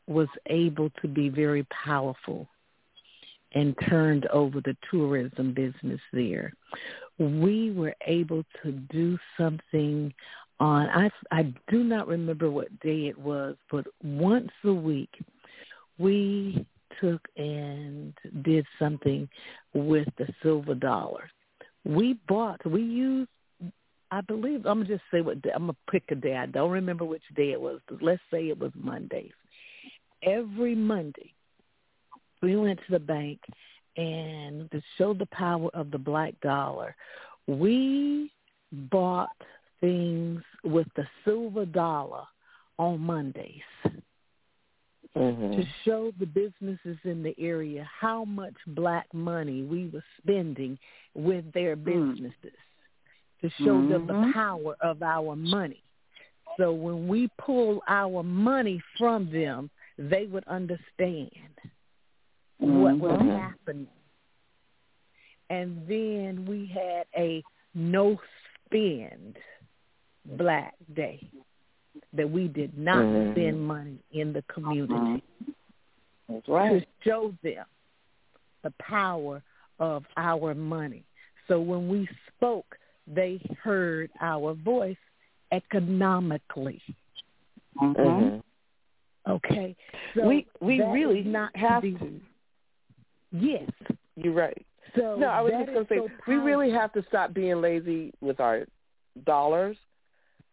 was 0.07 0.29
able 0.47 0.89
to 1.03 1.07
be 1.07 1.29
very 1.29 1.63
powerful 1.65 2.49
and 3.53 3.75
turned 3.87 4.25
over 4.29 4.63
the 4.63 4.75
tourism 4.91 5.53
business 5.53 6.01
there. 6.11 6.55
We 7.19 7.71
were 7.73 7.95
able 8.07 8.45
to 8.63 8.73
do 8.73 9.19
something 9.37 10.15
on 10.59 10.87
I 10.89 11.11
I 11.31 11.53
do 11.71 11.85
not 11.85 12.09
remember 12.09 12.51
what 12.51 12.81
day 12.81 13.09
it 13.09 13.19
was, 13.19 13.55
but 13.71 13.87
once 14.03 14.51
a 14.65 14.73
week 14.73 15.21
we 15.99 16.65
took 16.99 17.21
and 17.37 18.15
did 18.41 18.65
something 18.79 19.29
with 19.75 20.09
the 20.17 20.29
silver 20.43 20.75
dollar. 20.75 21.29
We 21.85 22.19
bought, 22.27 22.65
we 22.65 22.83
used, 22.83 23.29
I 24.11 24.21
believe, 24.23 24.67
I'm 24.67 24.83
gonna 24.83 24.85
just 24.87 25.03
say 25.11 25.21
what 25.21 25.43
day, 25.43 25.51
I'm 25.55 25.65
gonna 25.65 25.77
pick 25.91 26.05
a 26.11 26.15
day. 26.15 26.37
I 26.37 26.47
don't 26.47 26.71
remember 26.71 27.05
which 27.05 27.23
day 27.37 27.53
it 27.53 27.61
was, 27.61 27.81
but 27.89 28.03
let's 28.03 28.23
say 28.31 28.49
it 28.49 28.59
was 28.59 28.73
Mondays. 28.75 29.33
Every 30.23 30.75
Monday, 30.75 31.33
we 32.43 32.57
went 32.57 32.79
to 32.79 32.93
the 32.93 32.99
bank 32.99 33.41
and 33.97 34.71
to 34.71 34.81
show 34.97 35.13
the 35.13 35.27
power 35.27 35.69
of 35.75 35.91
the 35.91 35.99
black 35.99 36.41
dollar, 36.41 36.95
we 37.47 38.31
bought 38.73 39.37
things 39.81 40.43
with 40.65 40.87
the 40.97 41.07
silver 41.25 41.67
dollar 41.67 42.23
on 42.79 43.01
Mondays 43.01 43.63
mm-hmm. 45.17 45.53
to 45.53 45.65
show 45.85 46.13
the 46.19 46.27
businesses 46.27 46.97
in 47.05 47.23
the 47.23 47.35
area 47.39 47.89
how 48.01 48.25
much 48.25 48.55
black 48.69 49.07
money 49.13 49.63
we 49.63 49.89
were 49.89 50.05
spending 50.23 50.79
with 51.15 51.45
their 51.53 51.77
mm. 51.77 51.85
businesses 51.85 52.59
to 53.41 53.51
show 53.59 53.77
mm-hmm. 53.77 53.93
them 53.93 54.07
the 54.07 54.33
power 54.35 54.77
of 54.81 55.03
our 55.03 55.37
money. 55.37 55.83
So 56.59 56.73
when 56.73 57.07
we 57.07 57.29
pull 57.39 57.83
our 57.89 58.23
money 58.23 58.83
from 58.99 59.31
them, 59.31 59.71
they 59.97 60.27
would 60.27 60.47
understand 60.49 61.31
mm-hmm. 62.61 62.81
what 62.81 62.99
was 62.99 63.21
happening. 63.21 63.87
And 65.51 65.83
then 65.89 66.45
we 66.47 66.67
had 66.73 67.07
a 67.17 67.43
no 67.75 68.19
spend 68.67 69.37
black 70.37 70.75
day 70.95 71.27
that 72.13 72.31
we 72.31 72.49
did 72.49 72.77
not 72.77 73.05
mm-hmm. 73.05 73.33
spend 73.33 73.63
money 73.63 73.99
in 74.13 74.33
the 74.33 74.43
community. 74.53 75.23
That's 76.29 76.49
right. 76.49 76.81
To 76.81 76.87
show 77.09 77.35
them 77.43 77.65
the 78.63 78.73
power 78.81 79.43
of 79.79 80.05
our 80.17 80.55
money. 80.55 81.05
So 81.47 81.61
when 81.61 81.89
we 81.89 82.09
spoke, 82.37 82.77
they 83.15 83.41
heard 83.63 84.11
our 84.21 84.55
voice 84.55 84.97
economically. 85.53 86.81
Mm-hmm. 87.81 88.39
Okay. 89.31 89.77
So 90.15 90.27
we 90.27 90.47
we 90.61 90.81
really 90.81 91.23
not 91.23 91.55
have 91.57 91.83
to, 91.83 91.99
to. 91.99 92.21
Yes. 93.33 93.71
You're 94.17 94.35
right. 94.35 94.67
So 94.97 95.17
no, 95.17 95.27
I 95.27 95.41
was 95.41 95.53
just 95.53 95.73
going 95.73 95.87
to 95.87 95.89
say 95.89 95.99
so 95.99 96.09
we 96.27 96.37
really 96.37 96.71
have 96.71 96.93
to 96.95 97.05
stop 97.09 97.35
being 97.35 97.61
lazy 97.61 98.13
with 98.21 98.41
our 98.41 98.67
dollars, 99.25 99.77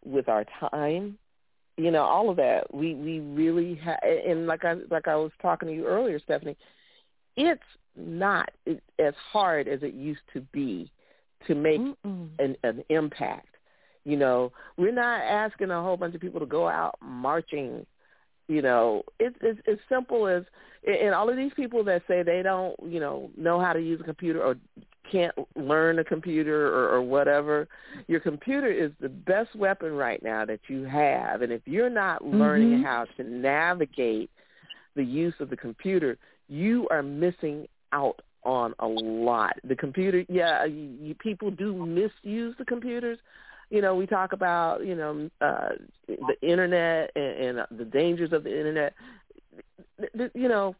with 0.03 0.27
our 0.27 0.45
time, 0.69 1.17
you 1.77 1.91
know, 1.91 2.03
all 2.03 2.29
of 2.29 2.37
that. 2.37 2.73
We 2.73 2.93
we 2.95 3.19
really 3.19 3.75
have, 3.75 3.99
and 4.03 4.45
like 4.45 4.65
I 4.65 4.75
like 4.91 5.07
I 5.07 5.15
was 5.15 5.31
talking 5.41 5.67
to 5.69 5.73
you 5.73 5.85
earlier, 5.85 6.19
Stephanie, 6.19 6.57
it's 7.35 7.61
not 7.95 8.49
as 8.99 9.13
hard 9.31 9.67
as 9.67 9.81
it 9.83 9.93
used 9.93 10.21
to 10.33 10.41
be 10.51 10.91
to 11.47 11.55
make 11.55 11.81
an, 12.39 12.55
an 12.63 12.83
impact. 12.89 13.47
You 14.03 14.17
know, 14.17 14.51
we're 14.77 14.91
not 14.91 15.21
asking 15.21 15.71
a 15.71 15.81
whole 15.81 15.97
bunch 15.97 16.15
of 16.15 16.21
people 16.21 16.39
to 16.39 16.45
go 16.45 16.67
out 16.67 16.95
marching. 17.01 17.85
You 18.47 18.61
know, 18.61 19.03
it's 19.19 19.35
it's 19.41 19.59
as 19.67 19.77
simple 19.89 20.27
as 20.27 20.43
and 20.85 21.15
all 21.15 21.29
of 21.29 21.35
these 21.35 21.53
people 21.55 21.83
that 21.85 22.03
say 22.07 22.21
they 22.21 22.43
don't, 22.43 22.75
you 22.85 22.99
know, 22.99 23.31
know 23.35 23.59
how 23.59 23.73
to 23.73 23.79
use 23.79 23.99
a 23.99 24.03
computer 24.03 24.43
or 24.43 24.55
can't 25.11 25.33
learn 25.55 25.99
a 25.99 26.03
computer 26.03 26.67
or, 26.67 26.89
or 26.89 27.01
whatever, 27.01 27.67
your 28.07 28.19
computer 28.19 28.71
is 28.71 28.91
the 28.99 29.09
best 29.09 29.55
weapon 29.55 29.93
right 29.93 30.21
now 30.23 30.45
that 30.45 30.59
you 30.67 30.83
have. 30.83 31.41
And 31.41 31.51
if 31.51 31.61
you're 31.65 31.89
not 31.89 32.25
learning 32.25 32.65
Mm-hmm. 32.69 32.83
how 32.83 33.05
to 33.17 33.23
navigate 33.23 34.29
the 34.95 35.03
use 35.03 35.33
of 35.39 35.49
the 35.49 35.57
computer, 35.57 36.17
you 36.47 36.87
are 36.89 37.03
missing 37.03 37.67
out 37.91 38.21
on 38.45 38.73
a 38.79 38.87
lot. 38.87 39.53
The 39.63 39.75
computer, 39.75 40.23
yeah, 40.29 40.65
you, 40.65 41.15
people 41.15 41.51
do 41.51 41.85
misuse 41.85 42.55
the 42.57 42.65
computers. 42.65 43.17
You 43.69 43.81
know, 43.81 43.95
we 43.95 44.05
talk 44.05 44.33
about 44.33 44.85
you 44.85 44.95
know 44.95 45.29
uh, 45.41 45.69
the 46.07 46.35
internet 46.41 47.11
and, 47.15 47.57
and 47.59 47.79
the 47.79 47.85
dangers 47.85 48.31
of 48.31 48.43
the 48.43 48.57
internet. 48.57 48.93
You 50.33 50.47
know, 50.47 50.75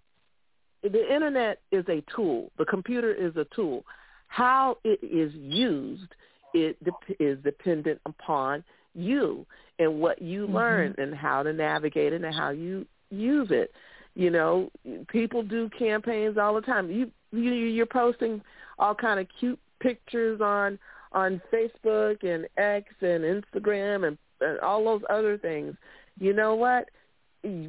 the 0.83 1.13
internet 1.13 1.59
is 1.71 1.85
a 1.89 2.03
tool. 2.15 2.51
The 2.57 2.65
computer 2.65 3.13
is 3.13 3.35
a 3.35 3.45
tool. 3.55 3.83
How 4.27 4.77
it 4.83 4.99
is 5.01 5.33
used, 5.33 6.13
it 6.53 6.81
dep- 6.83 7.17
is 7.19 7.37
dependent 7.43 7.99
upon 8.05 8.63
you 8.93 9.45
and 9.79 9.99
what 9.99 10.21
you 10.21 10.47
learn 10.47 10.95
and 10.97 11.13
how 11.13 11.43
to 11.43 11.53
navigate 11.53 12.13
it 12.13 12.23
and 12.23 12.33
how 12.33 12.49
you 12.49 12.85
use 13.09 13.47
it. 13.51 13.71
You 14.15 14.29
know, 14.29 14.71
people 15.07 15.43
do 15.43 15.69
campaigns 15.77 16.37
all 16.37 16.55
the 16.55 16.61
time. 16.61 16.89
You, 16.89 17.11
you 17.37 17.51
you're 17.51 17.85
posting 17.85 18.41
all 18.79 18.95
kind 18.95 19.19
of 19.19 19.27
cute 19.39 19.59
pictures 19.79 20.41
on 20.41 20.79
on 21.11 21.41
Facebook 21.51 22.23
and 22.23 22.47
X 22.57 22.93
and 23.01 23.23
Instagram 23.23 24.07
and, 24.07 24.17
and 24.41 24.59
all 24.59 24.83
those 24.83 25.01
other 25.09 25.37
things. 25.37 25.75
You 26.19 26.33
know 26.33 26.55
what? 26.55 26.89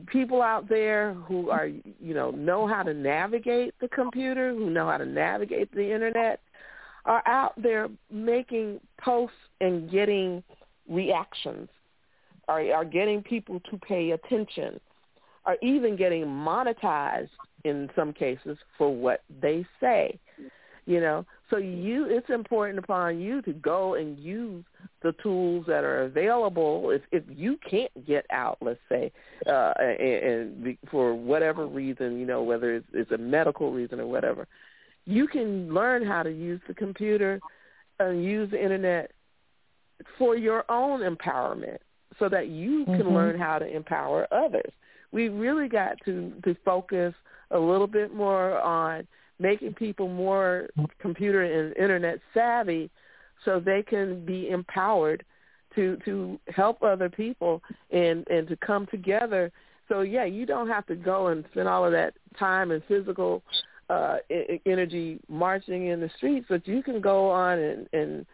People 0.06 0.40
out 0.40 0.68
there 0.68 1.14
who 1.14 1.50
are 1.50 1.66
you 1.66 2.14
know 2.14 2.30
know 2.30 2.66
how 2.66 2.82
to 2.82 2.94
navigate 2.94 3.74
the 3.80 3.88
computer, 3.88 4.54
who 4.54 4.70
know 4.70 4.88
how 4.88 4.96
to 4.96 5.06
navigate 5.06 5.72
the 5.74 5.92
internet, 5.92 6.40
are 7.04 7.22
out 7.26 7.52
there 7.62 7.88
making 8.10 8.80
posts 8.98 9.36
and 9.60 9.90
getting 9.90 10.42
reactions, 10.88 11.68
are 12.48 12.62
are 12.72 12.84
getting 12.84 13.22
people 13.22 13.60
to 13.70 13.78
pay 13.78 14.12
attention, 14.12 14.80
are 15.44 15.56
even 15.62 15.94
getting 15.94 16.24
monetized 16.24 17.28
in 17.66 17.90
some 17.96 18.12
cases 18.12 18.56
for 18.78 18.94
what 18.94 19.22
they 19.42 19.66
say. 19.80 20.18
You 20.88 21.00
know, 21.00 21.26
so 21.50 21.56
you 21.56 22.06
it's 22.08 22.30
important 22.30 22.78
upon 22.78 23.18
you 23.18 23.42
to 23.42 23.52
go 23.52 23.94
and 23.94 24.16
use 24.20 24.64
the 25.02 25.12
tools 25.20 25.64
that 25.66 25.82
are 25.82 26.04
available. 26.04 26.90
If 26.90 27.02
if 27.10 27.24
you 27.28 27.58
can't 27.68 28.06
get 28.06 28.24
out, 28.30 28.58
let's 28.60 28.78
say, 28.88 29.10
uh, 29.48 29.72
and, 29.80 30.00
and 30.00 30.64
be- 30.64 30.78
for 30.88 31.12
whatever 31.12 31.66
reason, 31.66 32.20
you 32.20 32.26
know, 32.26 32.44
whether 32.44 32.72
it's, 32.76 32.86
it's 32.92 33.10
a 33.10 33.18
medical 33.18 33.72
reason 33.72 33.98
or 33.98 34.06
whatever, 34.06 34.46
you 35.06 35.26
can 35.26 35.74
learn 35.74 36.06
how 36.06 36.22
to 36.22 36.30
use 36.30 36.60
the 36.68 36.74
computer 36.74 37.40
and 37.98 38.24
use 38.24 38.48
the 38.52 38.62
internet 38.62 39.10
for 40.18 40.36
your 40.36 40.64
own 40.70 41.00
empowerment 41.00 41.78
so 42.18 42.28
that 42.28 42.46
you 42.48 42.84
can 42.96 43.06
Mhm. 43.06 43.14
learn 43.14 43.38
how 43.38 43.58
to 43.58 43.66
empower 43.66 44.28
others. 44.30 44.72
We 45.12 45.28
really 45.28 45.68
got 45.68 45.98
to, 46.04 46.32
to 46.44 46.54
focus 46.64 47.14
a 47.50 47.58
little 47.58 47.86
bit 47.86 48.14
more 48.14 48.60
on 48.60 49.06
making 49.38 49.74
people 49.74 50.08
more 50.08 50.68
computer 50.98 51.42
and 51.42 51.76
internet 51.76 52.18
savvy 52.32 52.90
so 53.44 53.60
they 53.60 53.82
can 53.82 54.24
be 54.24 54.48
empowered 54.50 55.24
to 55.74 55.96
to 56.04 56.38
help 56.48 56.82
other 56.82 57.08
people 57.08 57.62
and 57.90 58.26
and 58.28 58.48
to 58.48 58.56
come 58.56 58.86
together. 58.86 59.52
So 59.88 60.00
yeah 60.00 60.24
you 60.24 60.46
don't 60.46 60.68
have 60.68 60.86
to 60.86 60.96
go 60.96 61.28
and 61.28 61.44
spend 61.52 61.68
all 61.68 61.84
of 61.84 61.92
that 61.92 62.14
time 62.38 62.70
and 62.70 62.82
physical 62.88 63.42
uh 63.88 64.16
energy 64.64 65.20
marching 65.28 65.86
in 65.86 66.00
the 66.00 66.10
streets 66.16 66.46
but 66.48 66.66
you 66.66 66.82
can 66.82 67.00
go 67.00 67.30
on 67.30 67.58
and 67.58 67.88
and 67.92 68.26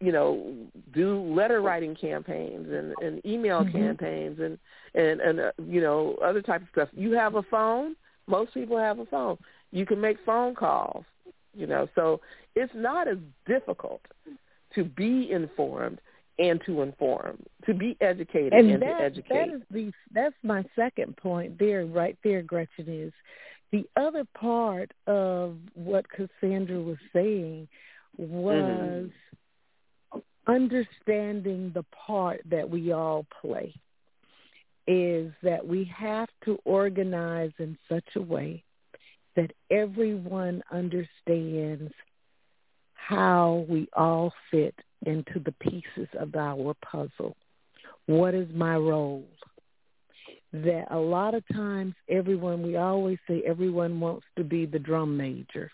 you 0.00 0.12
know 0.12 0.54
do 0.92 1.22
letter 1.34 1.62
writing 1.62 1.94
campaigns 1.94 2.68
and 2.70 2.94
and 2.98 3.24
email 3.24 3.64
Mhm. 3.64 3.72
campaigns 3.72 4.38
and 4.38 4.58
and 4.94 5.20
and 5.20 5.40
uh, 5.40 5.52
you 5.66 5.80
know 5.80 6.14
other 6.22 6.42
type 6.42 6.60
of 6.60 6.68
stuff. 6.68 6.88
You 6.92 7.12
have 7.12 7.36
a 7.36 7.42
phone 7.44 7.96
most 8.28 8.54
people 8.54 8.78
have 8.78 8.98
a 8.98 9.06
phone. 9.06 9.38
You 9.72 9.86
can 9.86 10.00
make 10.00 10.18
phone 10.24 10.54
calls 10.54 11.04
you 11.58 11.66
know. 11.66 11.88
So 11.94 12.20
it's 12.54 12.72
not 12.74 13.08
as 13.08 13.18
difficult 13.46 14.00
to 14.74 14.84
be 14.84 15.30
informed 15.30 16.00
and 16.38 16.60
to 16.66 16.82
inform 16.82 17.42
to 17.66 17.74
be 17.74 17.96
educated 18.00 18.52
and, 18.52 18.70
and 18.70 18.80
to 18.80 18.86
educate 18.86 19.28
that 19.28 19.48
is 19.48 19.62
the 19.72 19.90
that's 20.12 20.36
my 20.44 20.64
second 20.76 21.16
point 21.16 21.58
there 21.58 21.84
right 21.84 22.16
there 22.22 22.42
gretchen 22.42 22.86
is 22.86 23.12
the 23.72 23.84
other 23.96 24.24
part 24.38 24.92
of 25.08 25.56
what 25.74 26.06
cassandra 26.08 26.80
was 26.80 26.98
saying 27.12 27.66
mm-hmm. 28.20 28.32
was 28.32 29.10
understanding 30.46 31.72
the 31.74 31.84
part 32.06 32.40
that 32.48 32.70
we 32.70 32.92
all 32.92 33.26
play 33.40 33.74
is 34.88 35.30
that 35.42 35.64
we 35.64 35.84
have 35.94 36.30
to 36.46 36.58
organize 36.64 37.52
in 37.58 37.76
such 37.90 38.16
a 38.16 38.22
way 38.22 38.64
that 39.36 39.52
everyone 39.70 40.62
understands 40.72 41.92
how 42.94 43.66
we 43.68 43.86
all 43.94 44.32
fit 44.50 44.74
into 45.04 45.40
the 45.44 45.52
pieces 45.60 46.08
of 46.18 46.34
our 46.34 46.74
puzzle. 46.82 47.36
What 48.06 48.34
is 48.34 48.48
my 48.54 48.76
role? 48.76 49.24
That 50.54 50.86
a 50.90 50.98
lot 50.98 51.34
of 51.34 51.44
times 51.52 51.94
everyone, 52.08 52.62
we 52.62 52.76
always 52.76 53.18
say 53.28 53.42
everyone 53.46 54.00
wants 54.00 54.24
to 54.38 54.44
be 54.44 54.64
the 54.64 54.78
drum 54.78 55.18
major. 55.18 55.70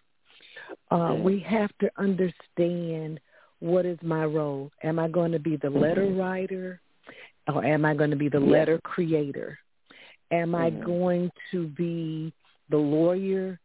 Uh, 0.91 1.15
we 1.23 1.39
have 1.49 1.71
to 1.81 1.91
understand 1.97 3.21
what 3.61 3.87
is 3.87 3.99
my 4.03 4.25
role. 4.25 4.73
Am 4.83 4.99
I 4.99 5.07
going 5.07 5.31
to 5.31 5.39
be 5.39 5.57
the 5.57 5.71
letter 5.71 6.07
writer? 6.07 6.81
Or 7.53 7.65
am 7.65 7.85
I 7.85 7.95
going 7.95 8.11
to 8.11 8.17
be 8.17 8.29
the 8.29 8.41
letter 8.41 8.79
creator? 8.85 9.59
Am 10.31 10.55
I 10.55 10.71
Mhm. 10.71 10.85
going 10.85 11.31
to 11.51 11.67
be 11.69 12.33
the 12.71 12.79
lawyer 12.79 13.59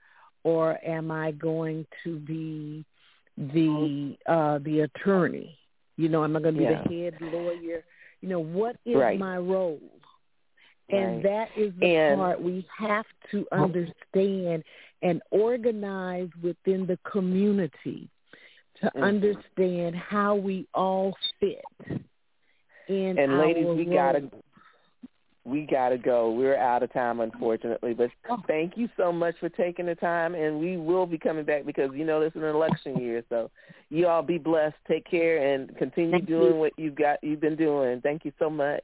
or 0.43 0.77
am 0.83 1.11
I 1.11 1.31
going 1.31 1.85
to 2.03 2.19
be 2.19 2.85
the 3.37 4.17
uh 4.25 4.57
the 4.59 4.81
attorney? 4.81 5.57
You 5.97 6.09
know, 6.09 6.23
am 6.23 6.35
I 6.35 6.41
going 6.41 6.55
to 6.55 6.59
be 6.59 6.63
Yeah. 6.65 6.83
the 6.83 6.89
head 7.03 7.21
lawyer? 7.21 7.83
You 8.21 8.29
know, 8.29 8.39
what 8.39 8.75
is 8.85 8.95
Right. 8.95 9.17
my 9.19 9.37
role? 9.37 9.79
And 10.89 11.15
Right. 11.15 11.23
that 11.23 11.57
is 11.57 11.73
the 11.75 11.85
And- 11.95 12.19
part 12.19 12.41
we 12.41 12.65
have 12.77 13.05
to 13.31 13.47
understand 13.51 14.63
and 15.01 15.21
organize 15.31 16.29
within 16.41 16.85
the 16.85 16.97
community 17.03 18.09
to 18.81 18.91
Mhm. 18.93 19.01
understand 19.01 19.95
how 19.95 20.35
we 20.35 20.67
all 20.73 21.15
fit 21.39 21.63
in 22.89 23.17
And 23.19 23.37
ladies, 23.37 23.67
we 23.67 23.85
gotta 23.85 24.29
we 25.45 25.65
gotta 25.65 25.97
go. 25.97 26.31
We're 26.31 26.57
out 26.57 26.83
of 26.83 26.91
time, 26.93 27.21
unfortunately. 27.21 27.93
But 27.93 28.11
Oh. 28.29 28.41
thank 28.47 28.77
you 28.77 28.89
so 28.97 29.11
much 29.11 29.35
for 29.39 29.49
taking 29.49 29.85
the 29.85 29.95
time, 29.95 30.35
and 30.35 30.59
we 30.59 30.77
will 30.77 31.05
be 31.05 31.17
coming 31.17 31.45
back 31.45 31.65
because 31.65 31.91
you 31.93 32.05
know 32.05 32.19
this 32.19 32.35
is 32.35 32.43
an 32.43 32.49
election 32.49 32.97
year. 32.99 33.23
So 33.29 33.49
you 33.89 34.07
all 34.07 34.21
be 34.21 34.37
blessed. 34.37 34.75
Take 34.87 35.05
care 35.05 35.37
and 35.53 35.75
continue 35.77 36.11
Thank 36.11 36.27
doing 36.27 36.53
you. 36.53 36.59
what 36.59 36.73
you've 36.77 36.95
got. 36.95 37.23
You've 37.23 37.39
been 37.41 37.55
doing. 37.55 38.01
Thank 38.01 38.25
you 38.25 38.33
so 38.37 38.49
much. 38.49 38.83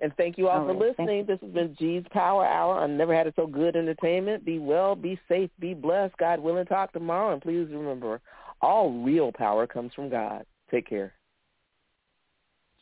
And 0.00 0.14
thank 0.16 0.36
you 0.36 0.48
all, 0.48 0.60
All 0.60 0.66
for 0.66 0.72
right, 0.74 0.90
listening. 0.98 1.24
This 1.24 1.40
has 1.40 1.50
been 1.52 1.74
G's 1.78 2.04
Power 2.10 2.44
Hour 2.44 2.74
on 2.80 2.98
Never 2.98 3.14
Had 3.14 3.26
It 3.28 3.34
So 3.34 3.46
Good 3.46 3.76
Entertainment. 3.76 4.44
Be 4.44 4.58
well, 4.58 4.94
be 4.94 5.18
safe, 5.26 5.48
be 5.58 5.72
blessed. 5.72 6.14
God 6.18 6.38
willing, 6.40 6.66
talk 6.66 6.92
tomorrow. 6.92 7.32
And 7.32 7.40
please 7.40 7.66
remember, 7.70 8.20
all 8.60 8.92
real 8.92 9.32
power 9.32 9.66
comes 9.66 9.94
from 9.94 10.10
God. 10.10 10.44
Take 10.70 10.86
care. 10.86 11.14